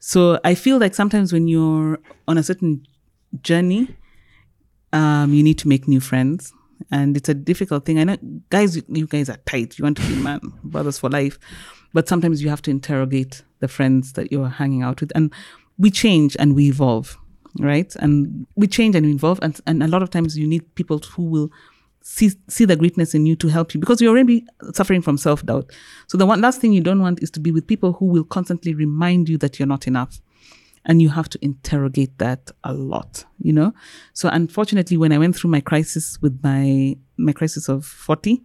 [0.01, 2.87] So I feel like sometimes when you're on a certain
[3.43, 3.89] journey,
[4.93, 6.53] um, you need to make new friends.
[6.91, 7.99] And it's a difficult thing.
[7.99, 8.17] I know
[8.51, 9.79] guys, you- you guys are tight.
[9.79, 11.39] You want to be man, brothers for life.
[11.93, 15.13] But sometimes you have to interrogate the friends that you're hanging out with.
[15.15, 15.33] And
[15.79, 17.17] we change and we evolve,
[17.59, 17.95] right?
[17.97, 19.39] And we change and we evolve.
[19.43, 21.51] And, and a lot of times you need people who will
[22.09, 25.45] see see the greatness in you to help you because you're already suffering from self
[25.45, 25.71] doubt.
[26.07, 28.25] So the one last thing you don't want is to be with people who will
[28.25, 30.21] constantly remind you that you're not enough,
[30.87, 33.25] and you have to interrogate that a lot.
[33.43, 33.75] You know.
[34.15, 38.43] So unfortunately, when I went through my crisis with my my crisis of forty,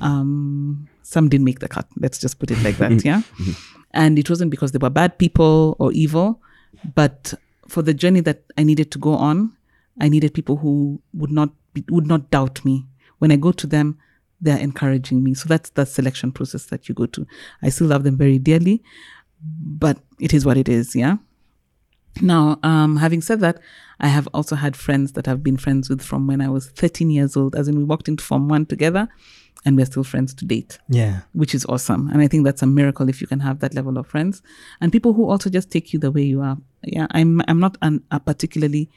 [0.00, 1.86] um, some didn't make the cut.
[1.98, 3.04] Let's just put it like that.
[3.04, 3.22] yeah.
[3.92, 6.40] And it wasn't because they were bad people or evil,
[6.94, 7.34] but
[7.68, 9.56] for the journey that I needed to go on,
[10.00, 12.86] I needed people who would not be, would not doubt me.
[13.18, 13.98] When I go to them,
[14.40, 15.34] they're encouraging me.
[15.34, 17.26] So that's the selection process that you go to.
[17.62, 18.82] I still love them very dearly,
[19.42, 20.94] but it is what it is.
[20.94, 21.16] Yeah.
[22.20, 23.60] Now, um, having said that,
[24.00, 27.10] I have also had friends that I've been friends with from when I was 13
[27.10, 29.08] years old, as in we walked into Form 1 together
[29.66, 31.20] and we're still friends to date Yeah.
[31.32, 32.08] which is awesome.
[32.08, 34.42] And I think that's a miracle if you can have that level of friends
[34.80, 36.56] and people who also just take you the way you are.
[36.82, 38.88] Yeah, I'm I'm not an, a particularly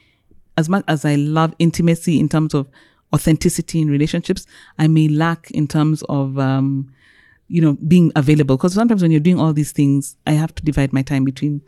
[0.56, 2.68] as much as I love intimacy in terms of
[3.12, 4.46] authenticity in relationships,
[4.78, 6.92] I may lack in terms of um,
[7.48, 10.64] you know being available because sometimes when you're doing all these things, I have to
[10.64, 11.60] divide my time between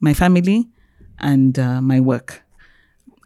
[0.00, 0.68] my family
[1.18, 2.42] and uh, my work,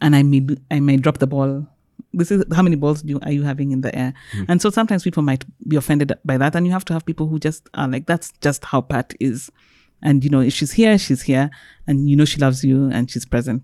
[0.01, 1.67] and I may I may drop the ball.
[2.17, 4.13] This is how many balls do you, are you having in the air?
[4.47, 7.27] And so sometimes people might be offended by that, and you have to have people
[7.27, 9.51] who just are like, "That's just how Pat is."
[10.01, 11.49] And you know, if she's here, she's here,
[11.87, 13.63] and you know she loves you and she's present.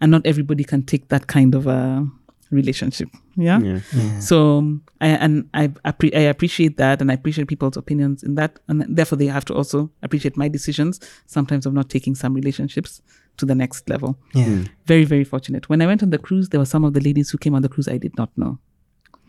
[0.00, 2.06] And not everybody can take that kind of a
[2.50, 3.08] relationship.
[3.36, 3.58] Yeah.
[3.60, 4.20] Yeah.
[4.20, 8.34] So um, I and I appre- I appreciate that, and I appreciate people's opinions in
[8.36, 12.34] that, and therefore they have to also appreciate my decisions sometimes of not taking some
[12.34, 13.02] relationships
[13.38, 14.18] to the next level.
[14.34, 14.44] Yeah.
[14.44, 14.62] Hmm.
[14.86, 15.68] Very very fortunate.
[15.68, 17.62] When I went on the cruise, there were some of the ladies who came on
[17.62, 18.58] the cruise I did not know,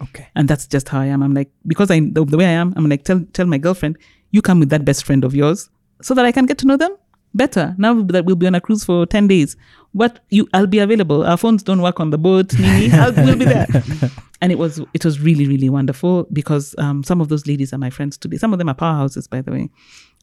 [0.01, 0.27] Okay.
[0.35, 1.23] and that's just how I am.
[1.23, 3.97] I'm like because I the, the way I am, I'm like tell tell my girlfriend
[4.31, 5.69] you come with that best friend of yours
[6.01, 6.95] so that I can get to know them
[7.33, 7.75] better.
[7.77, 9.55] Now that we'll be on a cruise for ten days,
[9.97, 11.25] what you I'll be available.
[11.25, 12.53] Our phones don't work on the boat.
[12.57, 13.67] Nini, I'll, we'll be there.
[14.41, 17.77] And it was it was really really wonderful because um, some of those ladies are
[17.77, 18.37] my friends today.
[18.37, 19.69] Some of them are powerhouses, by the way,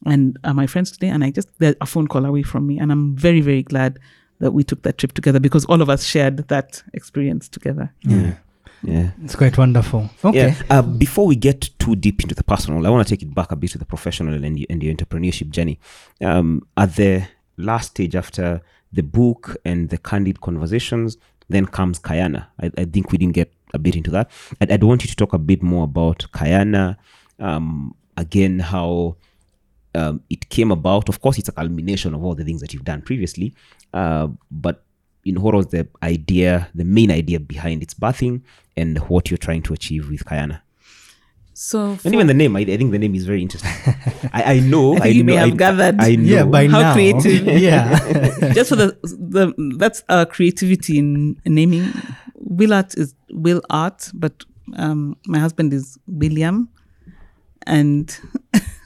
[0.07, 1.09] and are my friends today.
[1.09, 3.99] And I just they're a phone call away from me, and I'm very very glad
[4.39, 7.93] that we took that trip together because all of us shared that experience together.
[8.03, 8.35] Yeah.
[8.83, 9.11] Yeah.
[9.23, 10.11] It's quite wonderful.
[10.23, 10.49] Okay.
[10.49, 10.63] Yeah.
[10.69, 13.51] Uh, before we get too deep into the personal, I want to take it back
[13.51, 15.81] a bit to the professional and the, and the entrepreneurship journey.
[16.21, 17.27] Um, at the
[17.57, 18.61] last stage after
[18.95, 21.19] the book and the candid conversations,
[21.49, 22.47] then comes Kayana.
[22.61, 24.31] I, I think we didn't get a bit into that.
[24.61, 26.97] I'd, I'd want you to talk a bit more about Kayana.
[27.39, 29.17] Um, again, how
[29.95, 31.09] um, it came about.
[31.09, 33.55] Of course, it's a culmination of all the things that you've done previously.
[33.93, 34.85] Uh, but
[35.25, 38.43] you know, what was the idea, the main idea behind its birthing,
[38.77, 40.61] and what you're trying to achieve with Kayana?
[41.55, 43.71] So for- And even the name, I, I think the name is very interesting.
[44.33, 44.97] I, I know.
[44.97, 45.97] I think you may have I, gathered.
[46.01, 46.23] I know.
[46.25, 46.93] Yeah, by How now.
[46.95, 47.47] creative.
[47.47, 48.53] yeah.
[48.53, 51.93] just for the the that's our creativity in naming.
[52.35, 54.45] Will Art is Will Art, but
[54.77, 56.69] um, my husband is William,
[57.67, 58.19] and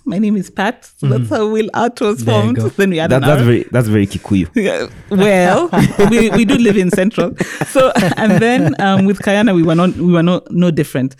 [0.05, 0.85] my name is Pat.
[0.99, 2.59] So that's how Will Art was There formed.
[2.59, 4.49] Then we had that, an that's very that's very Kikuyu.
[4.55, 5.69] Yeah, well,
[6.11, 7.35] we, we do live in Central.
[7.69, 11.16] So and then um, with Kayana we were not we were no no different.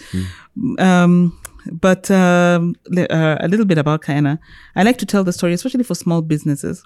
[0.79, 1.38] Um,
[1.73, 4.39] but um, uh, a little bit about Kayana.
[4.77, 6.85] I like to tell the story, especially for small businesses,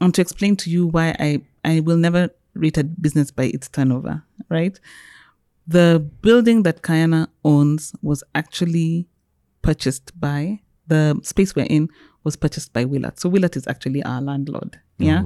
[0.00, 3.68] and to explain to you why I I will never rate a business by its
[3.68, 4.22] turnover.
[4.48, 4.78] Right.
[5.66, 9.08] The building that Kayana owns was actually
[9.62, 11.88] purchased by the space we're in
[12.22, 13.18] was purchased by Willart.
[13.18, 14.78] So Willart is actually our landlord.
[14.98, 15.24] Yeah.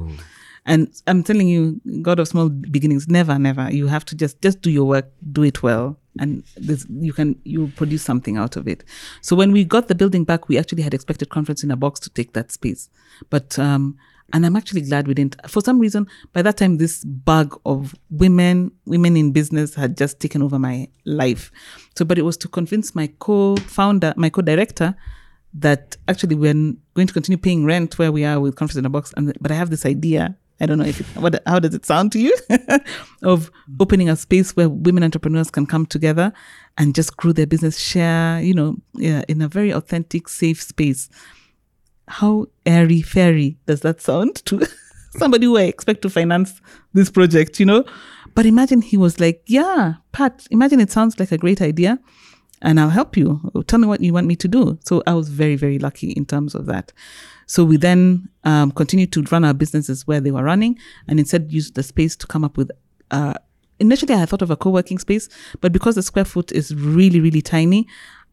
[0.69, 3.70] And I'm telling you, God of small beginnings, never, never.
[3.73, 6.45] You have to just just do your work, do it well, and
[7.01, 8.85] you can you produce something out of it.
[9.23, 11.99] So when we got the building back, we actually had expected conference in a box
[12.01, 12.90] to take that space,
[13.31, 13.97] but um,
[14.35, 15.36] and I'm actually glad we didn't.
[15.49, 20.20] For some reason, by that time, this bug of women women in business had just
[20.20, 21.51] taken over my life.
[21.97, 24.95] So, but it was to convince my co-founder, my co-director,
[25.55, 28.90] that actually we're going to continue paying rent where we are with Conference in a
[28.90, 29.15] Box.
[29.16, 30.36] And but I have this idea.
[30.61, 32.37] I don't know if it, what how does it sound to you
[33.23, 36.33] of opening a space where women entrepreneurs can come together
[36.77, 41.09] and just grow their business, share, you know, yeah, in a very authentic, safe space.
[42.09, 44.67] How airy fairy does that sound to
[45.11, 46.61] somebody who I expect to finance
[46.93, 47.85] this project, you know?
[48.35, 51.99] But imagine he was like, Yeah, Pat, imagine it sounds like a great idea
[52.63, 53.41] and I'll help you.
[53.67, 54.79] Tell me what you want me to do.
[54.85, 56.93] So I was very, very lucky in terms of that.
[57.47, 61.51] So we then um, continued to run our businesses where they were running and instead
[61.53, 62.71] used the space to come up with.
[63.11, 63.35] Uh,
[63.79, 65.29] initially, I thought of a co working space,
[65.61, 67.87] but because the square foot is really, really tiny,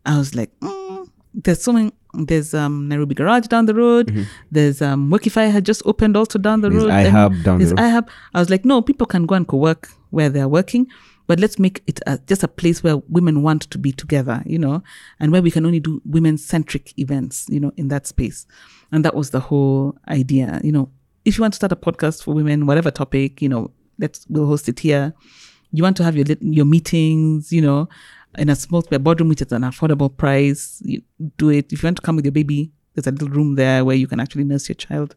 [0.05, 1.91] I was like, mm, there's so many.
[2.17, 4.25] There's um, Nairobi Garage down the road.
[4.49, 6.91] There's um, Workify had just opened also down the There's road.
[6.91, 7.79] iHub down the there's road.
[7.79, 8.09] iHub.
[8.33, 10.87] I was like, no, people can go and co-work where they're working,
[11.27, 14.59] but let's make it a, just a place where women want to be together, you
[14.59, 14.83] know,
[15.19, 18.45] and where we can only do women-centric events, you know, in that space.
[18.91, 20.89] And that was the whole idea, you know.
[21.25, 24.45] If you want to start a podcast for women, whatever topic, you know, let's we'll
[24.45, 25.13] host it here.
[25.71, 27.89] You want to have your your meetings, you know,
[28.37, 30.81] in a small spare boardroom, which is an affordable price.
[30.85, 31.01] You
[31.37, 31.73] do it.
[31.73, 34.07] If you want to come with your baby, there's a little room there where you
[34.07, 35.15] can actually nurse your child,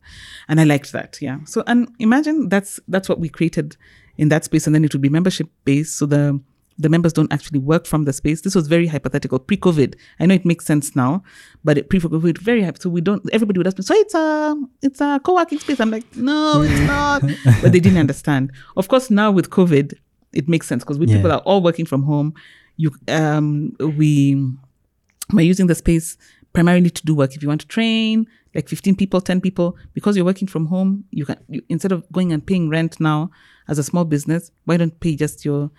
[0.49, 1.19] and I liked that.
[1.21, 1.39] Yeah.
[1.45, 3.77] So and imagine that's that's what we created
[4.19, 5.97] in that space, and then it would be membership based.
[5.99, 6.39] So the
[6.81, 8.43] the members don't actually work from the space.
[8.43, 9.97] This was very hypothetical pre-COVID.
[10.21, 11.25] I know it makes sense now,
[11.65, 12.79] but it, pre-COVID very hype.
[12.79, 13.23] So we don't.
[13.33, 15.81] Everybody would ask me, so it's a it's a co-working space.
[15.81, 17.23] I'm like, no, it's not.
[17.63, 18.53] but they didn't understand.
[18.77, 19.95] Of course, now with COVID,
[20.33, 21.17] it makes sense because we Yeah.
[21.17, 22.35] people are all working from home.
[22.77, 24.37] You um we
[25.33, 26.17] we're using the space
[26.53, 27.35] primarily to do work.
[27.35, 31.05] If you want to train, like 15 people, 10 people, because you're working from home,
[31.11, 33.31] you can, you, instead of going and paying rent now
[33.69, 35.71] as a small business, why don't pay just your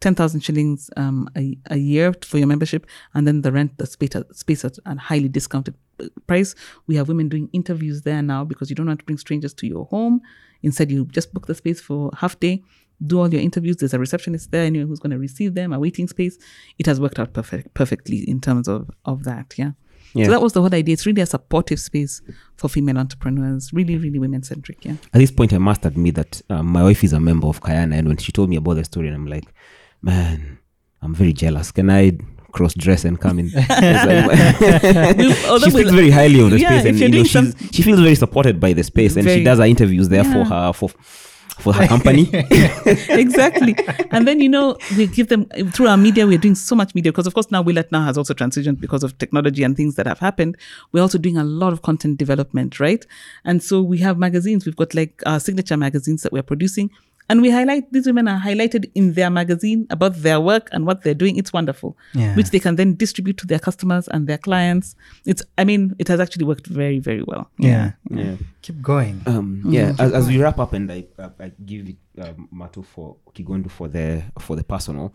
[0.00, 4.14] 10,000 shillings um, a, a year for your membership and then the rent, the space,
[4.14, 6.54] at- space at a highly discounted uh, price.
[6.86, 9.66] We have women doing interviews there now because you don't want to bring strangers to
[9.66, 10.20] your home.
[10.62, 12.62] Instead, you just book the space for half day,
[13.04, 13.76] do all your interviews.
[13.76, 16.38] There's a receptionist there, anyone who's going to receive them, a waiting space.
[16.78, 19.54] It has worked out perfect, perfectly in terms of, of that.
[19.56, 19.72] Yeah.
[20.18, 20.24] Yeah.
[20.26, 20.92] So that was the whole idea.
[20.92, 22.20] It's really a supportive space
[22.56, 23.72] for female entrepreneurs.
[23.72, 24.84] Really, really women centric.
[24.84, 24.92] Yeah.
[25.14, 27.96] At this point, I must admit that um, my wife is a member of Kayana,
[27.98, 29.44] and when she told me about the story, and I'm like,
[30.02, 30.58] man,
[31.02, 31.70] I'm very jealous.
[31.70, 32.18] Can I
[32.52, 33.50] cross dress and come in?
[33.54, 38.14] Although she we'll- very highly of the Yeah, space, and you're know, she feels very
[38.14, 40.90] supported by the space, and she does her interviews there for her for
[41.58, 42.28] for her company.
[43.08, 43.76] exactly.
[44.10, 47.12] And then, you know, we give them through our media, we're doing so much media
[47.12, 50.06] because, of course, now Willart now has also transitioned because of technology and things that
[50.06, 50.56] have happened.
[50.92, 53.04] We're also doing a lot of content development, right?
[53.44, 54.66] And so we have magazines.
[54.66, 56.90] We've got like our signature magazines that we're producing.
[57.30, 61.02] And we highlight, these women are highlighted in their magazine about their work and what
[61.02, 61.36] they're doing.
[61.36, 62.34] It's wonderful, Yeah.
[62.36, 64.94] which they can then distribute to their customers and their clients.
[65.26, 67.50] It's, I mean, it has actually worked very, very well.
[67.58, 67.92] Yeah.
[68.10, 68.36] yeah.
[68.62, 69.20] Keep going.
[69.26, 72.82] Um, yeah, as, as we wrap up and I, I, I give it um, Mato
[72.82, 75.12] for Kigondu for the for the personal,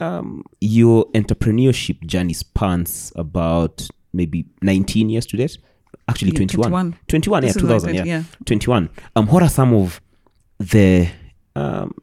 [0.00, 5.58] um, your entrepreneurship journey spans about maybe 19 years to date.
[6.08, 6.70] Actually, Yeah, 21.
[6.70, 6.98] 21.
[7.08, 8.04] 21, yeah, This 2000, right, yeah.
[8.04, 8.22] yeah.
[8.46, 8.88] 21.
[9.16, 10.00] Um, what are some of
[10.58, 11.08] the
[11.56, 11.94] um,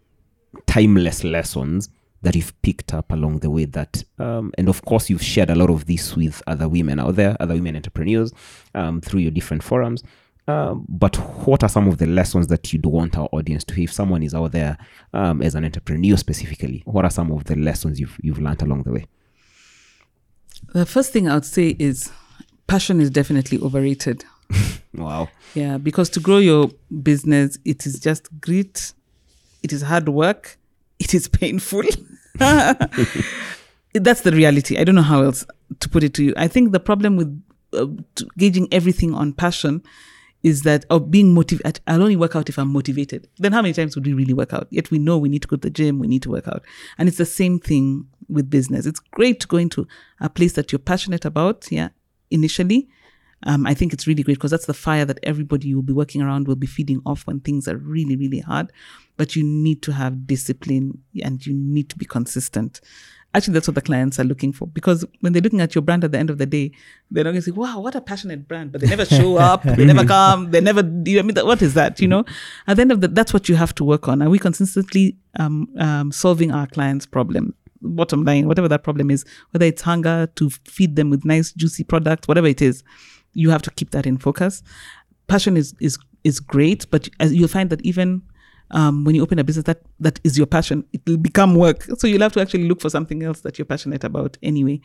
[0.65, 1.89] timeless lessons
[2.21, 5.55] that you've picked up along the way that um, and of course you've shared a
[5.55, 8.33] lot of this with other women out there other women entrepreneurs
[8.75, 10.03] um, through your different forums.
[10.49, 13.83] Um, but what are some of the lessons that you'd want our audience to hear
[13.83, 14.77] if someone is out there
[15.13, 16.83] um, as an entrepreneur specifically?
[16.85, 19.05] What are some of the lessons you've you've learned along the way?
[20.73, 22.11] The first thing I would say is
[22.67, 24.23] passion is definitely overrated.
[24.93, 25.27] wow.
[25.53, 26.69] Yeah, because to grow your
[27.03, 28.93] business, it is just grit,
[29.63, 30.57] it is hard work,
[30.99, 31.84] it is painful.
[32.38, 34.77] That's the reality.
[34.77, 35.45] I don't know how else
[35.79, 36.34] to put it to you.
[36.38, 37.43] I think the problem with
[37.73, 37.88] uh,
[38.38, 39.84] gauging everything on passion
[40.43, 41.79] is that of being motivated.
[41.88, 43.27] I'll only work out if I'm motivated.
[43.38, 44.67] Then how many times would we really work out?
[44.69, 46.63] Yet we know we need to go to the gym, we need to work out.
[46.97, 48.85] And it's the same thing with business.
[48.85, 49.88] It's great to go into
[50.19, 51.89] a place that you're passionate about, yeah,
[52.29, 52.88] initially.
[53.43, 55.93] Um, I think it's really great because that's the fire that everybody you will be
[55.93, 58.72] working around will be feeding off when things are really, really hard.
[59.15, 62.81] But you need to have discipline and you need to be consistent.
[63.34, 66.03] Actually, that's what the clients are looking for because when they're looking at your brand
[66.03, 66.72] at the end of the day,
[67.11, 69.64] they're not going to say, "Wow, what a passionate brand!" But they never show up,
[69.64, 70.80] they never come, they never.
[70.80, 71.99] I mean, what is that?
[71.99, 72.23] You know,
[72.68, 74.22] at the end of the, that's what you have to work on.
[74.22, 77.53] Are we consistently um, um, solving our clients' problem?
[77.81, 81.84] Bottom line, whatever that problem is, whether it's hunger to feed them with nice juicy
[81.84, 82.81] products, whatever it is,
[83.38, 84.64] you have to keep that in focus.
[85.27, 88.22] Passion is is is great, but as you'll find that even
[88.72, 91.84] um, when you open a business that that is your passion, it will become work.
[91.97, 94.81] So you'll have to actually look for something else that you're passionate about anyway.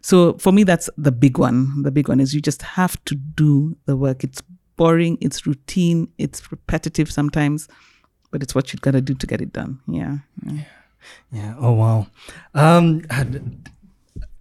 [0.00, 1.82] So for me, that's the big one.
[1.82, 4.24] The big one is you just have to do the work.
[4.24, 4.42] It's
[4.76, 7.68] boring, it's routine, it's repetitive sometimes,
[8.30, 9.80] but it's what you have gotta do to get it done.
[9.88, 10.18] Yeah.
[10.44, 10.62] yeah.
[11.32, 11.54] Yeah.
[11.58, 12.06] Oh wow.
[12.54, 13.02] Um,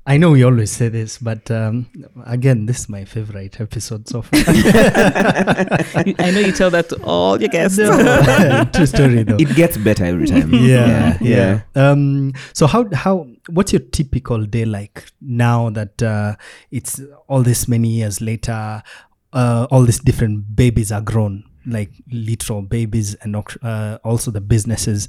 [0.07, 1.87] I know we always say this, but um,
[2.27, 4.39] again, this is my favorite episode so far.
[4.45, 7.77] I know you tell that to all your guests.
[7.77, 9.37] True story though.
[9.37, 11.89] it gets better every time yeah, yeah, yeah.
[11.91, 16.35] Um, so how how what's your typical day like now that uh,
[16.69, 18.83] it's all this many years later?
[19.33, 25.07] Uh, all these different babies are grown, like literal babies, and uh, also the businesses.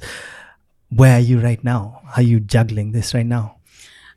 [0.89, 2.01] Where are you right now?
[2.15, 3.56] Are you juggling this right now?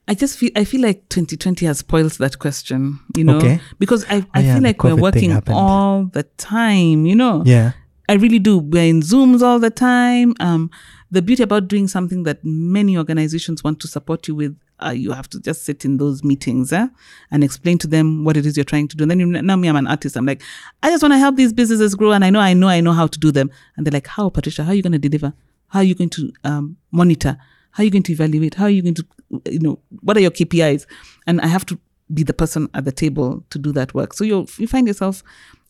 [0.09, 3.61] I just feel I feel like 2020 has spoiled that question, you know, Okay.
[3.79, 7.43] because I, I Oh, yeah, feel like we're working all the time, you know.
[7.47, 7.73] Yeah.
[8.09, 8.59] I really do.
[8.59, 10.35] We're in Zooms all the time.
[10.41, 10.69] Um,
[11.13, 15.13] the beauty about doing something that many organizations want to support you with, uh, you
[15.13, 16.89] have to just sit in those meetings eh,
[17.31, 19.05] and explain to them what it is you're trying to do.
[19.05, 20.17] And then you, now me, I'm an artist.
[20.17, 20.43] I'm like,
[20.83, 22.93] I just want to help these businesses grow, and I know, I know, I know
[22.95, 23.49] how to do them.
[23.77, 24.65] And they're like, How, Patricia?
[24.65, 25.33] How are you going to deliver?
[25.69, 27.39] How are you going to um, monitor?
[27.73, 28.55] How are you going to evaluate?
[28.55, 29.07] How are you going to,
[29.47, 30.87] you know, what are your KPIs?
[31.27, 31.79] And I have to
[32.13, 34.13] be the person at the table to do that work.
[34.15, 35.23] So you you find yourself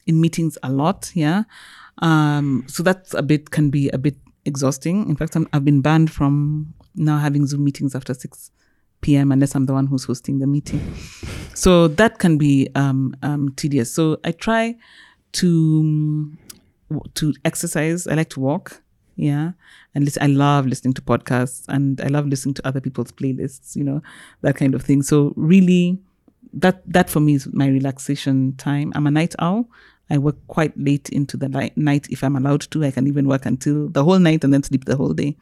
[0.06, 1.44] in meetings a lot, yeah.
[1.98, 5.08] Um, so that's a bit can be a bit exhausting.
[5.08, 8.50] In fact, I'm, I've been banned from now having Zoom meetings after six
[9.02, 9.32] p.m.
[9.32, 10.80] unless I'm the one who's hosting the meeting.
[11.54, 13.92] So that can be um, um, tedious.
[13.92, 14.76] So I try
[15.32, 16.32] to
[17.14, 18.06] to exercise.
[18.06, 18.82] I like to walk.
[19.20, 19.52] Yeah.
[19.94, 23.76] And listen, I love listening to podcasts and I love listening to other people's playlists,
[23.76, 24.00] you know,
[24.40, 25.02] that kind of thing.
[25.02, 25.98] So really
[26.54, 28.92] that that for me is my relaxation time.
[28.94, 29.68] I'm a night owl.
[30.08, 32.82] I work quite late into the night, if I'm allowed to.
[32.82, 35.36] I can even work until the whole night and then sleep the whole day.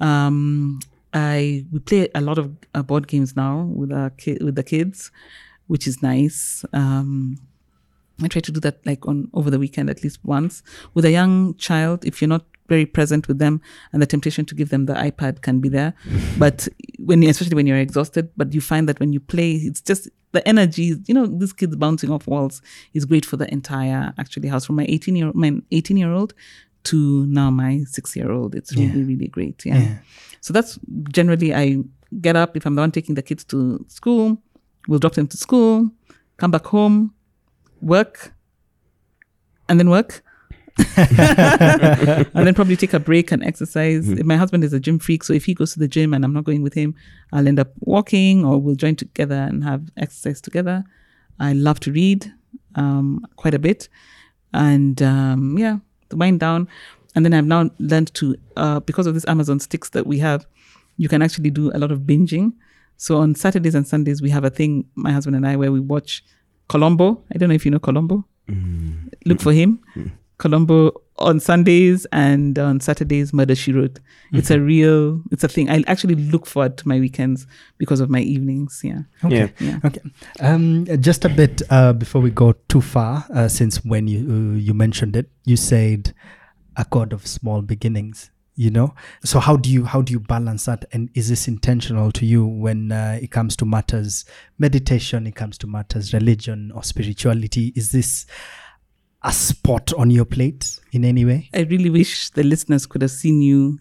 [0.00, 0.80] Um,
[1.12, 4.64] I we play a lot of uh, board games now with our ki- with the
[4.64, 5.12] kids,
[5.66, 6.64] which is nice.
[6.72, 7.38] Um,
[8.22, 10.62] I try to do that like on over the weekend at least once
[10.94, 12.06] with a young child.
[12.06, 13.60] If you're not very present with them
[13.92, 15.94] and the temptation to give them the ipad can be there
[16.38, 16.68] but
[16.98, 20.08] when you, especially when you're exhausted but you find that when you play it's just
[20.32, 22.60] the energy you know these kids bouncing off walls
[22.94, 26.34] is great for the entire actually house from my 18 year my 18 year old
[26.84, 29.78] to now my six year old it's really really great yeah.
[29.78, 29.98] Yeah.
[30.40, 30.78] so that's
[31.10, 31.78] generally i
[32.20, 34.38] get up if i'm the one taking the kids to school
[34.86, 35.90] we'll drop them to school
[36.36, 37.12] come back home
[37.80, 38.32] work
[39.68, 40.22] and then work
[40.96, 44.08] and then probably take a break and exercise.
[44.24, 46.32] My husband is a gym freak, so if he goes to the gym and I'm
[46.32, 46.94] not going with him,
[47.32, 50.84] I'll end up walking or we'll join together and have exercise together.
[51.40, 52.32] I love to read
[52.74, 53.88] um, quite a bit,
[54.52, 55.78] and um, yeah,
[56.08, 56.68] the wind down.
[57.14, 60.46] And then I've now learned to uh, because of this Amazon sticks that we have,
[60.98, 62.52] you can actually do a lot of binging.
[62.98, 65.80] So on Saturdays and Sundays, we have a thing, my husband and I, where we
[65.80, 66.22] watch
[66.68, 67.22] Columbo.
[67.34, 68.24] I don't know if you know Columbo.
[69.24, 69.80] Look for him.
[70.38, 74.00] Columbo on Sundays and on Saturdays, Murder She Wrote.
[74.32, 75.70] It's a real, it's a thing.
[75.70, 77.46] I actually look forward to my weekends
[77.78, 78.80] because of my evenings.
[78.84, 79.02] Yeah.
[79.26, 79.48] Yeah.
[79.58, 79.78] Yeah.
[79.84, 80.00] Okay.
[80.40, 84.58] Um, just a bit uh, before we go too far, uh, since when you uh,
[84.58, 86.12] you mentioned it, you said
[86.76, 88.30] a God of small beginnings.
[88.58, 90.86] You know, so how do you how do you balance that?
[90.92, 94.24] And is this intentional to you when uh, it comes to matters
[94.58, 95.26] meditation?
[95.26, 97.74] It comes to matters religion or spirituality.
[97.76, 98.24] Is this
[99.26, 101.50] a spot on your plate in any way?
[101.52, 103.78] I really wish the listeners could have seen you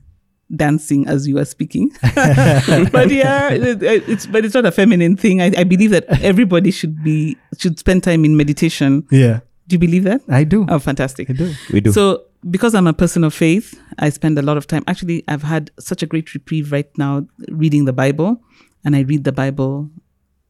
[0.56, 1.92] dancing as you were speaking.
[2.16, 5.42] but yeah, it's but it's not a feminine thing.
[5.42, 9.08] I, I believe that everybody should be should spend time in meditation.
[9.12, 10.22] Yeah, Do you believe that?
[10.30, 10.66] I do.
[10.68, 11.30] Oh, fantastic.
[11.30, 11.54] I do.
[11.72, 11.92] We do.
[11.92, 14.84] So, because I'm a person of faith, I spend a lot of time.
[14.88, 18.42] Actually, I've had such a great reprieve right now reading the Bible,
[18.84, 19.90] and I read the Bible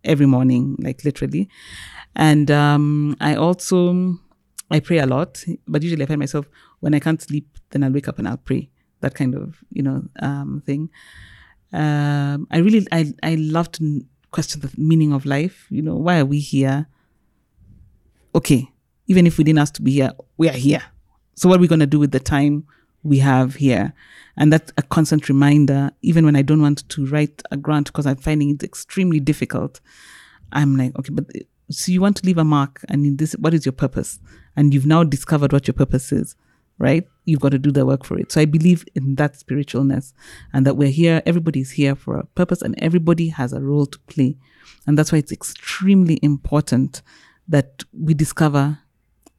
[0.04, 1.50] every morning, like literally.
[2.16, 4.18] And um, I also
[4.72, 6.48] I pray a lot, but usually I find myself
[6.80, 8.70] when I can't sleep, then I'll wake up and I'll pray.
[9.02, 10.90] That kind of you know um, thing.
[11.74, 15.68] Um, I really I I love to question the meaning of life.
[15.70, 16.88] You know, why are we here?
[18.36, 18.70] okay,
[19.08, 20.84] even if we didn't ask to be here, we are here.
[21.36, 22.68] So what are we to do with the time
[23.02, 23.94] we have here?
[24.38, 28.06] And that's a constant reminder, even when I don't want to write a grant because
[28.06, 29.80] I'm finding it extremely difficult.
[30.52, 31.26] I'm like, okay, but
[31.72, 34.20] so you want to leave a mark and in this, what is your purpose?
[34.56, 36.36] And you've now discovered what your purpose is,
[36.77, 37.07] right?
[37.26, 38.32] You've got to do the work for it.
[38.32, 40.14] So I believe in that spiritualness
[40.53, 43.99] and that we're here, everybody's here for a purpose and everybody has a role to
[44.07, 44.38] play.
[44.88, 47.02] And that's why it's extremely important
[47.48, 48.80] that we discover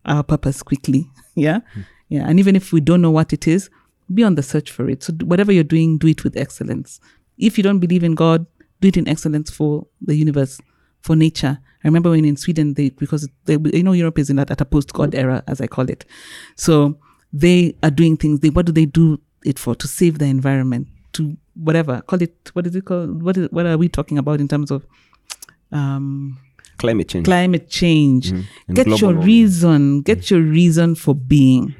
[0.04, 1.10] our purpose quickly.
[1.38, 1.60] Yeah.
[1.74, 1.80] Hmm.
[2.08, 2.26] Yeah.
[2.26, 3.68] And even if we don't know what it is,
[4.14, 5.02] be on the search for it.
[5.02, 6.98] So whatever you're doing, do it with excellence.
[7.36, 8.46] If you don't believe in God,
[8.80, 10.58] do it in excellence for the universe,
[11.06, 11.58] for nature.
[11.84, 14.60] I remember when in Sweden, they because they, you know Europe is in that at
[14.60, 16.04] a post God era, as I call it.
[16.56, 16.98] So
[17.32, 18.40] they are doing things.
[18.40, 19.74] They what do they do it for?
[19.76, 22.34] To save the environment, to whatever call it.
[22.54, 23.22] What is it called?
[23.22, 24.84] What is what are we talking about in terms of
[25.72, 26.38] um
[26.78, 27.24] Climate change.
[27.24, 28.30] climate change.
[28.32, 29.26] And Get your warming.
[29.26, 30.02] reason.
[30.02, 31.74] Get your reason for being.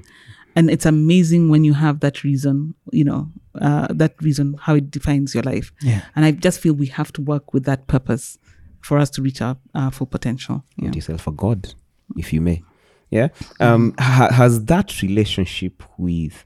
[0.55, 3.29] And it's amazing when you have that reason, you know,
[3.61, 5.71] uh, that reason, how it defines your life.
[5.83, 6.01] Yeah.
[6.15, 8.39] And I just feel we have to work with that purpose
[8.87, 10.65] for us to reach our, our full potential.
[10.77, 10.93] Yeah.
[10.93, 11.75] Yourself a God,
[12.17, 12.63] if you may.
[13.11, 13.29] Yeah.
[13.61, 16.45] Um, ha- has that relationship with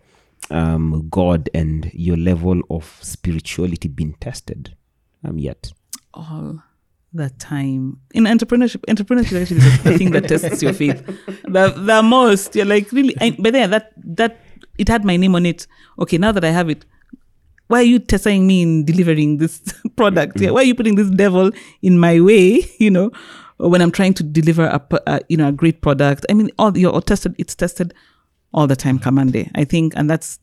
[0.51, 4.75] um, God and your level of spirituality been tested
[5.25, 5.73] um, yet?
[6.15, 6.63] all
[7.13, 7.99] the time.
[8.15, 11.05] In entrepreneurship, entrepreneurship actually is the thing that tests your faith.
[11.45, 12.55] The the most.
[12.55, 13.17] You're like really.
[13.21, 14.39] I, but yeah, that that
[14.79, 15.67] it had my name on it.
[15.99, 16.85] Okay, now that I have it,
[17.71, 19.63] why are you testing me in delivering this
[19.97, 20.41] product?
[20.41, 21.53] Yeah, why are you putting this devil
[21.83, 22.69] in my way?
[22.81, 23.11] You know,
[23.59, 26.27] when I'm trying to deliver a, you know a great product.
[26.29, 27.37] I mean, all you're all tested.
[27.39, 27.95] It's tested
[28.53, 29.51] all the time, Kamande.
[29.55, 30.41] I think, and that's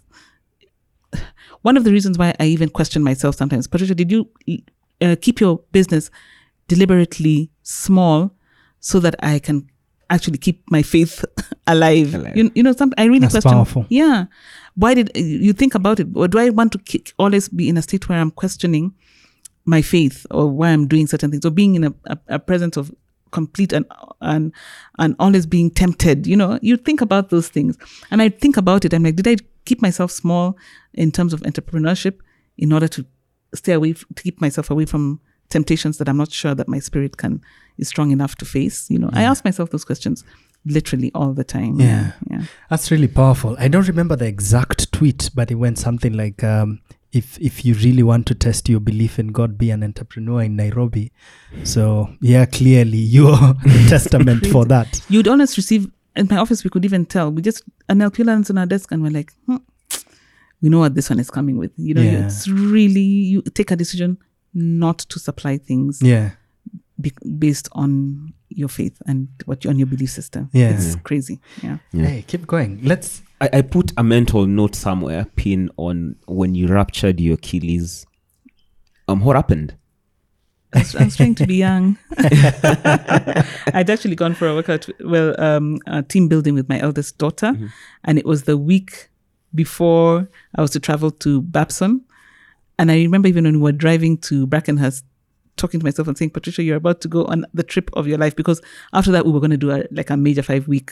[1.64, 3.68] one of the reasons why I even question myself sometimes.
[3.68, 4.30] Patricia, did you
[5.02, 6.10] uh, keep your business
[6.70, 8.32] deliberately small
[8.80, 9.68] so that I can
[10.10, 11.24] actually keep my faith
[11.68, 12.14] alive?
[12.16, 12.38] Alive.
[12.38, 13.52] You, you know, some I really That's question.
[13.52, 13.86] powerful.
[13.90, 14.26] Yeah,
[14.76, 16.08] why did uh, you think about it?
[16.16, 18.94] Or do I want to ki- always be in a state where I'm questioning
[19.66, 22.78] my faith or why I'm doing certain things or being in a, a, a presence
[22.78, 22.94] of
[23.32, 23.86] complete and
[24.22, 24.54] and
[25.00, 27.78] and always being tempted you know you think about those things
[28.10, 29.36] and i think about it i'm like did i
[29.66, 30.58] keep myself small
[30.94, 32.20] in terms of entrepreneurship
[32.58, 33.06] in order to
[33.54, 36.80] stay away f- to keep myself away from temptations that i'm not sure that my
[36.80, 37.42] spirit can
[37.78, 40.24] is strong enough to face you know i ask myself those questions
[40.66, 42.12] literally all the time Yeah.
[42.30, 43.56] yeah That's really powerful.
[43.58, 46.80] I don't remember the exact tweet, but it went something like, um,
[47.14, 50.58] "If if you really want to test your belief in God, be an entrepreneur in
[50.58, 51.12] Nairobi."
[51.64, 53.32] So yeah, clearly you're
[53.64, 55.00] the testament for that.
[55.10, 58.50] you'd almost receive in my office we could even tell we just an LPO lands
[58.50, 59.58] on our desk and we're like hmm,
[60.62, 61.72] we know what this one is coming with.
[61.78, 62.26] You know, Yeah.
[62.26, 63.00] it's really
[63.32, 64.18] you take a decision
[64.54, 66.32] not to supply things Yeah.
[67.00, 70.50] be- based on your faith and what you on your belief system.
[70.54, 70.70] Yeah.
[70.72, 71.40] it's crazy.
[71.62, 71.78] Yeah.
[71.92, 72.80] Hey, keep going.
[72.84, 73.22] Let's.
[73.40, 78.06] I, I put a mental note somewhere, pin on when you ruptured your Achilles.
[79.08, 79.76] Um, what happened?
[80.74, 81.98] I was, I was trying to be young.
[82.18, 87.54] I'd actually gone for a workout, well, um, a team building with my eldest daughter,
[88.04, 89.10] and it was the week
[89.56, 92.02] before I was to travel to Babson.
[92.80, 95.04] And I remember even when we were driving to Brackenhurst,
[95.56, 98.18] talking to myself and saying, Patricia, you're about to go on the trip of your
[98.18, 98.62] life because
[98.94, 100.92] after that we were going to do a, like a major five week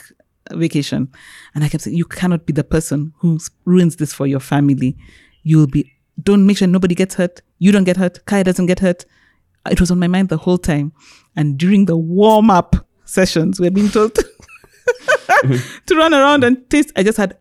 [0.50, 1.08] vacation.
[1.54, 4.96] And I kept saying, you cannot be the person who ruins this for your family.
[5.42, 7.42] You'll be, don't make sure nobody gets hurt.
[7.58, 8.24] You don't get hurt.
[8.26, 9.04] Kaya doesn't get hurt.
[9.70, 10.92] It was on my mind the whole time.
[11.34, 14.14] And during the warm up sessions, we're being told
[15.86, 16.92] to run around and taste.
[16.96, 17.36] I just had.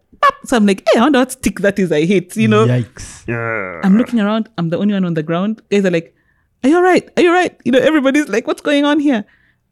[0.46, 2.66] So I'm like, hey, I wonder what stick that is I hate, you know?
[2.66, 3.28] Yikes.
[3.28, 3.82] Yeah.
[3.84, 4.50] I'm looking around.
[4.58, 5.62] I'm the only one on the ground.
[5.70, 6.16] Guys are like,
[6.64, 7.10] "Are you all right?
[7.18, 9.26] Are you all right?" You know, everybody's like, "What's going on here?"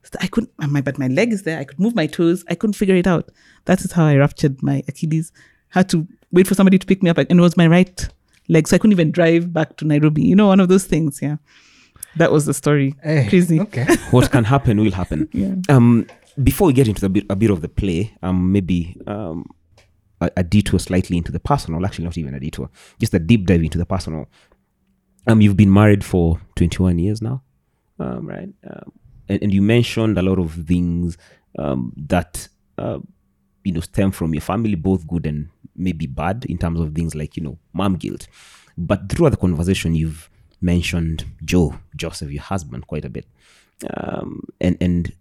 [0.04, 0.52] So I couldn't.
[0.58, 1.60] My but my leg is there.
[1.60, 2.44] I could move my toes.
[2.50, 3.32] I couldn't figure it out.
[3.66, 5.32] That is how I ruptured my Achilles.
[5.70, 8.08] Had to wait for somebody to pick me up, and it was my right
[8.50, 10.24] leg, so I couldn't even drive back to Nairobi.
[10.24, 11.22] You know, one of those things.
[11.22, 11.38] Yeah,
[12.18, 12.96] that was the story.
[13.04, 13.60] Hey, Crazy.
[13.60, 13.86] Okay.
[14.12, 15.30] what can happen will happen.
[15.32, 15.56] Yeah.
[15.70, 16.08] Um,
[16.42, 19.46] before we get into the bit, a bit of the play, um, maybe um,
[20.24, 21.86] a, a detour slightly into the personal.
[21.86, 22.70] Actually, not even a detour,
[23.00, 24.28] just a deep dive into the personal.
[25.28, 27.44] Um, you've been married for 21 years now,
[28.00, 28.50] um, right?
[28.70, 28.91] Um,
[29.30, 31.18] and, and you mentioned a lot of things
[31.58, 32.48] um, that
[32.78, 33.00] uh,
[33.64, 37.16] you know stem from your family, both good and maybe bad, in terms of things
[37.16, 38.28] like you know mom guilt.
[38.78, 40.30] But throughout the conversation, you've
[40.62, 43.26] mentioned Joe, Joseph, your husband, quite a bit,
[43.95, 45.14] um, and and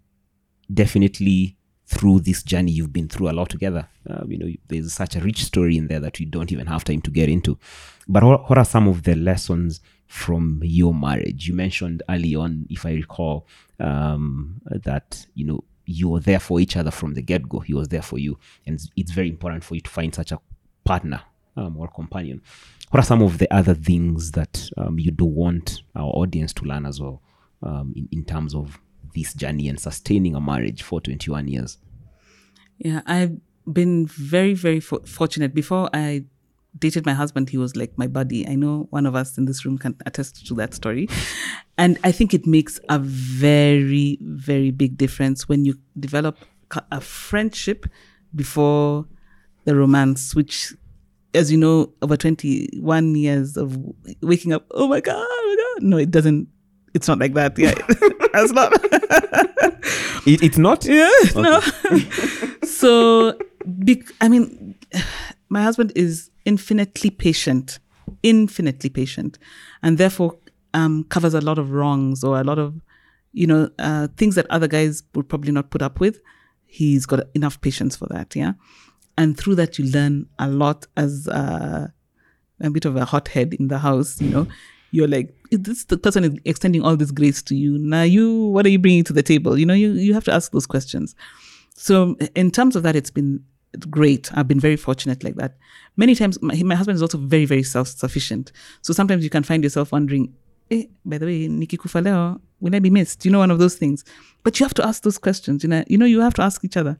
[0.73, 3.87] definitely through this journey you've been through a lot together.
[4.09, 6.83] Um, you know there's such a rich story in there that we don't even have
[6.83, 7.57] time to get into.
[8.07, 11.47] But what, what are some of the lessons from your marriage?
[11.47, 13.47] You mentioned early on if i recall
[13.79, 17.59] um, that you know you were there for each other from the get-go.
[17.59, 18.37] He was there for you.
[18.65, 20.39] And it's- it's very important for you to find such a
[20.85, 21.21] partner
[21.57, 22.41] um, or companion.
[22.91, 26.63] What are some of the other things that um, you do want our audience to
[26.65, 27.21] learn as well
[27.63, 28.79] um, in, in terms of
[29.13, 31.77] this journey and sustaining a marriage for 21 years
[32.79, 33.37] Yeah, I've
[33.71, 35.53] been very, very for- fortunate.
[35.53, 36.25] Before I
[36.77, 38.47] dated my husband, he was like my buddy.
[38.47, 41.07] I know one of us in this room can attest to that story.
[41.77, 46.37] And I think it makes a very, very big difference when you develop
[46.91, 47.85] a friendship
[48.35, 49.05] before
[49.65, 50.73] the romance, which,
[51.33, 53.77] as you know, over 21 years of
[54.21, 55.89] waking up, oh my God, oh my God.
[55.89, 56.47] No, it doesn't,
[56.93, 57.57] it's not like that.
[57.57, 57.73] Yeah,
[58.33, 58.73] that's not.
[60.27, 61.59] it, it's not Yeah, no.
[62.63, 64.75] so, bec- I mean,
[65.49, 67.79] my husband is infinitely patient,
[68.21, 69.39] infinitely patient,
[69.81, 70.37] and therefore
[70.73, 72.81] um, covers a lot of wrongs or a lot of,
[73.31, 76.19] you know, uh, things that other guys would probably not put up with.
[76.65, 78.53] He's got enough patience for that, yeah.
[79.17, 81.87] And through that, you learn a lot as uh,
[82.59, 84.47] a bit of a hothead in the house, you know.
[84.93, 87.79] You're like, this the person is extending all this grace to you.
[87.79, 89.57] Now, you, what are you bringing to the table?
[89.57, 91.15] You know, you, you have to ask those questions.
[91.73, 93.43] So, in terms of that, it's been
[93.89, 94.29] great.
[94.37, 95.57] I've been very fortunate like that.
[95.97, 98.51] Many times, my, my husband is also very, very self sufficient.
[98.83, 100.31] So, sometimes you can find yourself wondering,
[100.69, 103.25] eh, by the way, Nikki Kufaleo, will I be missed?
[103.25, 104.05] You know, one of those things.
[104.43, 105.63] But you have to ask those questions.
[105.63, 106.99] You know, you know, you have to ask each other,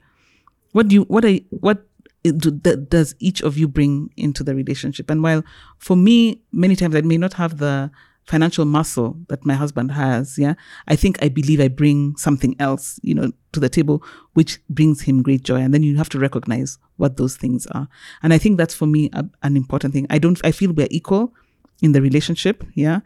[0.72, 1.86] what do you, what are, You, what
[2.24, 5.10] does each of you bring into the relationship?
[5.10, 5.42] And while
[5.78, 7.90] for me, many times I may not have the
[8.24, 10.54] financial muscle that my husband has, yeah,
[10.88, 14.02] I think I believe I bring something else, you know, to the table,
[14.32, 15.60] which brings him great joy.
[15.60, 17.88] And then you have to recognize what those things are.
[18.22, 20.06] And I think that's for me a, an important thing.
[20.08, 21.34] I don't, I feel we're equal
[21.82, 23.00] in the relationship, yeah.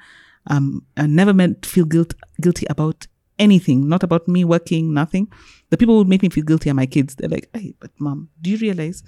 [0.47, 3.07] Um, I never meant feel guilt, guilty about
[3.39, 5.31] anything, not about me working, nothing.
[5.71, 7.15] The people who make me feel guilty are my kids.
[7.15, 9.03] They're like, hey, but mom, do you realize?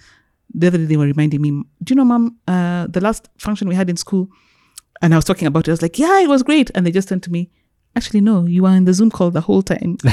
[0.53, 3.69] The other day they were reminding me, do you know, mom, uh, the last function
[3.69, 4.29] we had in school,
[5.03, 6.71] and I was talking about it, I was like, yeah, it was great.
[6.75, 7.51] And they just turned to me,
[7.97, 9.97] actually, no, you were in the Zoom call the whole time.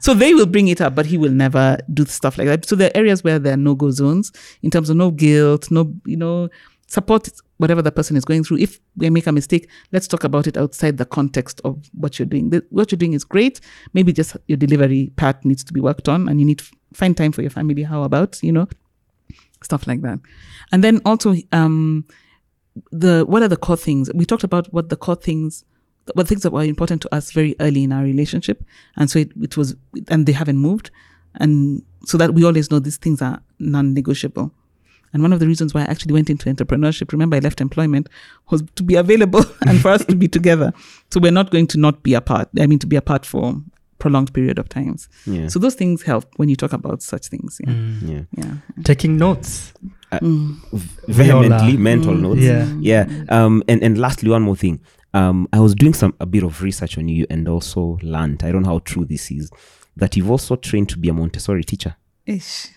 [0.00, 2.66] So they will bring it up, but he will never do stuff like that.
[2.66, 5.70] So there are areas where there are no go zones in terms of no guilt,
[5.70, 6.48] no, you know,
[6.86, 8.58] support whatever the person is going through.
[8.58, 12.26] If they make a mistake, let's talk about it outside the context of what you're
[12.26, 12.50] doing.
[12.50, 13.60] The, what you're doing is great.
[13.92, 16.64] Maybe just your delivery part needs to be worked on and you need to
[16.94, 17.82] find time for your family.
[17.82, 18.68] How about, you know,
[19.62, 20.20] stuff like that.
[20.72, 22.04] And then also, um,
[22.92, 24.10] the, what are the core things?
[24.14, 25.64] We talked about what the core things,
[26.14, 28.64] what things that were important to us very early in our relationship.
[28.96, 29.74] And so it, it was,
[30.08, 30.90] and they haven't moved.
[31.36, 34.52] And so that we always know these things are non negotiable.
[35.16, 38.10] And one of the reasons why I actually went into entrepreneurship, remember I left employment,
[38.50, 40.74] was to be available and for us to be together.
[41.10, 42.50] So we're not going to not be apart.
[42.60, 43.58] I mean, to be apart for
[43.98, 45.08] prolonged period of times.
[45.24, 45.48] Yeah.
[45.48, 47.58] So those things help when you talk about such things.
[47.64, 47.72] Yeah.
[47.72, 48.02] Mm.
[48.02, 48.44] yeah.
[48.44, 48.82] Yeah.
[48.84, 49.72] Taking notes.
[50.12, 51.78] Vehemently Viola.
[51.78, 52.42] mental notes.
[52.42, 52.70] Yeah.
[52.78, 53.24] Yeah.
[53.30, 54.82] Um, and, and lastly, one more thing.
[55.14, 58.52] Um, I was doing some a bit of research on you and also learned, I
[58.52, 59.50] don't know how true this is,
[59.96, 61.96] that you've also trained to be a Montessori teacher.
[62.26, 62.68] Ish.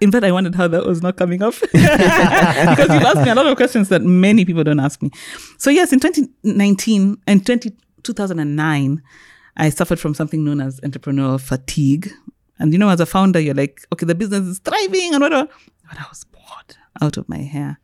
[0.00, 3.34] In fact, I wondered how that was not coming up because you've asked me a
[3.34, 5.10] lot of questions that many people don't ask me.
[5.58, 9.02] So, yes, in 2019 and 20, 2009,
[9.56, 12.10] I suffered from something known as entrepreneurial fatigue.
[12.58, 15.50] And you know, as a founder, you're like, okay, the business is thriving and whatever.
[15.88, 17.78] But I was bored out of my hair.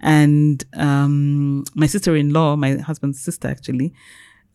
[0.00, 3.92] And um, my sister in law, my husband's sister actually,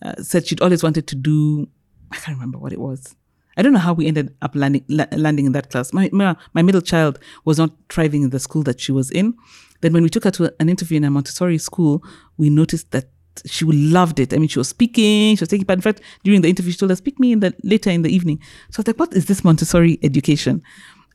[0.01, 1.67] uh, said she'd always wanted to do,
[2.11, 3.15] I can't remember what it was.
[3.57, 5.93] I don't know how we ended up landing, la- landing in that class.
[5.93, 9.35] My, my, my middle child was not thriving in the school that she was in.
[9.81, 12.03] Then when we took her to an interview in a Montessori school,
[12.37, 13.09] we noticed that
[13.45, 14.33] she loved it.
[14.33, 15.77] I mean, she was speaking, she was taking part.
[15.77, 18.13] In fact, during the interview, she told us, speak me in the later in the
[18.13, 18.39] evening.
[18.69, 20.61] So I was like, what is this Montessori education?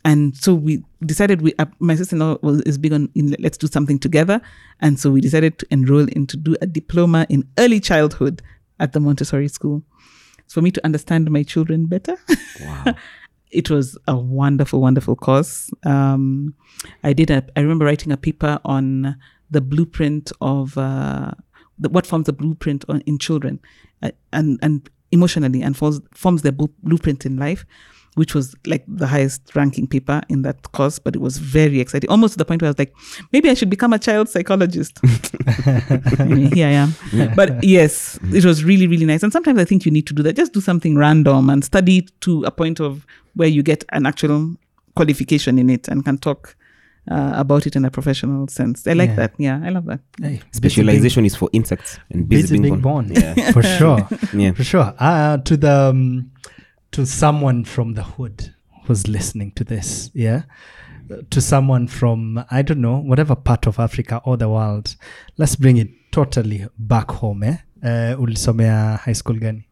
[0.04, 3.66] And so we decided we, uh, my sister-in-law was, is big on, in, let's do
[3.66, 4.40] something together.
[4.80, 8.42] And so we decided to enroll in to do a diploma in early childhood
[8.80, 9.82] at the Montessori school.
[10.48, 12.16] It's for me to understand my children better.
[12.62, 12.94] Wow.
[13.50, 15.70] it was a wonderful, wonderful course.
[15.84, 16.54] Um,
[17.04, 19.18] I did a, I remember writing a paper on
[19.50, 21.32] the blueprint of uh,
[21.78, 23.60] the, what forms the blueprint on, in children
[24.02, 27.66] uh, and, and emotionally and forms, forms their blueprint in life,
[28.18, 32.10] which was like the highest ranking paper in that course, but it was very exciting,
[32.10, 32.92] almost to the point where I was like,
[33.32, 34.98] maybe I should become a child psychologist.
[36.18, 36.94] Anyway, here I am.
[37.34, 39.22] But yes, it was really, really nice.
[39.22, 40.36] And sometimes I think you need to do that.
[40.36, 44.54] Just do something random and study to a point of where you get an actual
[44.96, 46.56] qualification in it and can talk
[47.10, 48.86] uh, about it in a professional sense.
[48.86, 49.16] I like Yeah.
[49.16, 49.32] that.
[49.38, 50.00] Yeah, I love that.
[50.20, 53.08] Hey, Specialization is for insects and busy, busy being being born.
[53.08, 53.22] born.
[53.22, 53.52] Yeah.
[53.56, 54.06] for sure.
[54.34, 54.52] Yeah.
[54.52, 54.92] For sure.
[54.98, 56.30] Uh, to the um,
[56.92, 58.54] to someone from the hood
[58.86, 60.42] who's listening to this, yeah.
[61.10, 64.96] Uh, To someone from I don't know whatever part of Africa or the world,
[65.38, 67.42] let's bring it totally back home.
[67.44, 67.56] Eh?
[67.82, 69.66] Uh, ulisomea high school gani?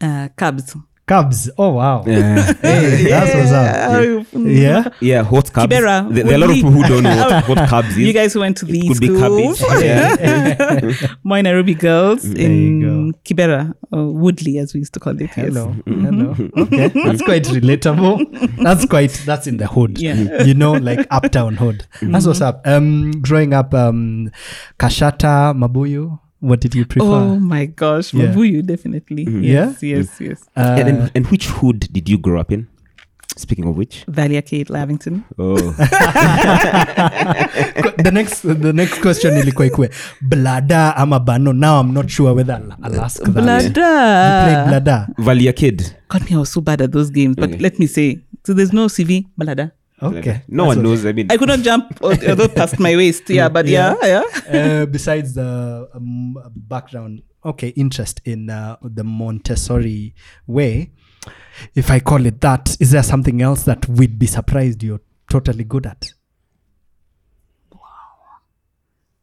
[0.00, 0.76] Uh, Cubs.
[1.06, 1.50] Cubs.
[1.56, 2.04] Oh wow.
[2.06, 2.52] Yeah.
[2.62, 4.26] Hey, that's what's up.
[4.34, 4.88] Yeah.
[5.00, 5.72] Yeah, what cubs?
[5.74, 7.98] Kibera, There, there are a lot of people who don't know what, what cubs is.
[7.98, 9.58] You guys who went to it these could be schools.
[9.60, 9.84] cabbage.
[9.84, 11.08] Yeah.
[11.24, 12.77] My Nairobi girls There in
[13.08, 15.20] you Kibera, or Woodley as we used to call it.
[15.20, 15.34] yes.
[15.34, 15.74] Hello.
[15.86, 16.34] Hello.
[16.56, 16.88] Okay.
[16.88, 18.56] That's quite relatable.
[18.62, 19.98] That's quite that's in the hood.
[20.00, 20.42] Yeah.
[20.44, 21.86] You know, like uptown hood.
[22.02, 22.62] That's what's up.
[22.66, 24.30] Um growing up, um
[24.78, 27.06] Kashata, Mabuyu, what did you prefer?
[27.06, 28.26] Oh my gosh, Yeah.
[28.26, 29.24] Mabuyu, definitely.
[29.40, 30.44] Yes, yes, yes.
[30.56, 32.68] Uh, and, and, and which hood did you grow up in?
[33.38, 34.04] Speaking of which.
[34.08, 35.22] Valley Arcade, Lavington.
[35.38, 35.54] Oh.
[38.02, 39.90] the next the next question ilikuwa ikue
[40.20, 44.66] blada ama bano now i'm not sure whether I'll, I'll ask that you played Blada.
[44.68, 45.84] blada Valley Arcade.
[46.08, 47.36] God, me, I was so bad at those games.
[47.36, 47.58] But Okay.
[47.58, 49.70] let me say, so there's no CV, Blada.
[50.02, 51.04] okay No That's one knows.
[51.06, 53.30] I mean, I could not jump al- although past my waist.
[53.30, 54.22] Yeah, but yeah, yeah.
[54.82, 60.14] uh, besides the um, background okay interest in uh, the montessori
[60.46, 60.90] way
[61.74, 65.00] if i call it that is there something else that we'd be surprised you're
[65.30, 66.12] totally good at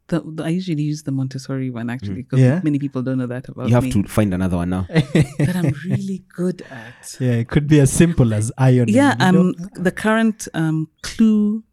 [0.07, 2.61] The, the- I usually use the Montessori one actually because Yeah.
[2.63, 3.69] many people don't know that about me.
[3.69, 3.91] you have me.
[3.93, 4.85] to find another one now.
[4.89, 7.17] that I'm really good at.
[7.19, 11.63] yeah it could be as simple as iron Yeah, um, the current um Clue,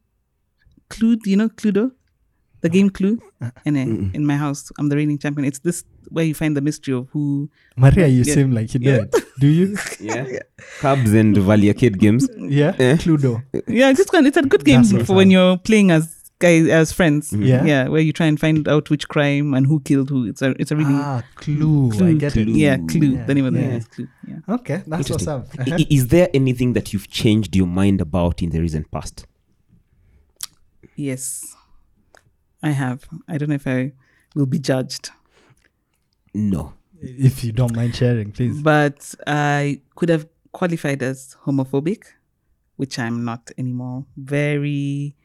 [0.88, 1.92] Clue, you know Cluedo?
[2.62, 3.18] The game Clue,
[3.66, 3.76] in
[4.14, 5.44] in my house, I'm the reigning champion.
[5.44, 7.48] It's this where you find the mystery of who.
[7.76, 8.34] maria you Yeah.
[8.34, 9.02] seem like you know Yeah.
[9.02, 10.24] it do you Yeah.
[10.80, 12.28] Cubs and Valley Arcade games.
[12.38, 12.96] yeah Eh.
[12.96, 16.18] cluedo Yeah, it's just it's a good game That's what's for when you're playing as
[16.38, 17.32] guys as friends.
[17.32, 17.64] Yeah.
[17.64, 20.26] yeah, where you try and find out which crime and who killed who.
[20.26, 22.16] It's a it's a really ah clue, i Clue.
[22.16, 23.12] it yeah Clue.
[23.14, 23.66] Yeah, the name of the yeah.
[23.68, 24.08] game is Clue.
[24.26, 24.54] Yeah.
[24.56, 28.42] okay that's what's up I- i- Is there anything that you've changed your mind about
[28.42, 29.24] in the recent past?
[30.96, 31.54] Yes,
[32.62, 33.04] I have.
[33.28, 33.92] I don't know if I
[34.34, 35.10] will be judged.
[36.34, 36.72] No.
[37.00, 42.02] if you don't mind sharing please but I could have qualified as homophobic,
[42.76, 44.04] which I'm not anymore.
[44.16, 45.16] Very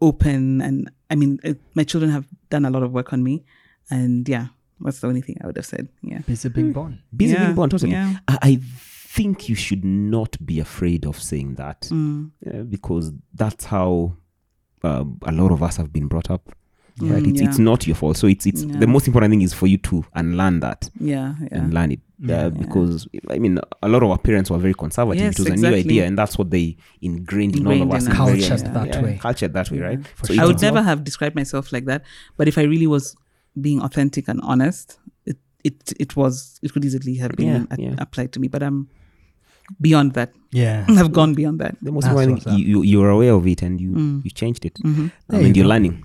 [0.00, 3.44] open, and I mean, uh, my children have done a lot of work on me,
[3.90, 4.46] and yeah,
[4.80, 5.88] that's the only thing I would have said.
[6.02, 7.92] Yeah, busy being born Busy Yeah, being born, totally.
[7.92, 8.16] yeah.
[8.26, 8.60] I, I
[9.16, 12.30] think you should not be afraid of saying that Mm.
[12.46, 14.16] uh, because that's how
[14.82, 16.50] uh, a lot of us have been brought up.
[17.00, 17.22] Right?
[17.24, 17.64] Mm, It's, it's yeah.
[17.64, 18.16] not your fault.
[18.16, 18.78] So it's it's Yeah.
[18.78, 21.48] the most important thing is for you to unlearn that Yeah, yeah.
[21.50, 22.00] and learn it.
[22.30, 25.20] Uh, because I mean, a lot of our parents were very conservative.
[25.24, 28.06] Yes, it was a new idea, and that's what they ingrained, in all of us.
[28.06, 28.28] in and us.
[28.30, 29.18] very- Cultured that way.
[29.20, 30.06] Cultured that way, right?
[30.14, 30.42] For So sure.
[30.44, 32.02] I would never have described myself like that.
[32.36, 33.16] But if I really was
[33.60, 37.82] being authentic and honest, it it it was it could easily have been Yeah, a-
[37.82, 37.94] yeah.
[37.98, 38.46] applied to me.
[38.48, 38.88] But I'm
[39.80, 40.32] beyond that.
[40.52, 40.86] Yeah.
[40.88, 41.76] I've gone beyond that.
[41.82, 42.58] the most important what's thing up.
[42.60, 44.24] you, you you're aware of it and you Mm.
[44.24, 44.74] you changed it.
[44.84, 45.06] Mm-hmm.
[45.28, 46.04] There I mean, you you're learning.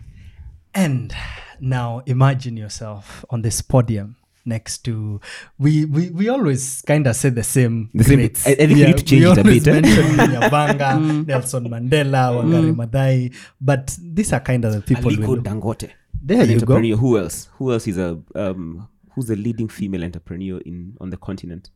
[0.74, 1.14] And
[1.60, 4.16] now imagine yourself on this podium
[4.46, 5.20] next to
[5.60, 8.86] we we, we always kind of say the same The same- I- I think we
[8.86, 9.82] need to change we it a always bit, eh?
[9.82, 15.28] mention Nyabanga, Nelson Mandela, Wangari Maathai, but these are kind of the people we Aliko
[15.36, 15.90] look- Dangote.
[16.22, 16.80] There you go.
[16.80, 17.50] Who else?
[17.58, 21.70] Who else is a um who's the leading female entrepreneur in on the continent?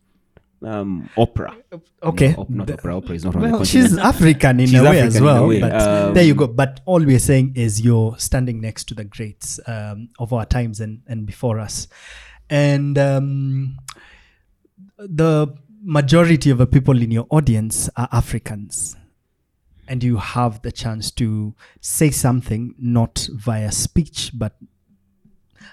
[0.65, 1.55] Um Oprah.
[2.01, 2.33] Okay.
[2.33, 3.01] No, not The- Oprah.
[3.01, 3.89] Oprah is not on the well, continent.
[3.89, 5.47] she's African in She's a way African as well.
[5.47, 5.59] way.
[5.59, 6.47] But Um, there you go.
[6.47, 10.79] But all we're saying is you're standing next to the greats um, of our times
[10.79, 11.87] and, and before us.
[12.49, 13.77] And um,
[14.97, 18.95] the majority of the people in your audience are Africans.
[19.87, 24.55] And you have the chance to say something not via speech, but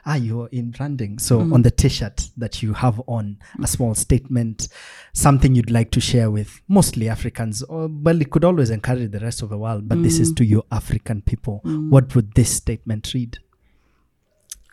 [0.07, 1.19] ah, you're in branding.
[1.19, 1.55] So mm.
[1.55, 3.69] on the t-shirt that you have on, a mm.
[3.69, 4.69] small statement,
[5.13, 9.21] something you'd like to share with mostly Africans, or well, it could always encourage the
[9.21, 10.37] rest of the world, but this is mm.
[10.37, 11.61] to your African people.
[11.65, 13.39] What would this statement read?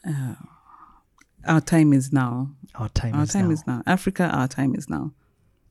[0.08, 0.36] Uh,
[1.46, 2.52] our time is now.
[2.76, 3.52] Our time Our is time now.
[3.54, 3.84] is now.
[3.86, 5.14] Africa, our time is now.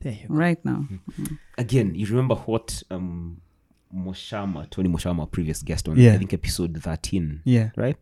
[0.00, 0.34] There you go.
[0.34, 0.86] Right now.
[0.90, 1.34] Mm-hmm.
[1.58, 3.40] Again, you remember what um
[3.94, 6.14] Mochama, Tony Mochama, previous guest on Yeah.
[6.14, 7.70] I think episode thirteen, Yeah.
[7.76, 7.96] right?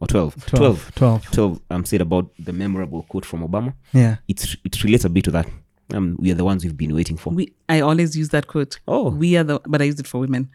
[0.00, 0.46] Or 12.
[0.46, 0.94] 12.
[0.94, 1.30] 12.
[1.30, 3.74] 12 um, said about the memorable quote from Obama.
[3.92, 4.16] Yeah.
[4.28, 5.46] It's it relates a bit to that.
[5.92, 7.30] Um, we are the ones we've been waiting for.
[7.30, 8.78] We I always use that quote.
[8.86, 9.10] Oh.
[9.10, 10.48] We are the but I use it for women.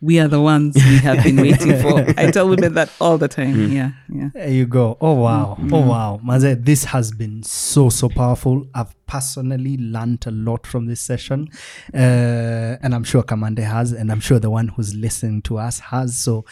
[0.00, 2.04] We are the ones we have been waiting for.
[2.18, 3.72] I tell women that all the time.
[3.72, 3.92] Yeah.
[4.12, 4.28] Yeah.
[4.34, 4.98] There you go.
[5.00, 5.56] Oh wow.
[5.70, 6.20] Oh wow.
[6.22, 8.66] Maze, this has been so so powerful.
[8.74, 11.48] I've personally learned a lot from this session.
[11.92, 15.78] Uh, and I'm sure Kamande has, and I'm sure the one who's listening to us
[15.80, 16.18] has.
[16.18, 16.44] So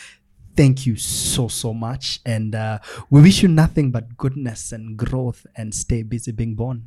[0.61, 2.05] thank you so so much.
[2.35, 2.79] And uh,
[3.13, 6.79] we wish you nothing but goodness and growth and stay busy being born.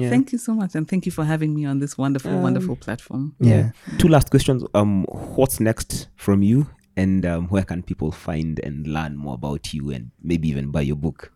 [0.00, 0.10] Yeah.
[0.14, 0.74] Thank you so much.
[0.76, 3.22] And thank you for having me on this wonderful, wonderful platform.
[3.50, 3.70] Yeah.
[4.00, 4.60] Two last questions.
[4.74, 5.04] Um,
[5.38, 6.58] what's next from you,
[7.02, 10.82] and um, where can people find and learn more about you, and maybe even buy
[10.90, 11.30] your book?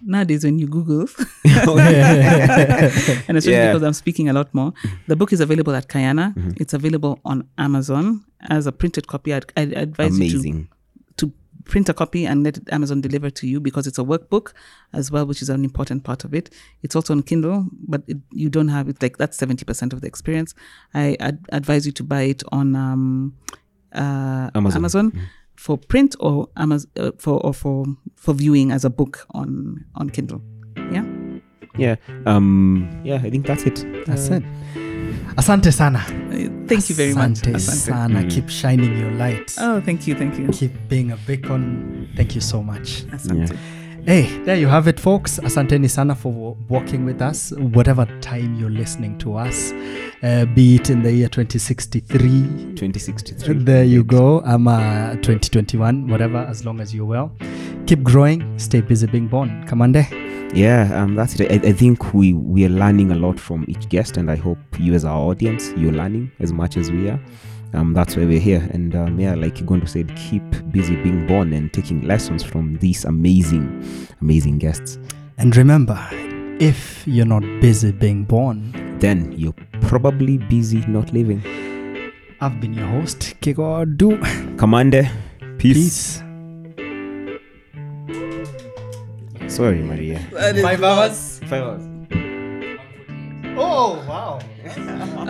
[0.00, 1.06] Nowadays, when you Google,
[1.44, 3.72] and especially Yeah.
[3.72, 4.72] because I'm speaking a lot more,
[5.06, 6.26] the book is available at Kayana.
[6.34, 6.50] Mm-hmm.
[6.62, 9.34] It's available on Amazon as a printed copy.
[9.34, 10.58] I'd, I'd advise you Amazing.
[10.64, 10.77] to
[11.68, 14.52] print a copy and let Amazon deliver to you because it's a workbook
[14.92, 16.50] as well, which is an important part of it.
[16.82, 20.00] It's also on Kindle, but it, you don't have it like that's seventy percent of
[20.00, 20.54] the experience.
[20.94, 23.36] I ad- advise you to buy it on um,
[23.94, 24.80] uh, Amazon.
[24.82, 25.28] Amazon.
[25.56, 27.84] For print or Amazon uh, for or for
[28.16, 30.40] for viewing as a book on on Kindle,
[30.92, 31.04] yeah.
[31.76, 31.96] Yeah.
[32.26, 33.00] Um.
[33.04, 33.20] Yeah.
[33.22, 33.84] I think that's it.
[34.06, 34.42] That's it.
[35.38, 36.00] Asante sana.
[36.66, 37.38] Thank you very much.
[37.42, 37.76] Asante Asante.
[37.76, 38.24] sana.
[38.24, 39.54] Keep shining your light.
[39.60, 40.48] Oh, thank you, thank you.
[40.48, 42.08] Keep being a beacon.
[42.16, 43.04] Thank you so much.
[43.12, 43.56] Asante.
[44.04, 45.38] Hey, there you have it, folks.
[45.38, 49.72] Asanteni sana for walking with us, whatever time you're listening to us,
[50.22, 52.18] uh, be it in the year 2063.
[52.74, 53.54] 2063.
[53.64, 54.40] There you go.
[54.40, 57.32] I'm uh, 2021, whatever, as long as you're well.
[57.86, 59.64] Keep growing, stay busy being born.
[59.66, 60.28] Kamande.
[60.54, 61.52] Yeah, um, that's it.
[61.52, 64.58] I, I think we we are learning a lot from each guest, and I hope
[64.78, 67.20] you, as our audience, you're learning as much as we are.
[67.74, 70.42] Um, that's why we're here, and um, yeah, like you're going to say keep
[70.72, 73.84] busy being born and taking lessons from these amazing,
[74.22, 74.98] amazing guests.
[75.36, 75.98] And remember,
[76.60, 81.40] if you're not busy being born, Then you're probably busy not living.
[82.40, 84.18] I've been your host, Kiko Du.
[84.56, 85.08] Kamande,
[85.58, 86.18] peace.
[86.18, 86.22] Peace.
[89.46, 90.18] Sorry, Maria.
[90.62, 91.40] Five hours.
[91.46, 91.84] Five hours.
[93.56, 94.38] Oh, wow.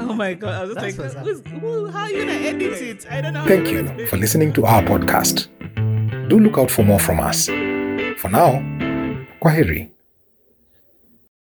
[0.00, 0.54] Oh my god!
[0.54, 1.26] I was just That's like, up.
[1.26, 3.06] who's, who, how are you gonna edit it?
[3.10, 3.44] I don't know.
[3.44, 5.46] Thank you for listening to our podcast.
[6.28, 7.46] Do look out for more from us.
[8.20, 8.60] For now,
[9.42, 9.90] kwaheri.